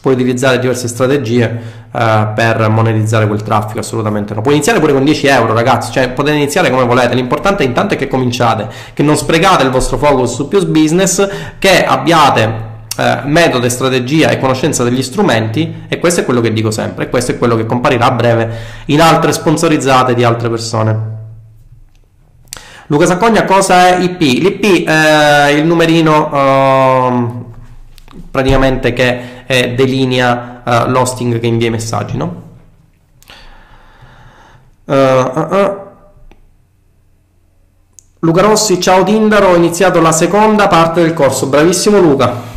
Puoi 0.00 0.14
utilizzare 0.14 0.58
diverse 0.58 0.86
strategie 0.86 1.44
eh, 1.92 2.28
per 2.34 2.68
monetizzare 2.68 3.26
quel 3.26 3.42
traffico, 3.42 3.80
assolutamente 3.80 4.34
no. 4.34 4.40
Puoi 4.40 4.54
iniziare 4.54 4.78
pure 4.78 4.92
con 4.92 5.04
10 5.04 5.26
euro, 5.26 5.52
ragazzi. 5.52 5.90
Cioè, 5.90 6.10
potete 6.10 6.36
iniziare 6.36 6.70
come 6.70 6.84
volete. 6.84 7.14
L'importante 7.14 7.64
intanto 7.64 7.94
è 7.94 7.96
che 7.96 8.06
cominciate, 8.08 8.68
che 8.94 9.02
non 9.02 9.16
sprecate 9.16 9.64
il 9.64 9.70
vostro 9.70 9.96
focus 9.96 10.34
su 10.34 10.48
più 10.48 10.64
business, 10.66 11.28
che 11.58 11.84
abbiate 11.84 12.65
eh, 12.96 13.20
metodo, 13.24 13.68
strategia 13.68 14.30
e 14.30 14.38
conoscenza 14.38 14.82
degli 14.82 15.02
strumenti 15.02 15.84
e 15.88 15.98
questo 15.98 16.20
è 16.20 16.24
quello 16.24 16.40
che 16.40 16.52
dico 16.52 16.70
sempre 16.70 17.04
e 17.04 17.08
questo 17.10 17.32
è 17.32 17.38
quello 17.38 17.56
che 17.56 17.66
comparirà 17.66 18.06
a 18.06 18.10
breve 18.10 18.56
in 18.86 19.00
altre 19.00 19.32
sponsorizzate 19.32 20.14
di 20.14 20.24
altre 20.24 20.48
persone. 20.48 21.14
Luca 22.86 23.06
Saccogna 23.06 23.44
cosa 23.44 23.88
è 23.88 23.98
IP? 24.00 24.20
L'IP 24.20 24.86
è 24.86 25.48
il 25.48 25.66
numerino 25.66 27.08
uh, 27.08 27.52
praticamente 28.30 28.92
che 28.92 29.44
eh, 29.44 29.74
delinea 29.74 30.62
uh, 30.64 30.90
l'hosting 30.90 31.40
che 31.40 31.46
invia 31.46 31.66
i 31.66 31.70
messaggi, 31.70 32.16
no? 32.16 32.44
Uh, 34.84 35.84
Luca 38.20 38.40
Rossi, 38.42 38.80
ciao 38.80 39.02
Tindaro, 39.02 39.48
ho 39.48 39.56
iniziato 39.56 40.00
la 40.00 40.12
seconda 40.12 40.68
parte 40.68 41.02
del 41.02 41.12
corso, 41.12 41.48
bravissimo 41.48 41.98
Luca. 41.98 42.55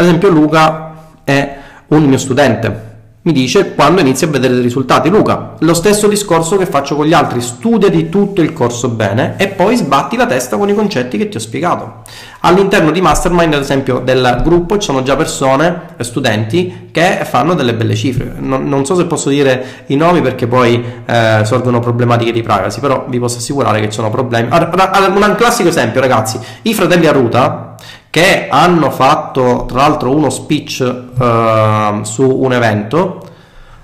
Ad 0.00 0.06
esempio 0.06 0.30
Luca 0.30 0.94
è 1.24 1.58
un 1.88 2.04
mio 2.04 2.16
studente, 2.16 2.88
mi 3.20 3.32
dice 3.32 3.74
quando 3.74 4.00
inizia 4.00 4.26
a 4.26 4.30
vedere 4.30 4.54
dei 4.54 4.62
risultati. 4.62 5.10
Luca, 5.10 5.56
lo 5.58 5.74
stesso 5.74 6.08
discorso 6.08 6.56
che 6.56 6.64
faccio 6.64 6.96
con 6.96 7.04
gli 7.04 7.12
altri, 7.12 7.42
studia 7.42 7.90
di 7.90 8.08
tutto 8.08 8.40
il 8.40 8.54
corso 8.54 8.88
bene 8.88 9.34
e 9.36 9.48
poi 9.48 9.76
sbatti 9.76 10.16
la 10.16 10.24
testa 10.24 10.56
con 10.56 10.70
i 10.70 10.74
concetti 10.74 11.18
che 11.18 11.28
ti 11.28 11.36
ho 11.36 11.40
spiegato. 11.40 11.96
All'interno 12.40 12.92
di 12.92 13.02
Mastermind, 13.02 13.52
ad 13.52 13.60
esempio, 13.60 13.98
del 13.98 14.40
gruppo 14.42 14.78
ci 14.78 14.86
sono 14.86 15.02
già 15.02 15.16
persone, 15.16 15.88
studenti, 15.98 16.88
che 16.90 17.20
fanno 17.24 17.52
delle 17.52 17.74
belle 17.74 17.94
cifre. 17.94 18.36
Non, 18.38 18.66
non 18.66 18.86
so 18.86 18.94
se 18.94 19.04
posso 19.04 19.28
dire 19.28 19.84
i 19.88 19.96
nomi 19.96 20.22
perché 20.22 20.46
poi 20.46 20.82
eh, 21.04 21.42
sorgono 21.44 21.80
problematiche 21.80 22.32
di 22.32 22.40
privacy, 22.40 22.80
però 22.80 23.04
vi 23.06 23.18
posso 23.18 23.36
assicurare 23.36 23.80
che 23.80 23.90
ci 23.90 23.96
sono 23.96 24.08
problemi. 24.08 24.48
Un 24.50 25.34
classico 25.36 25.68
esempio, 25.68 26.00
ragazzi, 26.00 26.38
i 26.62 26.72
fratelli 26.72 27.06
Aruta 27.06 27.74
che 28.10 28.48
hanno 28.50 28.90
fatto 28.90 29.64
tra 29.66 29.78
l'altro 29.78 30.14
uno 30.14 30.30
speech 30.30 30.80
uh, 30.80 32.02
su 32.02 32.28
un 32.28 32.52
evento. 32.52 33.24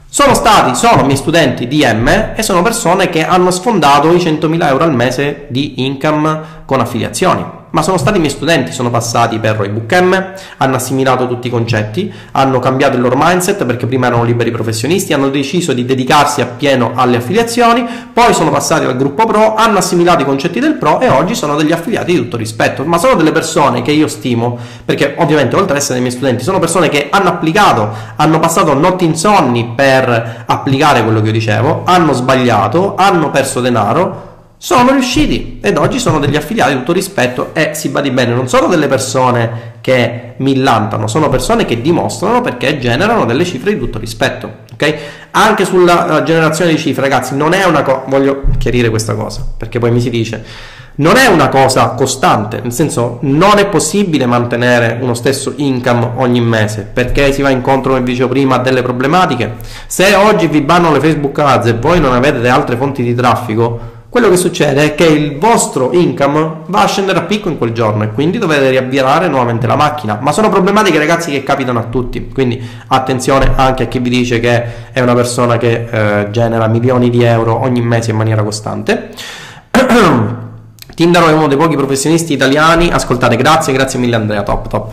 Sono 0.09 0.35
stati, 0.35 0.75
sono 0.75 1.05
miei 1.05 1.17
studenti 1.17 1.69
di 1.69 1.85
M 1.85 2.33
e 2.35 2.43
sono 2.43 2.63
persone 2.63 3.09
che 3.09 3.25
hanno 3.25 3.51
sfondato 3.51 4.13
i 4.13 4.19
100.000 4.19 4.67
euro 4.67 4.85
al 4.85 4.95
mese 4.95 5.47
di 5.49 5.85
income 5.85 6.63
con 6.65 6.81
affiliazioni 6.81 7.56
ma 7.71 7.83
sono 7.83 7.99
stati 7.99 8.17
i 8.17 8.21
miei 8.21 8.33
studenti, 8.33 8.73
sono 8.73 8.91
passati 8.91 9.39
per 9.39 9.57
Roybook 9.57 10.01
M, 10.01 10.33
hanno 10.59 10.77
assimilato 10.77 11.27
tutti 11.27 11.49
i 11.49 11.51
concetti, 11.51 12.13
hanno 12.33 12.59
cambiato 12.59 12.97
il 12.97 13.03
loro 13.03 13.17
mindset 13.19 13.65
perché 13.65 13.87
prima 13.87 14.07
erano 14.07 14.25
liberi 14.25 14.51
professionisti, 14.51 15.13
hanno 15.13 15.29
deciso 15.29 15.73
di 15.73 15.85
dedicarsi 15.85 16.41
appieno 16.41 16.93
alle 16.95 17.17
affiliazioni, 17.17 17.87
poi 18.13 18.33
sono 18.33 18.51
passati 18.51 18.85
al 18.85 18.97
gruppo 18.97 19.27
Pro, 19.27 19.55
hanno 19.55 19.79
assimilato 19.79 20.23
i 20.23 20.25
concetti 20.25 20.61
del 20.61 20.75
Pro 20.75 21.01
e 21.01 21.09
oggi 21.09 21.35
sono 21.35 21.57
degli 21.57 21.73
affiliati 21.73 22.13
di 22.13 22.19
tutto 22.19 22.37
rispetto, 22.37 22.85
ma 22.85 22.99
sono 22.99 23.15
delle 23.15 23.33
persone 23.33 23.83
che 23.83 23.93
io 23.93 24.09
stimo, 24.09 24.59
perché 24.85 25.15
ovviamente 25.19 25.57
oltre 25.57 25.73
ad 25.73 25.79
essere 25.79 25.95
dei 25.95 26.03
miei 26.03 26.15
studenti, 26.15 26.45
sono 26.45 26.59
persone 26.59 26.89
che 26.89 27.09
hanno 27.11 27.29
applicato, 27.29 27.91
hanno 28.17 28.39
passato 28.39 28.73
notti 28.75 29.05
insonni 29.05 29.73
per 29.75 30.45
applicare 30.47 31.03
quello 31.03 31.21
che 31.21 31.27
io 31.27 31.33
dicevo, 31.33 31.83
hanno 31.85 32.13
sbagliato, 32.13 32.95
hanno 32.97 33.31
perso 33.31 33.61
denaro, 33.61 34.35
sono 34.59 34.93
riusciti 34.93 35.59
ed 35.63 35.77
oggi 35.77 35.99
sono 35.99 36.19
degli 36.19 36.37
affiliati 36.37 36.73
di 36.73 36.79
tutto 36.79 36.93
rispetto 36.93 37.51
e 37.53 37.71
si 37.75 37.91
badi 37.91 38.11
bene, 38.11 38.35
non 38.35 38.49
sono 38.49 38.69
delle 38.69 38.87
persone 38.87 39.75
che 39.81 40.35
millantano, 40.39 41.07
sono 41.07 41.29
persone 41.29 41.65
che 41.65 41.81
dimostrano 41.81 42.41
perché 42.41 42.79
generano 42.79 43.25
delle 43.25 43.45
cifre 43.45 43.75
di 43.75 43.79
tutto 43.79 43.99
rispetto, 43.99 44.51
ok? 44.73 44.95
Anche 45.33 45.65
sulla 45.65 46.23
generazione 46.25 46.71
di 46.71 46.79
cifre, 46.79 47.03
ragazzi, 47.03 47.37
non 47.37 47.53
è 47.53 47.65
una 47.65 47.83
cosa, 47.83 48.03
voglio 48.07 48.43
chiarire 48.59 48.89
questa 48.89 49.15
cosa, 49.15 49.47
perché 49.57 49.79
poi 49.79 49.91
mi 49.91 50.01
si 50.01 50.11
dice 50.11 50.45
non 50.99 51.17
è 51.19 51.27
una 51.27 51.49
cosa 51.49 51.89
costante, 51.91 52.61
nel 52.63 52.73
senso 52.73 53.19
non 53.23 53.59
è 53.59 53.67
possibile 53.67 54.25
mantenere 54.25 54.97
uno 55.03 55.13
stesso 55.13 55.53
income 55.57 56.13
ogni 56.17 56.41
mese 56.41 56.89
perché 56.91 57.33
si 57.33 57.43
va 57.43 57.51
incontro, 57.51 57.93
come 57.93 58.03
dicevo 58.03 58.31
prima, 58.31 58.55
a 58.55 58.59
delle 58.61 58.81
problematiche. 58.81 59.57
Se 59.87 60.15
oggi 60.15 60.47
vi 60.47 60.63
bannano 60.63 60.95
le 60.95 61.01
Facebook 61.01 61.39
Ads 61.39 61.67
e 61.67 61.75
voi 61.75 62.01
non 62.01 62.15
avete 62.15 62.49
altre 62.49 62.77
fonti 62.77 63.03
di 63.03 63.15
traffico, 63.15 63.96
quello 64.17 64.31
che 64.31 64.39
succede 64.39 64.83
è 64.83 64.95
che 64.95 65.05
il 65.05 65.37
vostro 65.37 65.93
income 65.93 66.61
va 66.69 66.85
a 66.85 66.87
scendere 66.87 67.19
a 67.19 67.23
picco 67.25 67.51
in 67.51 67.59
quel 67.59 67.73
giorno 67.73 68.03
e 68.03 68.13
quindi 68.13 68.39
dovete 68.39 68.71
riavviare 68.71 69.29
nuovamente 69.29 69.67
la 69.67 69.77
macchina. 69.77 70.19
Ma 70.23 70.33
sono 70.33 70.49
problematiche, 70.49 70.97
ragazzi, 70.97 71.31
che 71.31 71.43
capitano 71.43 71.81
a 71.81 71.83
tutti. 71.83 72.31
Quindi 72.33 72.67
attenzione 72.87 73.53
anche 73.55 73.83
a 73.83 73.87
chi 73.89 73.99
vi 73.99 74.09
dice 74.09 74.41
che 74.41 74.91
è 74.91 75.01
una 75.01 75.13
persona 75.13 75.59
che 75.59 75.89
eh, 75.91 76.31
genera 76.31 76.67
milioni 76.67 77.11
di 77.11 77.25
euro 77.25 77.61
ogni 77.61 77.83
mese 77.83 78.13
in 78.13 78.17
maniera 78.17 78.43
costante. 78.43 79.11
Tindaro 80.95 81.29
è 81.29 81.33
uno 81.33 81.47
dei 81.47 81.59
pochi 81.59 81.77
professionisti 81.77 82.33
italiani. 82.33 82.89
Ascoltate, 82.91 83.37
grazie, 83.37 83.75
grazie 83.75 83.99
mille 83.99 84.17
Andrea, 84.17 84.43
top, 84.43 84.69
top. 84.69 84.93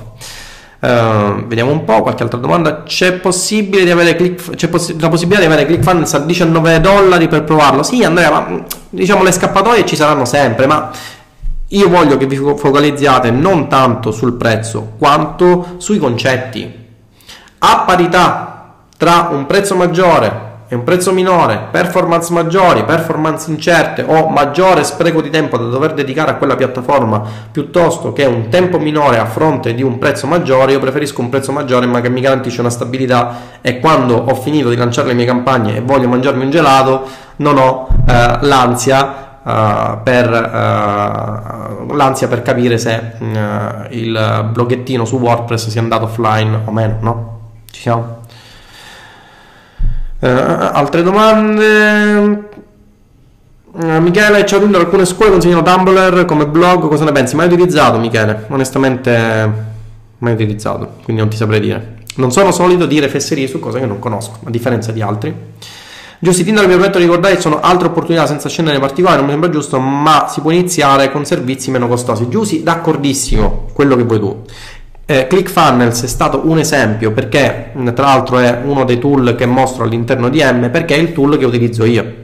Uh, 0.84 1.47
vediamo 1.47 1.71
un 1.71 1.86
po', 1.86 2.01
qualche 2.01 2.23
altra 2.23 2.38
domanda. 2.38 2.84
C'è, 2.84 3.13
possibile 3.13 3.86
di 3.86 3.91
avere 3.91 4.17
click, 4.17 4.55
c'è 4.55 4.67
poss- 4.67 4.93
la 4.99 5.07
possibilità 5.07 5.39
di 5.39 5.45
avere 5.45 5.65
ClickFunnels 5.65 6.13
a 6.13 6.19
19 6.19 6.81
dollari 6.81 7.29
per 7.29 7.45
provarlo? 7.45 7.84
Sì, 7.84 8.03
Andrea, 8.03 8.29
ma 8.29 8.65
diciamo 8.89 9.23
le 9.23 9.31
scappatoie 9.31 9.86
ci 9.86 9.95
saranno 9.95 10.25
sempre, 10.25 10.67
ma 10.67 10.91
io 11.69 11.88
voglio 11.88 12.17
che 12.17 12.25
vi 12.25 12.36
focalizziate 12.36 13.31
non 13.31 13.69
tanto 13.69 14.11
sul 14.11 14.34
prezzo 14.34 14.95
quanto 14.97 15.75
sui 15.77 15.99
concetti. 15.99 16.69
A 17.59 17.84
parità 17.88 18.73
tra 18.97 19.29
un 19.31 19.45
prezzo 19.45 19.75
maggiore 19.75 20.51
e 20.74 20.76
un 20.76 20.84
prezzo 20.84 21.13
minore, 21.13 21.67
performance 21.69 22.34
maggiori, 22.34 22.84
performance 22.84 23.49
incerte 23.51 24.01
o 24.01 24.28
maggiore 24.30 24.84
spreco 24.84 25.21
di 25.21 25.30
tempo 25.30 25.55
da 25.55 25.65
dover 25.65 25.93
dedicare 25.93 26.32
a 26.32 26.36
quella 26.36 26.55
piattaforma 26.55 27.21
piuttosto 27.51 28.11
che 28.11 28.26
un 28.26 28.49
tempo 28.49 28.80
minore 28.80 29.19
a 29.19 29.26
fronte 29.26 29.76
di 29.76 29.84
un 29.84 29.99
prezzo 29.99 30.26
maggiore, 30.26 30.71
io 30.71 30.80
preferisco 30.80 31.21
un 31.21 31.30
prezzo 31.30 31.51
maggiore 31.51 31.86
ma 31.86 32.01
che 32.01 32.09
mi 32.09 32.21
garantisce 32.21 32.61
una 32.61 32.71
stabilità 32.71 33.59
e 33.61 33.80
quando 33.80 34.15
ho 34.15 34.34
finito 34.34 34.69
di 34.69 34.76
lanciare 34.76 35.09
le 35.09 35.13
mie 35.13 35.26
campagne 35.26 35.78
e 35.78 35.82
voglio 35.82 36.07
mangiarmi 36.07 36.43
un 36.43 36.49
gelato 36.49 37.07
non 37.38 37.57
ho 37.57 37.88
eh, 38.07 38.38
l'ansia 38.41 39.21
Uh, 39.43 40.01
per, 40.01 40.30
uh, 40.30 41.93
l'ansia 41.93 42.30
per 42.30 42.41
capire 42.41 42.78
se 42.78 43.15
uh, 43.19 43.26
il 43.89 44.49
bloggettino 44.53 45.03
su 45.03 45.17
WordPress 45.17 45.67
sia 45.67 45.82
andato 45.82 46.05
offline 46.05 46.61
o 46.63 46.71
meno, 46.71 46.97
no? 47.01 47.39
Ci 47.69 47.82
siamo? 47.82 48.22
Altre 50.28 51.03
domande? 51.03 52.49
Michele, 53.74 54.45
ciao 54.45 54.59
Tinder, 54.59 54.82
alcune 54.82 55.05
scuole 55.05 55.32
consigliano 55.32 55.63
Tumblr 55.63 56.26
come 56.26 56.45
blog, 56.47 56.88
cosa 56.88 57.03
ne 57.03 57.11
pensi? 57.11 57.36
Mai 57.36 57.47
utilizzato 57.47 57.97
Michele? 57.97 58.45
Onestamente 58.49 59.71
mai 60.19 60.34
utilizzato, 60.34 60.97
quindi 61.03 61.21
non 61.21 61.30
ti 61.30 61.38
saprei 61.38 61.59
dire. 61.59 61.95
Non 62.15 62.32
sono 62.32 62.51
solito 62.51 62.86
dire 62.86 63.09
fesserie 63.09 63.47
su 63.47 63.59
cose 63.59 63.80
che 63.80 63.86
non 63.86 63.99
conosco, 63.99 64.39
a 64.45 64.49
differenza 64.49 64.91
di 64.91 65.01
altri. 65.01 65.36
Giusti, 66.19 66.45
Tinder 66.45 66.65
mi 66.67 66.71
permetto 66.71 66.99
di 66.99 67.03
ricordare 67.03 67.36
che 67.36 67.41
sono 67.41 67.59
altre 67.59 67.88
opportunità 67.88 68.26
senza 68.26 68.47
scendere 68.47 68.78
nei 68.78 68.86
particolari, 68.86 69.17
non 69.17 69.26
mi 69.26 69.32
sembra 69.32 69.49
giusto, 69.49 69.78
ma 69.80 70.28
si 70.30 70.39
può 70.39 70.51
iniziare 70.51 71.11
con 71.11 71.26
servizi 71.26 71.69
meno 71.69 71.89
costosi. 71.89 72.30
Giusti, 72.30 72.63
d'accordissimo, 72.63 73.67
quello 73.74 73.97
che 73.97 74.03
vuoi 74.03 74.19
tu. 74.19 74.41
Eh, 75.06 75.28
ClickFunnels 75.28 76.01
è 76.04 76.08
stato 76.08 76.43
un 76.45 76.60
esempio 76.60 77.12
perché 77.12 77.72
tra 77.93 78.06
l'altro 78.06 78.38
è 78.38 78.62
uno 78.64 78.86
dei 78.86 78.99
tool 78.99 79.36
che 79.36 79.45
mostro 79.45 79.84
all'interno 79.84 80.30
di 80.30 80.41
M 80.41 80.70
perché 80.72 80.95
è 80.95 80.97
il 80.97 81.12
tool 81.12 81.38
che 81.38 81.43
utilizzo 81.43 81.84
io. 81.84 82.22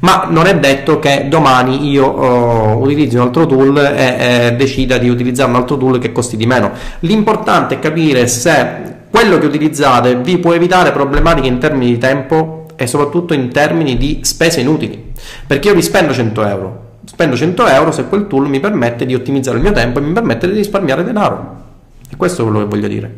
Ma 0.00 0.26
non 0.28 0.46
è 0.46 0.58
detto 0.58 0.98
che 0.98 1.26
domani 1.28 1.88
io 1.88 2.10
uh, 2.10 2.82
utilizzi 2.82 3.16
un 3.16 3.22
altro 3.22 3.46
tool 3.46 3.76
e, 3.76 4.46
e 4.46 4.52
decida 4.56 4.98
di 4.98 5.08
utilizzare 5.08 5.50
un 5.50 5.56
altro 5.56 5.76
tool 5.76 5.98
che 5.98 6.10
costi 6.10 6.36
di 6.36 6.46
meno. 6.46 6.72
L'importante 7.00 7.76
è 7.76 7.78
capire 7.78 8.26
se 8.26 8.96
quello 9.10 9.38
che 9.38 9.46
utilizzate 9.46 10.16
vi 10.16 10.38
può 10.38 10.54
evitare 10.54 10.90
problematiche 10.90 11.46
in 11.46 11.58
termini 11.58 11.92
di 11.92 11.98
tempo 11.98 12.66
e 12.74 12.88
soprattutto 12.88 13.32
in 13.32 13.48
termini 13.50 13.96
di 13.96 14.20
spese 14.22 14.60
inutili. 14.60 15.12
Perché 15.46 15.68
io 15.68 15.74
vi 15.74 15.82
spendo 15.82 16.12
100 16.12 16.46
euro, 16.46 16.82
spendo 17.04 17.36
100 17.36 17.66
euro 17.68 17.92
se 17.92 18.06
quel 18.06 18.26
tool 18.26 18.48
mi 18.48 18.58
permette 18.58 19.06
di 19.06 19.14
ottimizzare 19.14 19.56
il 19.58 19.62
mio 19.62 19.72
tempo 19.72 20.00
e 20.00 20.02
mi 20.02 20.12
permette 20.12 20.48
di 20.48 20.54
risparmiare 20.54 21.04
denaro. 21.04 21.67
E 22.10 22.16
questo 22.16 22.42
è 22.42 22.44
quello 22.44 22.60
che 22.60 22.64
voglio 22.66 22.88
dire. 22.88 23.14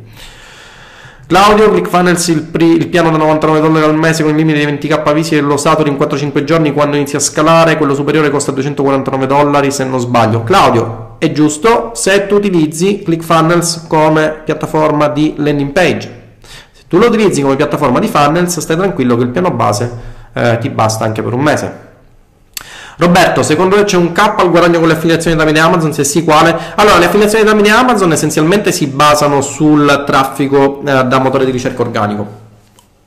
Claudio, 1.27 1.71
ClickFunnels 1.71 2.27
il, 2.29 2.43
pri- 2.43 2.77
il 2.77 2.89
piano 2.89 3.11
da 3.11 3.17
99 3.17 3.61
dollari 3.61 3.85
al 3.85 3.97
mese 3.97 4.25
con 4.25 4.33
il 4.33 4.39
limite 4.39 4.59
di 4.59 4.89
20k 4.89 5.15
visite 5.15 5.41
lo 5.41 5.57
stato 5.57 5.87
in 5.87 5.95
4-5 5.95 6.43
giorni 6.43 6.73
quando 6.73 6.97
inizia 6.97 7.19
a 7.19 7.21
scalare, 7.21 7.77
quello 7.77 7.95
superiore 7.95 8.31
costa 8.31 8.51
249 8.51 9.27
dollari 9.27 9.71
se 9.71 9.85
non 9.85 10.01
sbaglio. 10.01 10.43
Claudio, 10.43 11.15
è 11.19 11.31
giusto 11.31 11.93
se 11.95 12.27
tu 12.27 12.35
utilizzi 12.35 13.03
ClickFunnels 13.05 13.87
come 13.87 14.41
piattaforma 14.45 15.07
di 15.09 15.35
landing 15.37 15.71
page 15.71 16.19
Tu 16.89 16.99
lo 16.99 17.07
utilizzi 17.07 17.43
come 17.43 17.55
piattaforma 17.55 18.01
di 18.01 18.09
funnels, 18.09 18.59
stai 18.59 18.77
tranquillo 18.77 19.17
che 19.17 19.23
il 19.23 19.29
piano 19.29 19.53
base 19.53 19.89
eh, 20.33 20.59
ti 20.59 20.69
basta 20.71 21.05
anche 21.05 21.23
per 21.23 21.33
un 21.33 21.43
mese. 21.43 21.90
Roberto, 22.97 23.43
secondo 23.43 23.77
te 23.77 23.85
c'è 23.85 23.97
un 23.97 24.13
K 24.13 24.35
al 24.37 24.51
guadagno 24.51 24.79
con 24.79 24.89
le 24.89 24.95
affiliazioni 24.95 25.37
tramite 25.37 25.59
Amazon? 25.59 25.93
Se 25.93 26.05
sì, 26.05 26.25
quale? 26.25 26.57
Allora, 26.75 26.99
le 26.99 27.07
affiliazioni 27.07 27.45
tramite 27.45 27.71
Amazon 27.71 28.13
essenzialmente 28.13 28.73
si 28.73 28.87
basano 28.89 29.41
sul 29.41 30.05
traffico 30.07 30.81
eh, 30.85 31.05
da 31.05 31.19
motore 31.19 31.45
di 31.45 31.51
ricerca 31.51 31.83
organico. 31.83 32.49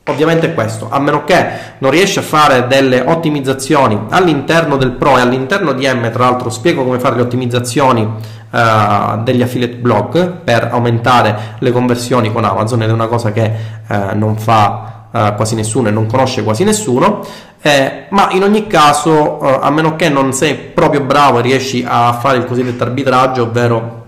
Ovviamente 0.06 0.48
è 0.48 0.54
questo, 0.54 0.88
a 0.90 0.98
meno 0.98 1.24
che 1.24 1.46
non 1.78 1.90
riesci 1.90 2.18
a 2.18 2.22
fare 2.22 2.66
delle 2.66 3.00
ottimizzazioni 3.06 3.98
all'interno 4.10 4.76
del 4.76 4.90
Pro 4.90 5.16
e 5.16 5.22
all'interno 5.22 5.72
di 5.72 5.86
M, 5.86 6.10
tra 6.10 6.24
l'altro 6.24 6.50
spiego 6.50 6.84
come 6.84 6.98
fare 6.98 7.16
le 7.16 7.22
ottimizzazioni 7.22 8.02
uh, 8.02 9.22
degli 9.22 9.40
affiliate 9.40 9.76
blog 9.76 10.30
per 10.44 10.68
aumentare 10.70 11.56
le 11.58 11.72
conversioni 11.72 12.30
con 12.30 12.44
Amazon 12.44 12.82
ed 12.82 12.90
è 12.90 12.92
una 12.92 13.06
cosa 13.06 13.32
che 13.32 13.50
uh, 13.88 13.94
non 14.12 14.36
fa 14.36 14.93
uh, 15.14 15.34
quasi 15.36 15.54
nessuno 15.54 15.88
e 15.88 15.90
non 15.92 16.06
conosce 16.06 16.42
quasi 16.42 16.64
nessuno, 16.64 17.24
eh, 17.62 18.06
ma 18.10 18.28
in 18.32 18.42
ogni 18.42 18.66
caso, 18.66 19.38
a 19.38 19.70
meno 19.70 19.96
che 19.96 20.10
non 20.10 20.34
sei 20.34 20.54
proprio 20.54 21.00
bravo 21.00 21.38
e 21.38 21.42
riesci 21.42 21.82
a 21.86 22.12
fare 22.12 22.36
il 22.36 22.44
cosiddetto 22.44 22.82
arbitraggio, 22.82 23.44
ovvero 23.44 24.02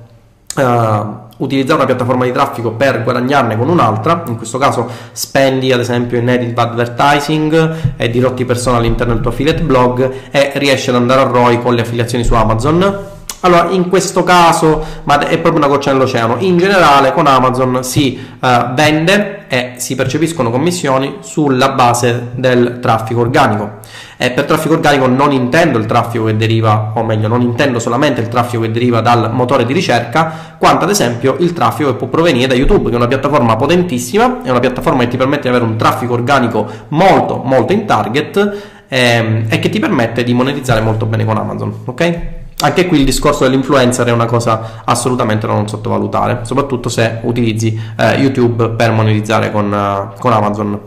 utilizzare 1.38 1.76
una 1.76 1.86
piattaforma 1.86 2.24
di 2.24 2.32
traffico 2.32 2.72
per 2.72 3.02
guadagnarne 3.02 3.56
con 3.56 3.68
un'altra, 3.68 4.24
in 4.26 4.36
questo 4.36 4.58
caso 4.58 4.88
spendi 5.12 5.72
ad 5.72 5.80
esempio 5.80 6.18
in 6.18 6.24
native 6.24 6.60
advertising 6.60 7.94
e 7.96 8.10
dirotti 8.10 8.44
persone 8.44 8.78
all'interno 8.78 9.12
del 9.12 9.22
tuo 9.22 9.30
affiliate 9.30 9.62
blog 9.62 10.12
e 10.30 10.52
riesci 10.54 10.90
ad 10.90 10.96
andare 10.96 11.22
a 11.22 11.24
ROI 11.24 11.60
con 11.60 11.74
le 11.74 11.82
affiliazioni 11.82 12.24
su 12.24 12.34
Amazon. 12.34 13.14
Allora, 13.46 13.68
in 13.70 13.88
questo 13.88 14.24
caso, 14.24 14.84
ma 15.04 15.20
è 15.20 15.38
proprio 15.38 15.64
una 15.64 15.68
goccia 15.68 15.92
nell'oceano, 15.92 16.38
in 16.40 16.56
generale 16.56 17.12
con 17.12 17.28
Amazon 17.28 17.84
si 17.84 18.18
uh, 18.40 18.74
vende 18.74 19.44
e 19.46 19.74
si 19.76 19.94
percepiscono 19.94 20.50
commissioni 20.50 21.18
sulla 21.20 21.68
base 21.68 22.30
del 22.34 22.80
traffico 22.80 23.20
organico. 23.20 23.78
E 24.16 24.32
per 24.32 24.46
traffico 24.46 24.74
organico 24.74 25.06
non 25.06 25.30
intendo 25.30 25.78
il 25.78 25.86
traffico 25.86 26.24
che 26.24 26.36
deriva, 26.36 26.90
o 26.96 27.04
meglio, 27.04 27.28
non 27.28 27.40
intendo 27.40 27.78
solamente 27.78 28.20
il 28.20 28.26
traffico 28.26 28.62
che 28.62 28.72
deriva 28.72 29.00
dal 29.00 29.32
motore 29.32 29.64
di 29.64 29.72
ricerca, 29.72 30.56
quanto 30.58 30.82
ad 30.82 30.90
esempio 30.90 31.36
il 31.38 31.52
traffico 31.52 31.90
che 31.90 31.96
può 31.98 32.08
provenire 32.08 32.48
da 32.48 32.54
YouTube, 32.54 32.88
che 32.88 32.94
è 32.94 32.96
una 32.96 33.06
piattaforma 33.06 33.54
potentissima, 33.54 34.42
è 34.42 34.50
una 34.50 34.58
piattaforma 34.58 35.04
che 35.04 35.08
ti 35.10 35.16
permette 35.16 35.42
di 35.42 35.48
avere 35.50 35.62
un 35.62 35.76
traffico 35.76 36.14
organico 36.14 36.66
molto, 36.88 37.42
molto 37.44 37.72
in 37.72 37.86
target 37.86 38.56
ehm, 38.88 39.44
e 39.48 39.58
che 39.60 39.68
ti 39.68 39.78
permette 39.78 40.24
di 40.24 40.34
monetizzare 40.34 40.80
molto 40.80 41.06
bene 41.06 41.24
con 41.24 41.36
Amazon. 41.36 41.72
Ok? 41.84 42.44
Anche 42.60 42.86
qui 42.86 43.00
il 43.00 43.04
discorso 43.04 43.44
dell'influencer 43.44 44.06
è 44.06 44.12
una 44.12 44.24
cosa 44.24 44.82
assolutamente 44.84 45.46
da 45.46 45.52
non 45.52 45.68
sottovalutare, 45.68 46.40
soprattutto 46.42 46.88
se 46.88 47.18
utilizzi 47.22 47.78
eh, 47.98 48.14
YouTube 48.14 48.70
per 48.70 48.92
monetizzare 48.92 49.52
con, 49.52 49.70
uh, 49.70 50.18
con 50.18 50.32
Amazon. 50.32 50.80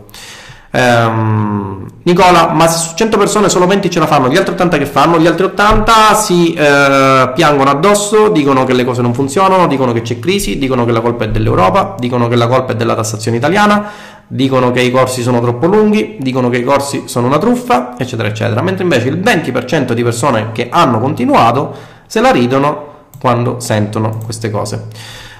Um, 0.72 1.86
Nicola, 2.02 2.50
ma 2.52 2.66
se 2.66 2.88
su 2.88 2.94
100 2.94 3.18
persone 3.18 3.48
solo 3.48 3.66
20 3.66 3.90
ce 3.90 3.98
la 3.98 4.06
fanno, 4.06 4.28
gli 4.28 4.36
altri 4.36 4.54
80 4.54 4.78
che 4.78 4.86
fanno? 4.86 5.18
Gli 5.18 5.26
altri 5.26 5.44
80 5.44 6.14
si 6.14 6.54
eh, 6.54 7.30
piangono 7.34 7.70
addosso, 7.70 8.30
dicono 8.30 8.64
che 8.64 8.72
le 8.72 8.84
cose 8.84 9.02
non 9.02 9.12
funzionano, 9.12 9.66
dicono 9.66 9.92
che 9.92 10.02
c'è 10.02 10.18
crisi, 10.18 10.58
dicono 10.58 10.84
che 10.84 10.92
la 10.92 11.00
colpa 11.00 11.24
è 11.24 11.28
dell'Europa, 11.28 11.94
dicono 11.98 12.28
che 12.28 12.36
la 12.36 12.46
colpa 12.46 12.72
è 12.72 12.76
della 12.76 12.94
tassazione 12.94 13.36
italiana, 13.36 13.90
dicono 14.32 14.70
che 14.70 14.80
i 14.80 14.92
corsi 14.92 15.22
sono 15.22 15.40
troppo 15.40 15.66
lunghi, 15.66 16.16
dicono 16.20 16.48
che 16.50 16.58
i 16.58 16.62
corsi 16.62 17.04
sono 17.06 17.26
una 17.26 17.38
truffa, 17.38 17.96
eccetera, 17.98 18.28
eccetera. 18.28 18.62
Mentre 18.62 18.84
invece 18.84 19.08
il 19.08 19.18
20% 19.18 19.92
di 19.92 20.04
persone 20.04 20.50
che 20.52 20.68
hanno 20.70 21.00
continuato 21.00 21.74
se 22.06 22.20
la 22.20 22.30
ridono 22.30 22.86
quando 23.20 23.58
sentono 23.58 24.18
queste 24.24 24.48
cose. 24.48 24.86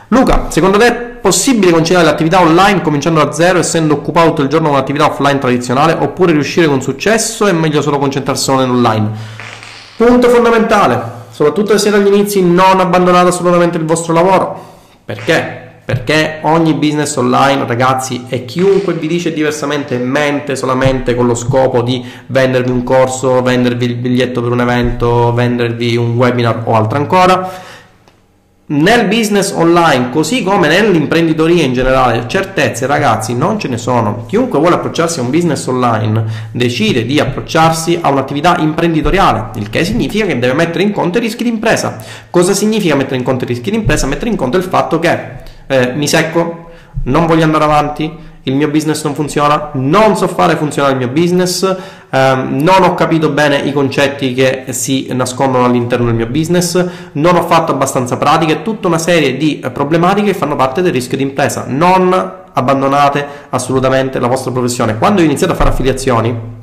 Luca, 0.09 0.47
secondo 0.49 0.77
te 0.77 0.87
è 0.87 0.93
possibile 0.93 1.71
conciliare 1.71 2.05
l'attività 2.05 2.41
online 2.41 2.83
cominciando 2.83 3.23
da 3.23 3.31
zero, 3.31 3.61
essendo 3.61 3.95
occupato 3.95 4.31
tutto 4.31 4.43
il 4.43 4.49
giorno 4.49 4.67
con 4.67 4.77
un'attività 4.77 5.07
offline 5.07 5.39
tradizionale, 5.39 5.97
oppure 5.97 6.33
riuscire 6.33 6.67
con 6.67 6.83
successo 6.83 7.47
è 7.47 7.53
meglio 7.53 7.83
solo 7.83 7.99
concentrarsi 7.99 8.43
solo 8.43 8.59
nell'online? 8.59 9.09
Punto 9.97 10.29
fondamentale, 10.29 11.01
soprattutto 11.31 11.73
se 11.73 11.79
siete 11.79 11.97
agli 11.97 12.09
inizi, 12.09 12.43
non 12.43 12.81
abbandonate 12.81 13.29
assolutamente 13.29 13.79
il 13.79 13.85
vostro 13.85 14.13
lavoro. 14.13 14.79
Perché? 15.05 15.70
Perché 15.91 16.39
ogni 16.43 16.75
business 16.75 17.17
online, 17.17 17.67
ragazzi, 17.67 18.27
e 18.29 18.45
chiunque 18.45 18.93
vi 18.93 19.09
dice 19.09 19.33
diversamente 19.33 19.99
mente 19.99 20.55
solamente 20.55 21.17
con 21.17 21.27
lo 21.27 21.35
scopo 21.35 21.83
di 21.83 22.05
vendervi 22.27 22.71
un 22.71 22.85
corso, 22.85 23.43
vendervi 23.43 23.87
il 23.87 23.97
biglietto 23.97 24.41
per 24.41 24.53
un 24.53 24.61
evento, 24.61 25.33
vendervi 25.35 25.97
un 25.97 26.15
webinar 26.15 26.63
o 26.67 26.77
altro 26.77 26.97
ancora 26.97 27.51
nel 28.71 29.07
business 29.07 29.51
online, 29.51 30.11
così 30.11 30.45
come 30.45 30.69
nell'imprenditoria 30.69 31.65
in 31.65 31.73
generale, 31.73 32.29
certezze 32.29 32.87
ragazzi 32.87 33.35
non 33.35 33.59
ce 33.59 33.67
ne 33.67 33.77
sono. 33.77 34.27
Chiunque 34.29 34.61
vuole 34.61 34.77
approcciarsi 34.77 35.19
a 35.19 35.23
un 35.23 35.31
business 35.31 35.67
online 35.67 36.25
decide 36.53 37.05
di 37.05 37.19
approcciarsi 37.19 37.99
a 38.01 38.11
un'attività 38.11 38.59
imprenditoriale, 38.59 39.59
il 39.59 39.71
che 39.71 39.85
significa 39.85 40.25
che 40.25 40.39
deve 40.39 40.53
mettere 40.53 40.85
in 40.85 40.93
conto 40.93 41.19
i 41.19 41.21
rischi 41.21 41.43
di 41.43 41.49
impresa. 41.49 41.97
Cosa 42.31 42.55
significa 42.55 42.95
mettere 42.95 43.17
in 43.17 43.25
conto 43.25 43.43
i 43.43 43.49
rischi 43.49 43.71
di 43.71 43.77
impresa? 43.77 44.07
Mettere 44.07 44.31
in 44.31 44.37
conto 44.37 44.57
il 44.57 44.63
fatto 44.63 45.01
che 45.01 45.40
eh, 45.71 45.93
mi 45.95 46.09
secco, 46.09 46.71
non 47.05 47.27
voglio 47.27 47.45
andare 47.45 47.63
avanti, 47.63 48.13
il 48.45 48.57
mio 48.57 48.69
business 48.69 49.05
non 49.05 49.15
funziona, 49.15 49.71
non 49.75 50.17
so 50.17 50.27
fare 50.27 50.57
funzionare 50.57 50.95
il 50.95 50.99
mio 50.99 51.09
business, 51.09 51.63
ehm, 52.11 52.61
non 52.61 52.83
ho 52.83 52.95
capito 52.95 53.29
bene 53.29 53.59
i 53.59 53.73
concetti 53.73 54.35
che 54.35 54.65
si 54.71 55.07
nascondono 55.13 55.65
all'interno 55.65 56.07
del 56.07 56.15
mio 56.15 56.27
business, 56.27 56.85
non 57.13 57.37
ho 57.37 57.43
fatto 57.43 57.71
abbastanza 57.71 58.17
pratiche, 58.17 58.63
tutta 58.63 58.89
una 58.89 58.99
serie 58.99 59.37
di 59.37 59.65
problematiche 59.73 60.33
che 60.33 60.39
fanno 60.39 60.57
parte 60.57 60.83
del 60.83 60.93
rischio 60.93 61.17
di 61.17 61.23
impresa. 61.23 61.67
Non 61.69 62.39
abbandonate 62.53 63.25
assolutamente 63.51 64.19
la 64.19 64.27
vostra 64.27 64.51
professione. 64.51 64.99
Quando 64.99 65.21
ho 65.21 65.25
iniziato 65.25 65.53
a 65.53 65.57
fare 65.57 65.71
affiliazioni, 65.71 66.60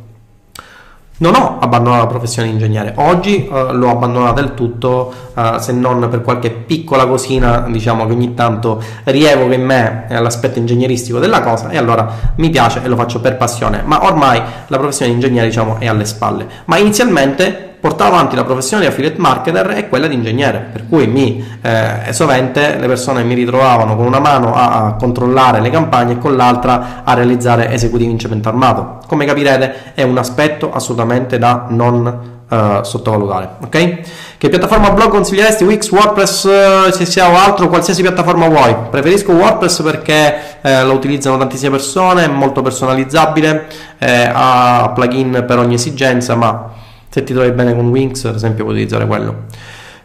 non 1.19 1.35
ho 1.35 1.57
abbandonato 1.59 2.03
la 2.03 2.07
professione 2.07 2.47
di 2.47 2.53
ingegnere, 2.53 2.93
oggi 2.97 3.47
uh, 3.49 3.73
l'ho 3.73 3.89
abbandonata 3.89 4.41
del 4.41 4.53
tutto, 4.53 5.13
uh, 5.33 5.57
se 5.57 5.71
non 5.71 6.07
per 6.09 6.21
qualche 6.21 6.51
piccola 6.51 7.07
cosina, 7.07 7.65
diciamo 7.69 8.05
che 8.05 8.13
ogni 8.13 8.33
tanto 8.33 8.81
rievoca 9.05 9.53
in 9.53 9.63
me 9.63 10.05
l'aspetto 10.09 10.59
ingegneristico 10.59 11.19
della 11.19 11.41
cosa 11.41 11.69
e 11.69 11.77
allora 11.77 12.33
mi 12.35 12.49
piace 12.49 12.81
e 12.83 12.87
lo 12.87 12.95
faccio 12.95 13.19
per 13.19 13.37
passione, 13.37 13.81
ma 13.83 14.05
ormai 14.05 14.41
la 14.67 14.77
professione 14.77 15.11
di 15.11 15.17
ingegnere 15.17 15.47
diciamo 15.47 15.77
è 15.79 15.87
alle 15.87 16.05
spalle. 16.05 16.47
Ma 16.65 16.77
inizialmente 16.77 17.66
portavo 17.79 18.15
avanti 18.15 18.35
la 18.35 18.43
professione 18.43 18.83
di 18.83 18.89
affiliate 18.89 19.19
marketer 19.19 19.71
e 19.71 19.87
quella 19.87 20.07
di 20.07 20.15
ingegnere, 20.15 20.69
per 20.71 20.87
cui 20.87 21.07
mi, 21.07 21.43
eh, 21.61 22.11
sovente 22.11 22.77
le 22.77 22.87
persone 22.87 23.23
mi 23.23 23.35
ritrovavano 23.35 23.95
con 23.95 24.05
una 24.05 24.19
mano 24.19 24.53
a, 24.53 24.85
a, 24.85 24.93
controllare 24.93 25.59
le 25.61 25.69
campagne 25.69 26.13
e 26.13 26.17
con 26.17 26.35
l'altra 26.35 27.03
a 27.03 27.13
realizzare 27.13 27.71
esecutivi 27.71 28.11
in 28.11 28.19
cemento 28.19 28.49
armato. 28.49 28.99
Come 29.07 29.25
capirete 29.25 29.93
è 29.93 30.03
un 30.03 30.17
aspetto 30.17 30.71
assolutamente 30.71 31.37
da 31.37 31.65
non 31.69 32.35
Uh, 32.49 32.81
sottovalutare. 32.81 33.55
Ok? 33.65 33.99
Che 34.37 34.47
piattaforma 34.47 34.91
blog 34.91 35.09
consiglieresti? 35.09 35.65
Wix, 35.65 35.91
WordPress, 35.91 36.45
uh, 36.45 36.91
se 36.93 37.05
sia 37.05 37.29
o 37.29 37.35
altro, 37.35 37.67
qualsiasi 37.67 38.01
piattaforma 38.01 38.47
vuoi. 38.47 38.73
Preferisco 38.89 39.33
WordPress 39.33 39.81
perché 39.81 40.33
uh, 40.61 40.85
lo 40.85 40.93
utilizzano 40.93 41.37
tantissime 41.37 41.71
persone, 41.71 42.23
è 42.23 42.27
molto 42.29 42.61
personalizzabile, 42.61 43.65
eh, 43.97 44.31
ha 44.33 44.93
plugin 44.95 45.43
per 45.45 45.57
ogni 45.57 45.73
esigenza, 45.73 46.35
ma 46.35 46.71
se 47.17 47.23
ti 47.23 47.33
trovi 47.33 47.49
bene 47.51 47.73
con 47.73 47.87
Wings, 47.87 48.25
ad 48.25 48.35
esempio, 48.35 48.63
puoi 48.63 48.75
utilizzare 48.75 49.07
quello. 49.07 49.45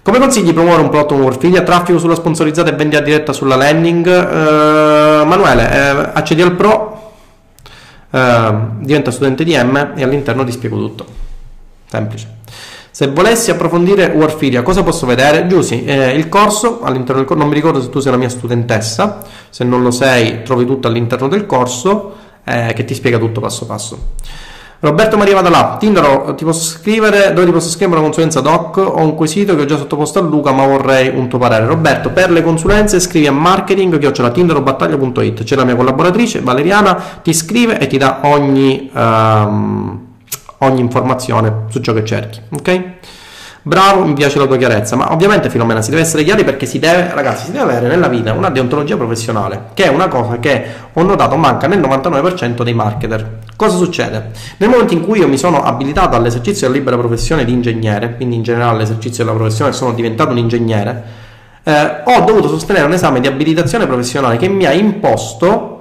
Come 0.03 0.19
consigli 0.19 0.53
promuovere 0.55 0.83
un 0.83 0.89
prodotto 0.89 1.15
con 1.15 1.25
Warfilia? 1.25 1.63
Traffico 1.63 1.99
sulla 1.99 2.15
sponsorizzata 2.15 2.71
e 2.71 2.75
vendita 2.75 3.03
diretta 3.03 3.35
sulla 3.35 3.55
landing? 3.55 4.07
Uh, 4.07 5.27
Manuele, 5.27 5.71
eh, 5.71 6.11
accedi 6.15 6.41
al 6.41 6.57
Pro, 6.57 7.13
uh, 8.11 8.19
diventa 8.79 9.11
studente 9.11 9.45
di 9.45 9.55
M 9.55 9.93
e 9.95 10.03
all'interno 10.03 10.43
ti 10.43 10.53
spiego 10.53 10.79
tutto. 10.79 11.05
Semplice. 11.87 12.41
Se 12.91 13.09
volessi 13.09 13.51
approfondire 13.51 14.07
Warfilia, 14.15 14.63
cosa 14.63 14.83
posso 14.83 15.05
vedere? 15.05 15.47
Giussi, 15.47 15.85
eh, 15.85 16.17
il 16.17 16.31
corso, 16.31 16.81
all'interno 16.83 17.17
del 17.17 17.27
corso, 17.27 17.43
non 17.43 17.51
mi 17.51 17.55
ricordo 17.55 17.81
se 17.83 17.91
tu 17.91 18.01
sei 18.01 18.13
la 18.13 18.19
mia 18.19 18.31
studentessa, 18.31 19.23
se 19.51 19.65
non 19.65 19.83
lo 19.83 19.91
sei 19.91 20.43
trovi 20.43 20.65
tutto 20.65 20.89
all'interno 20.89 21.29
del 21.29 21.45
corso 21.45 22.17
eh, 22.45 22.73
che 22.75 22.85
ti 22.85 22.95
spiega 22.95 23.19
tutto 23.19 23.41
passo 23.41 23.67
passo. 23.67 23.99
Roberto 24.85 25.17
Maria 25.17 25.37
Vadalà, 25.37 25.77
Tindaro, 25.79 26.35
ti 26.35 26.45
posso 26.45 26.77
scrivere, 26.77 27.33
dove 27.33 27.47
ti 27.47 27.53
posso 27.53 27.69
scrivere 27.69 27.99
una 27.99 28.03
consulenza 28.03 28.41
doc? 28.41 28.79
Ho 28.79 29.01
un 29.01 29.15
quesito 29.15 29.55
che 29.55 29.63
ho 29.63 29.65
già 29.65 29.77
sottoposto 29.77 30.19
a 30.19 30.23
Luca, 30.23 30.51
ma 30.51 30.67
vorrei 30.67 31.09
un 31.09 31.29
tuo 31.29 31.39
parere. 31.39 31.67
Roberto, 31.67 32.11
per 32.11 32.33
le 32.33 32.43
consulenze 32.43 32.99
scrivi 32.99 33.29
a 33.29 33.33
marketing 33.33 33.97
tindarobattaglia.it. 34.33 35.45
C'è 35.45 35.55
la 35.55 35.63
mia 35.63 35.77
collaboratrice 35.77 36.41
Valeriana, 36.41 37.01
ti 37.23 37.33
scrive 37.33 37.79
e 37.79 37.87
ti 37.87 37.97
dà 37.97 38.23
ogni, 38.23 38.91
um, 38.93 40.01
ogni 40.59 40.81
informazione 40.81 41.67
su 41.69 41.79
ciò 41.79 41.93
che 41.93 42.05
cerchi. 42.05 42.41
Ok? 42.51 42.83
Bravo, 43.63 44.05
mi 44.05 44.15
piace 44.15 44.41
la 44.41 44.47
tua 44.47 44.57
chiarezza, 44.57 44.97
ma 44.97 45.13
ovviamente 45.13 45.49
Filomena 45.49 45.81
si 45.81 45.91
deve 45.91 46.03
essere 46.03 46.25
chiari 46.25 46.43
perché 46.43 46.67
si 46.67 46.81
deve, 46.81 47.15
ragazzi, 47.15 47.45
si 47.45 47.53
deve 47.53 47.71
avere 47.71 47.87
nella 47.87 48.09
vita 48.09 48.33
una 48.33 48.51
deontologia 48.51 48.97
professionale, 48.97 49.67
che 49.75 49.85
è 49.85 49.89
una 49.89 50.09
cosa 50.09 50.41
che 50.41 50.65
ho 50.93 51.03
notato 51.05 51.37
manca 51.37 51.69
nel 51.69 51.79
99% 51.79 52.65
dei 52.65 52.75
marketer. 52.75 53.39
Cosa 53.57 53.77
succede? 53.77 54.31
Nel 54.59 54.69
momento 54.69 54.95
in 54.95 55.03
cui 55.03 55.19
io 55.19 55.29
mi 55.29 55.39
sono 55.39 55.63
abilitato 55.63 56.17
all'esercizio 56.17 56.67
della 56.67 56.79
libera 56.79 56.97
professione 56.97 57.45
di 57.45 57.53
ingegnere, 57.53 58.17
quindi 58.17 58.37
in 58.37 58.43
generale 58.43 58.77
all'esercizio 58.77 59.25
della 59.25 59.37
professione 59.37 59.73
sono 59.73 59.93
diventato 59.93 60.31
un 60.31 60.39
ingegnere, 60.39 61.05
eh, 61.63 62.03
ho 62.05 62.21
dovuto 62.25 62.49
sostenere 62.49 62.87
un 62.87 62.93
esame 62.93 63.21
di 63.21 63.29
abilitazione 63.29 63.87
professionale 63.87 64.37
che 64.37 64.49
mi 64.49 64.65
ha 64.65 64.73
imposto 64.73 65.73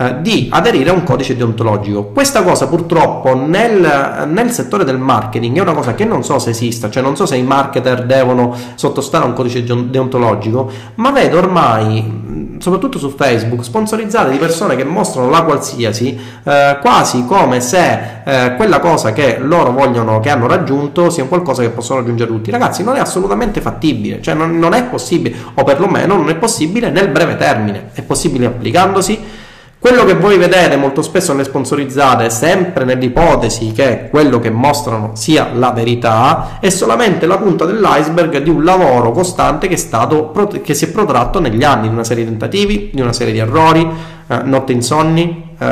eh, 0.00 0.20
di 0.20 0.48
aderire 0.50 0.90
a 0.90 0.92
un 0.92 1.02
codice 1.02 1.36
deontologico. 1.36 2.06
Questa 2.12 2.44
cosa 2.44 2.68
purtroppo 2.68 3.34
nel, 3.34 4.26
nel, 4.28 4.50
settore 4.50 4.84
del 4.84 4.96
marketing 4.96 5.58
è 5.58 5.60
una 5.60 5.74
cosa 5.74 5.94
che 5.94 6.04
non 6.04 6.22
so 6.22 6.38
se 6.38 6.50
esista, 6.50 6.88
cioè 6.88 7.02
non 7.02 7.16
so 7.16 7.26
se 7.26 7.34
i 7.34 7.42
marketer 7.42 8.06
devono 8.06 8.56
sottostare 8.76 9.24
a 9.24 9.26
un 9.26 9.32
codice 9.32 9.64
deontologico, 9.64 10.70
ma 10.96 11.10
vedo 11.10 11.38
ormai, 11.38 12.47
soprattutto 12.58 12.98
su 12.98 13.10
Facebook, 13.10 13.62
sponsorizzate 13.62 14.30
di 14.30 14.38
persone 14.38 14.76
che 14.76 14.84
mostrano 14.84 15.30
la 15.30 15.42
qualsiasi, 15.42 16.18
eh, 16.44 16.78
quasi 16.80 17.24
come 17.26 17.60
se 17.60 18.22
eh, 18.24 18.54
quella 18.56 18.80
cosa 18.80 19.12
che 19.12 19.38
loro 19.38 19.72
vogliono, 19.72 20.20
che 20.20 20.30
hanno 20.30 20.46
raggiunto, 20.46 21.10
sia 21.10 21.24
qualcosa 21.24 21.62
che 21.62 21.70
possono 21.70 22.00
raggiungere 22.00 22.30
tutti. 22.30 22.50
Ragazzi, 22.50 22.82
non 22.82 22.96
è 22.96 23.00
assolutamente 23.00 23.60
fattibile, 23.60 24.20
cioè 24.22 24.34
non, 24.34 24.58
non 24.58 24.74
è 24.74 24.84
possibile, 24.84 25.34
o 25.54 25.64
perlomeno 25.64 26.16
non 26.16 26.28
è 26.28 26.36
possibile 26.36 26.90
nel 26.90 27.08
breve 27.08 27.36
termine, 27.36 27.90
è 27.92 28.02
possibile 28.02 28.46
applicandosi 28.46 29.46
quello 29.80 30.04
che 30.04 30.14
voi 30.14 30.38
vedete 30.38 30.76
molto 30.76 31.02
spesso 31.02 31.32
nelle 31.32 31.44
sponsorizzate, 31.44 32.30
sempre 32.30 32.84
nell'ipotesi 32.84 33.70
che 33.70 34.08
quello 34.10 34.40
che 34.40 34.50
mostrano 34.50 35.12
sia 35.14 35.50
la 35.54 35.70
verità, 35.70 36.58
è 36.58 36.68
solamente 36.68 37.26
la 37.26 37.38
punta 37.38 37.64
dell'iceberg 37.64 38.38
di 38.38 38.50
un 38.50 38.64
lavoro 38.64 39.12
costante 39.12 39.68
che, 39.68 39.76
stato, 39.76 40.32
che 40.64 40.74
si 40.74 40.86
è 40.86 40.88
protratto 40.90 41.38
negli 41.38 41.62
anni, 41.62 41.86
di 41.86 41.94
una 41.94 42.02
serie 42.02 42.24
di 42.24 42.30
tentativi, 42.30 42.90
di 42.92 43.00
una 43.00 43.12
serie 43.12 43.32
di 43.32 43.38
errori, 43.38 43.88
eh, 44.26 44.40
notte 44.42 44.72
insonni. 44.72 45.46
Eh, 45.56 45.66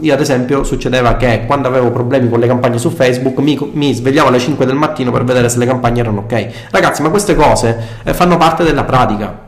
io 0.00 0.12
ad 0.12 0.20
esempio 0.20 0.64
succedeva 0.64 1.14
che 1.14 1.44
quando 1.46 1.68
avevo 1.68 1.92
problemi 1.92 2.28
con 2.28 2.40
le 2.40 2.48
campagne 2.48 2.78
su 2.78 2.90
Facebook 2.90 3.38
mi, 3.38 3.56
mi, 3.72 3.94
svegliavo 3.94 4.30
alle 4.30 4.40
5 4.40 4.66
del 4.66 4.74
mattino 4.74 5.12
per 5.12 5.22
vedere 5.22 5.48
se 5.48 5.58
le 5.58 5.66
campagne 5.66 6.00
erano 6.00 6.20
ok. 6.22 6.48
Ragazzi, 6.70 7.02
ma 7.02 7.10
queste 7.10 7.36
cose 7.36 8.00
eh, 8.02 8.12
fanno 8.14 8.36
parte 8.36 8.64
della 8.64 8.82
pratica 8.82 9.43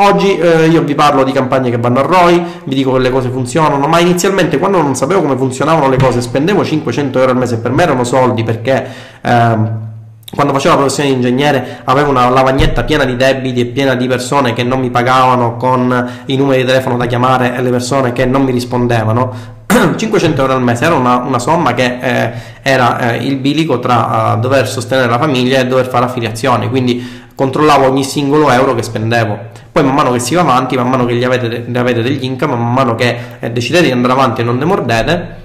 Oggi 0.00 0.38
eh, 0.38 0.68
io 0.68 0.82
vi 0.82 0.94
parlo 0.94 1.24
di 1.24 1.32
campagne 1.32 1.70
che 1.70 1.76
vanno 1.76 1.98
a 1.98 2.02
ROI, 2.02 2.44
vi 2.66 2.74
dico 2.76 2.92
che 2.92 3.00
le 3.00 3.10
cose 3.10 3.30
funzionano, 3.30 3.88
ma 3.88 3.98
inizialmente 3.98 4.56
quando 4.56 4.80
non 4.80 4.94
sapevo 4.94 5.22
come 5.22 5.36
funzionavano 5.36 5.88
le 5.88 5.96
cose 5.96 6.20
spendevo 6.20 6.64
500 6.64 7.18
euro 7.18 7.32
al 7.32 7.36
mese 7.36 7.58
per 7.58 7.72
me 7.72 7.82
erano 7.82 8.04
soldi 8.04 8.44
perché... 8.44 8.86
Ehm, 9.22 9.86
quando 10.30 10.52
facevo 10.52 10.74
la 10.74 10.80
professione 10.80 11.08
di 11.08 11.14
ingegnere 11.14 11.80
avevo 11.84 12.10
una 12.10 12.28
lavagnetta 12.28 12.84
piena 12.84 13.04
di 13.04 13.16
debiti 13.16 13.60
e 13.60 13.64
piena 13.64 13.94
di 13.94 14.06
persone 14.06 14.52
che 14.52 14.62
non 14.62 14.78
mi 14.78 14.90
pagavano 14.90 15.56
con 15.56 16.10
i 16.26 16.36
numeri 16.36 16.60
di 16.60 16.66
telefono 16.66 16.98
da 16.98 17.06
chiamare 17.06 17.56
e 17.56 17.62
le 17.62 17.70
persone 17.70 18.12
che 18.12 18.26
non 18.26 18.42
mi 18.42 18.52
rispondevano. 18.52 19.56
500 19.96 20.40
euro 20.40 20.52
al 20.52 20.62
mese 20.62 20.84
era 20.84 20.94
una, 20.96 21.16
una 21.16 21.38
somma 21.38 21.72
che 21.72 21.98
eh, 21.98 22.32
era 22.62 23.12
eh, 23.12 23.24
il 23.24 23.36
bilico 23.36 23.78
tra 23.78 24.34
uh, 24.34 24.38
dover 24.38 24.68
sostenere 24.68 25.08
la 25.08 25.18
famiglia 25.18 25.60
e 25.60 25.66
dover 25.66 25.86
fare 25.86 26.04
affiliazioni 26.04 26.68
quindi 26.68 27.26
controllavo 27.34 27.86
ogni 27.86 28.04
singolo 28.04 28.50
euro 28.50 28.74
che 28.74 28.82
spendevo 28.82 29.38
poi 29.70 29.84
man 29.84 29.94
mano 29.94 30.12
che 30.12 30.18
si 30.18 30.34
va 30.34 30.40
avanti, 30.42 30.76
man 30.76 30.88
mano 30.88 31.04
che 31.04 31.14
gli 31.14 31.24
avete, 31.24 31.66
avete 31.74 32.02
degli 32.02 32.24
income, 32.24 32.54
man 32.54 32.72
mano 32.72 32.94
che 32.94 33.18
eh, 33.38 33.50
decidete 33.50 33.86
di 33.86 33.90
andare 33.90 34.12
avanti 34.12 34.40
e 34.40 34.44
non 34.44 34.56
ne 34.58 34.64
mordete, 34.64 35.36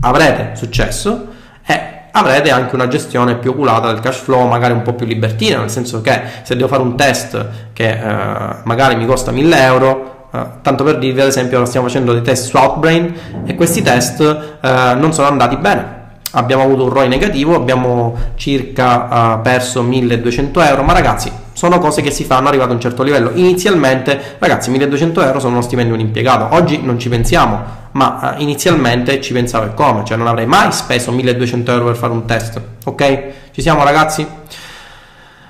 avrete 0.00 0.52
successo 0.54 1.28
e 1.66 1.80
avrete 2.12 2.50
anche 2.50 2.74
una 2.74 2.88
gestione 2.88 3.36
più 3.36 3.50
oculata 3.50 3.92
del 3.92 4.00
cash 4.00 4.18
flow, 4.18 4.46
magari 4.46 4.72
un 4.72 4.82
po' 4.82 4.94
più 4.94 5.06
libertina, 5.06 5.58
nel 5.58 5.70
senso 5.70 6.00
che 6.00 6.20
se 6.42 6.56
devo 6.56 6.68
fare 6.68 6.82
un 6.82 6.96
test 6.96 7.46
che 7.72 7.90
eh, 7.90 8.56
magari 8.64 8.96
mi 8.96 9.06
costa 9.06 9.30
1000 9.30 9.62
euro, 9.62 10.28
eh, 10.32 10.46
tanto 10.62 10.84
per 10.84 10.98
dirvi 10.98 11.20
ad 11.20 11.28
esempio 11.28 11.64
stiamo 11.64 11.86
facendo 11.86 12.12
dei 12.12 12.22
test 12.22 12.48
su 12.48 12.56
Outbrain 12.56 13.14
e 13.44 13.54
questi 13.54 13.82
test 13.82 14.20
eh, 14.60 14.94
non 14.96 15.12
sono 15.12 15.28
andati 15.28 15.56
bene 15.56 15.95
abbiamo 16.36 16.62
avuto 16.62 16.84
un 16.84 16.90
ROI 16.90 17.08
negativo, 17.08 17.54
abbiamo 17.54 18.14
circa 18.36 19.34
uh, 19.34 19.40
perso 19.40 19.82
1200 19.82 20.60
euro, 20.60 20.82
ma 20.82 20.92
ragazzi 20.92 21.32
sono 21.52 21.78
cose 21.78 22.02
che 22.02 22.10
si 22.10 22.24
fanno 22.24 22.48
arrivato 22.48 22.70
a 22.70 22.74
un 22.74 22.80
certo 22.80 23.02
livello. 23.02 23.30
Inizialmente, 23.34 24.36
ragazzi, 24.38 24.70
1200 24.70 25.22
euro 25.22 25.40
sono 25.40 25.52
uno 25.52 25.62
stipendio 25.62 25.96
di 25.96 26.02
un 26.02 26.06
impiegato, 26.06 26.54
oggi 26.54 26.80
non 26.82 26.98
ci 26.98 27.08
pensiamo, 27.08 27.62
ma 27.92 28.34
uh, 28.36 28.42
inizialmente 28.42 29.20
ci 29.20 29.32
pensavo 29.32 29.66
e 29.66 29.74
come, 29.74 30.04
cioè 30.04 30.18
non 30.18 30.26
avrei 30.26 30.46
mai 30.46 30.70
speso 30.72 31.10
1200 31.12 31.72
euro 31.72 31.86
per 31.86 31.96
fare 31.96 32.12
un 32.12 32.26
test, 32.26 32.60
ok? 32.84 33.22
Ci 33.52 33.62
siamo 33.62 33.82
ragazzi? 33.82 34.26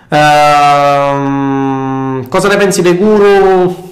Uh, 0.09 0.17
cosa 2.29 2.49
ne 2.49 2.57
pensi 2.57 2.81
dei 2.81 2.97
guru? 2.97 3.85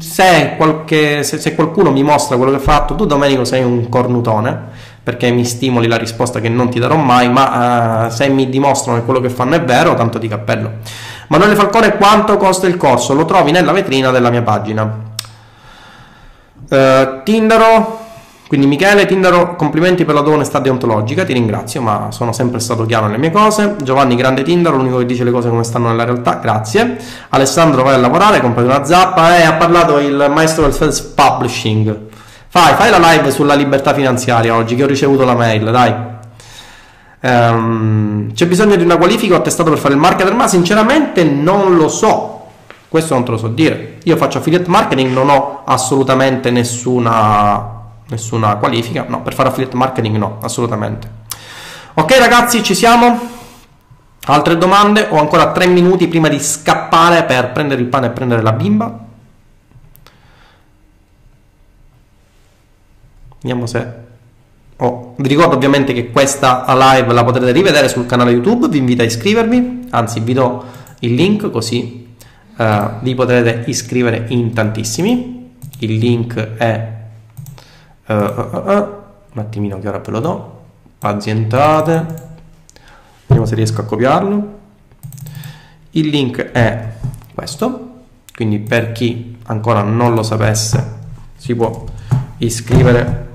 Se, 0.00 0.54
qualche, 0.56 1.22
se, 1.22 1.36
se 1.36 1.54
qualcuno 1.54 1.90
mi 1.90 2.02
mostra 2.02 2.36
quello 2.36 2.52
che 2.52 2.56
ha 2.56 2.60
fatto, 2.60 2.94
tu 2.94 3.04
Domenico 3.04 3.44
sei 3.44 3.62
un 3.62 3.90
cornutone 3.90 4.77
perché 5.08 5.30
mi 5.30 5.46
stimoli 5.46 5.86
la 5.86 5.96
risposta 5.96 6.38
che 6.38 6.50
non 6.50 6.68
ti 6.68 6.78
darò 6.78 6.96
mai, 6.96 7.30
ma 7.30 8.04
uh, 8.04 8.10
se 8.10 8.28
mi 8.28 8.50
dimostrano 8.50 8.98
che 8.98 9.04
quello 9.06 9.20
che 9.20 9.30
fanno 9.30 9.54
è 9.54 9.62
vero, 9.62 9.94
tanto 9.94 10.18
di 10.18 10.28
cappello. 10.28 10.70
Manuele 11.28 11.54
Falcone, 11.54 11.96
quanto 11.96 12.36
costa 12.36 12.66
il 12.66 12.76
corso? 12.76 13.14
Lo 13.14 13.24
trovi 13.24 13.50
nella 13.50 13.72
vetrina 13.72 14.10
della 14.10 14.28
mia 14.28 14.42
pagina. 14.42 14.82
Uh, 16.68 17.22
Tindaro, 17.24 18.00
quindi 18.48 18.66
Michele 18.66 19.06
Tindaro, 19.06 19.56
complimenti 19.56 20.04
per 20.04 20.14
la 20.14 20.20
tua 20.20 20.34
onestà 20.34 20.58
deontologica, 20.58 21.24
ti 21.24 21.32
ringrazio, 21.32 21.80
ma 21.80 22.08
sono 22.10 22.34
sempre 22.34 22.60
stato 22.60 22.84
chiaro 22.84 23.06
nelle 23.06 23.16
mie 23.16 23.30
cose. 23.30 23.76
Giovanni 23.82 24.14
Grande 24.14 24.42
Tindaro, 24.42 24.76
l'unico 24.76 24.98
che 24.98 25.06
dice 25.06 25.24
le 25.24 25.30
cose 25.30 25.48
come 25.48 25.64
stanno 25.64 25.88
nella 25.88 26.04
realtà, 26.04 26.34
grazie. 26.34 26.98
Alessandro 27.30 27.82
vai 27.82 27.94
a 27.94 27.98
lavorare, 27.98 28.42
comprati 28.42 28.68
una 28.68 28.84
zappa 28.84 29.38
e 29.38 29.44
ha 29.44 29.54
parlato 29.54 30.00
il 30.00 30.30
maestro 30.30 30.64
del 30.64 30.74
self 30.74 31.14
publishing. 31.14 32.07
Fai, 32.60 32.74
fai 32.74 32.90
la 32.90 32.98
live 33.12 33.30
sulla 33.30 33.54
libertà 33.54 33.94
finanziaria 33.94 34.56
oggi 34.56 34.74
che 34.74 34.82
ho 34.82 34.88
ricevuto 34.88 35.24
la 35.24 35.36
mail, 35.36 35.70
dai. 35.70 35.94
Um, 37.20 38.32
c'è 38.32 38.48
bisogno 38.48 38.74
di 38.74 38.82
una 38.82 38.96
qualifica 38.96 39.34
o 39.34 39.36
attestato 39.36 39.70
per 39.70 39.78
fare 39.78 39.94
il 39.94 40.00
marketer? 40.00 40.34
Ma 40.34 40.48
sinceramente 40.48 41.22
non 41.22 41.76
lo 41.76 41.86
so. 41.86 42.46
Questo 42.88 43.14
non 43.14 43.24
te 43.24 43.30
lo 43.30 43.36
so 43.36 43.46
dire. 43.46 43.98
Io 44.02 44.16
faccio 44.16 44.38
affiliate 44.38 44.68
marketing, 44.68 45.12
non 45.12 45.30
ho 45.30 45.62
assolutamente 45.66 46.50
nessuna, 46.50 47.64
nessuna 48.08 48.56
qualifica. 48.56 49.04
No, 49.06 49.22
per 49.22 49.34
fare 49.34 49.50
affiliate 49.50 49.76
marketing 49.76 50.16
no, 50.16 50.38
assolutamente. 50.42 51.08
Ok 51.94 52.18
ragazzi, 52.18 52.64
ci 52.64 52.74
siamo? 52.74 53.20
Altre 54.26 54.58
domande? 54.58 55.06
Ho 55.10 55.20
ancora 55.20 55.52
tre 55.52 55.68
minuti 55.68 56.08
prima 56.08 56.26
di 56.26 56.40
scappare 56.40 57.22
per 57.22 57.52
prendere 57.52 57.80
il 57.80 57.86
pane 57.86 58.06
e 58.08 58.10
prendere 58.10 58.42
la 58.42 58.52
bimba. 58.52 59.06
Vediamo 63.40 63.66
se... 63.66 64.06
Oh, 64.76 65.14
vi 65.16 65.28
ricordo 65.28 65.56
ovviamente 65.56 65.92
che 65.92 66.10
questa 66.10 66.64
live 66.68 67.12
la 67.12 67.24
potrete 67.24 67.50
rivedere 67.50 67.88
sul 67.88 68.06
canale 68.06 68.30
YouTube, 68.30 68.68
vi 68.68 68.78
invito 68.78 69.02
a 69.02 69.06
iscrivervi, 69.06 69.88
anzi 69.90 70.20
vi 70.20 70.32
do 70.32 70.64
il 71.00 71.14
link 71.14 71.50
così 71.50 72.06
uh, 72.58 72.98
vi 73.00 73.14
potrete 73.14 73.68
iscrivere 73.70 74.26
in 74.28 74.52
tantissimi. 74.52 75.56
Il 75.78 75.96
link 75.96 76.34
è... 76.56 76.96
Uh, 78.06 78.14
uh, 78.14 78.96
un 79.32 79.44
attimino 79.44 79.78
che 79.78 79.88
ora 79.88 79.98
ve 79.98 80.10
lo 80.10 80.20
do. 80.20 80.60
Pazientate. 80.98 82.06
Vediamo 83.26 83.46
se 83.46 83.54
riesco 83.54 83.80
a 83.80 83.84
copiarlo. 83.84 84.56
Il 85.92 86.08
link 86.08 86.38
è 86.52 86.92
questo, 87.34 88.02
quindi 88.34 88.58
per 88.58 88.92
chi 88.92 89.36
ancora 89.44 89.82
non 89.82 90.14
lo 90.14 90.22
sapesse 90.22 90.96
si 91.36 91.54
può 91.54 91.84
iscrivere 92.38 93.27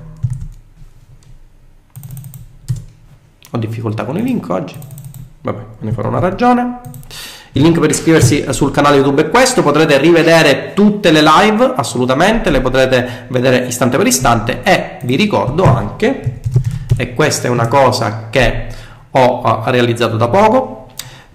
Ho 3.56 3.60
difficoltà 3.60 4.04
con 4.04 4.18
i 4.18 4.24
link 4.24 4.49
oggi. 4.49 4.76
Vabbè, 5.41 5.62
ne 5.82 5.91
farò 5.91 6.10
una 6.10 6.18
ragione. 6.18 6.80
Il 7.51 7.62
link 7.62 7.80
per 7.80 7.91
iscriversi 7.91 8.45
sul 8.49 8.72
canale 8.72 8.95
YouTube 8.95 9.22
è 9.22 9.30
questo, 9.30 9.62
potrete 9.62 9.99
rivedere 9.99 10.72
tutte 10.74 11.12
le 11.12 11.22
live, 11.22 11.74
assolutamente, 11.76 12.49
le 12.49 12.62
potrete 12.62 13.26
vedere 13.28 13.68
istante 13.68 13.97
per 13.97 14.08
istante 14.08 14.64
e 14.64 14.97
vi 15.04 15.16
ricordo 15.16 15.66
anche, 15.66 16.39
e 16.97 17.14
questa 17.14 17.47
è 17.47 17.51
una 17.51 17.68
cosa 17.68 18.30
che 18.32 18.66
ho 19.12 19.62
realizzato 19.66 20.18
da 20.18 20.30
poco, 20.30 20.88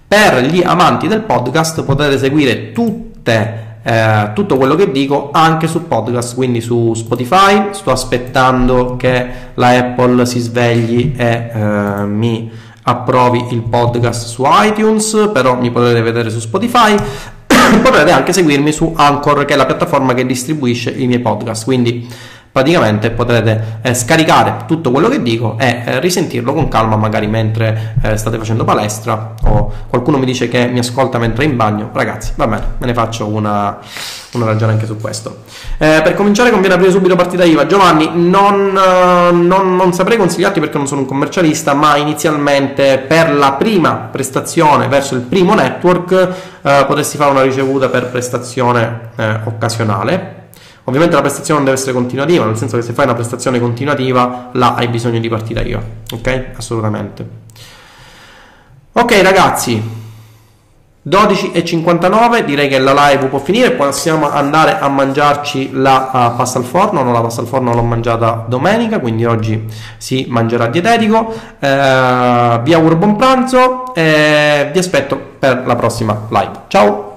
per 0.05 0.43
gli 0.43 0.61
amanti 0.61 1.07
del 1.07 1.21
podcast 1.21 1.83
potete 1.83 2.17
seguire 2.17 2.73
tutte 2.73 3.68
eh, 3.81 4.31
tutto 4.33 4.57
quello 4.57 4.75
che 4.75 4.91
dico 4.91 5.29
anche 5.31 5.67
su 5.67 5.87
podcast, 5.87 6.35
quindi 6.35 6.61
su 6.61 6.93
Spotify. 6.93 7.69
Sto 7.71 7.91
aspettando 7.91 8.95
che 8.97 9.27
la 9.53 9.69
Apple 9.69 10.25
si 10.25 10.39
svegli 10.39 11.13
e 11.15 11.51
eh, 11.53 12.05
mi 12.05 12.51
approvi 12.83 13.45
il 13.51 13.61
podcast 13.61 14.27
su 14.27 14.43
iTunes, 14.45 15.29
però 15.31 15.59
mi 15.59 15.71
potete 15.71 16.01
vedere 16.01 16.29
su 16.29 16.39
Spotify. 16.39 16.95
Potrete 17.81 18.11
anche 18.11 18.33
seguirmi 18.33 18.71
su 18.71 18.93
Anchor, 18.95 19.45
che 19.45 19.53
è 19.53 19.57
la 19.57 19.65
piattaforma 19.65 20.13
che 20.13 20.25
distribuisce 20.25 20.89
i 20.89 21.07
miei 21.07 21.19
podcast. 21.19 21.63
Quindi 21.63 22.07
praticamente 22.51 23.11
potrete 23.11 23.79
eh, 23.81 23.93
scaricare 23.93 24.65
tutto 24.65 24.91
quello 24.91 25.07
che 25.07 25.21
dico 25.21 25.55
e 25.59 25.83
eh, 25.85 25.99
risentirlo 25.99 26.53
con 26.53 26.67
calma 26.67 26.95
magari 26.95 27.27
mentre 27.27 27.95
eh, 28.01 28.17
state 28.17 28.37
facendo 28.37 28.63
palestra 28.63 29.35
o 29.43 29.71
qualcuno 29.87 30.17
mi 30.17 30.25
dice 30.25 30.47
che 30.47 30.67
mi 30.67 30.79
ascolta 30.79 31.17
mentre 31.17 31.45
è 31.45 31.47
in 31.47 31.55
bagno. 31.55 31.89
Ragazzi 31.93 32.33
va 32.35 32.47
bene 32.47 32.63
me 32.79 32.87
ne 32.87 32.93
faccio 32.93 33.27
una, 33.27 33.77
una 34.33 34.45
ragione 34.45 34.73
anche 34.73 34.85
su 34.85 34.97
questo. 34.97 35.43
Eh, 35.77 36.01
per 36.03 36.15
cominciare 36.15 36.49
conviene 36.49 36.75
aprire 36.75 36.91
subito 36.91 37.15
partita 37.15 37.43
IVA. 37.43 37.65
Giovanni 37.65 38.09
non, 38.13 38.75
eh, 38.75 39.31
non, 39.31 39.75
non, 39.75 39.93
saprei 39.93 40.17
consigliarti 40.17 40.59
perché 40.59 40.77
non 40.77 40.87
sono 40.87 41.01
un 41.01 41.07
commercialista 41.07 41.73
ma 41.73 41.97
inizialmente 41.97 42.97
per 43.07 43.33
la 43.33 43.53
prima 43.53 44.09
prestazione 44.11 44.87
verso 44.87 45.15
il 45.15 45.21
primo 45.21 45.53
network 45.53 46.11
eh, 46.61 46.85
potresti 46.87 47.17
fare 47.17 47.31
una 47.31 47.43
ricevuta 47.43 47.89
per 47.89 48.07
prestazione 48.09 49.07
occasionale 49.45 50.38
Ovviamente 50.89 51.15
la 51.15 51.21
prestazione 51.21 51.59
non 51.59 51.69
deve 51.69 51.77
essere 51.77 51.93
continuativa, 51.93 52.45
nel 52.45 52.57
senso 52.57 52.75
che 52.75 52.81
se 52.81 52.93
fai 52.93 53.05
una 53.05 53.13
prestazione 53.13 53.59
continuativa, 53.59 54.49
là 54.53 54.73
hai 54.73 54.87
bisogno 54.87 55.19
di 55.19 55.29
partita 55.29 55.61
IVA, 55.61 55.81
ok? 56.13 56.45
Assolutamente. 56.57 57.27
Ok 58.93 59.21
ragazzi, 59.21 59.97
12.59 61.07 62.43
direi 62.43 62.67
che 62.67 62.79
la 62.79 62.93
live 62.93 63.27
può 63.27 63.39
finire. 63.39 63.71
Possiamo 63.71 64.29
andare 64.29 64.79
a 64.79 64.87
mangiarci 64.89 65.69
la 65.73 66.09
uh, 66.11 66.35
pasta 66.35 66.59
al 66.59 66.65
forno. 66.65 67.03
No 67.03 67.11
la 67.11 67.21
pasta 67.21 67.41
al 67.41 67.47
forno 67.47 67.73
l'ho 67.73 67.83
mangiata 67.83 68.45
domenica 68.47 68.99
quindi 68.99 69.25
oggi 69.25 69.65
si 69.97 70.25
mangerà 70.27 70.67
dietetico. 70.67 71.33
Eh, 71.59 72.59
vi 72.63 72.73
auguro 72.73 72.95
buon 72.95 73.15
pranzo 73.15 73.93
e 73.93 74.69
vi 74.71 74.79
aspetto 74.79 75.19
per 75.39 75.63
la 75.65 75.75
prossima 75.75 76.27
live. 76.29 76.51
Ciao 76.67 77.07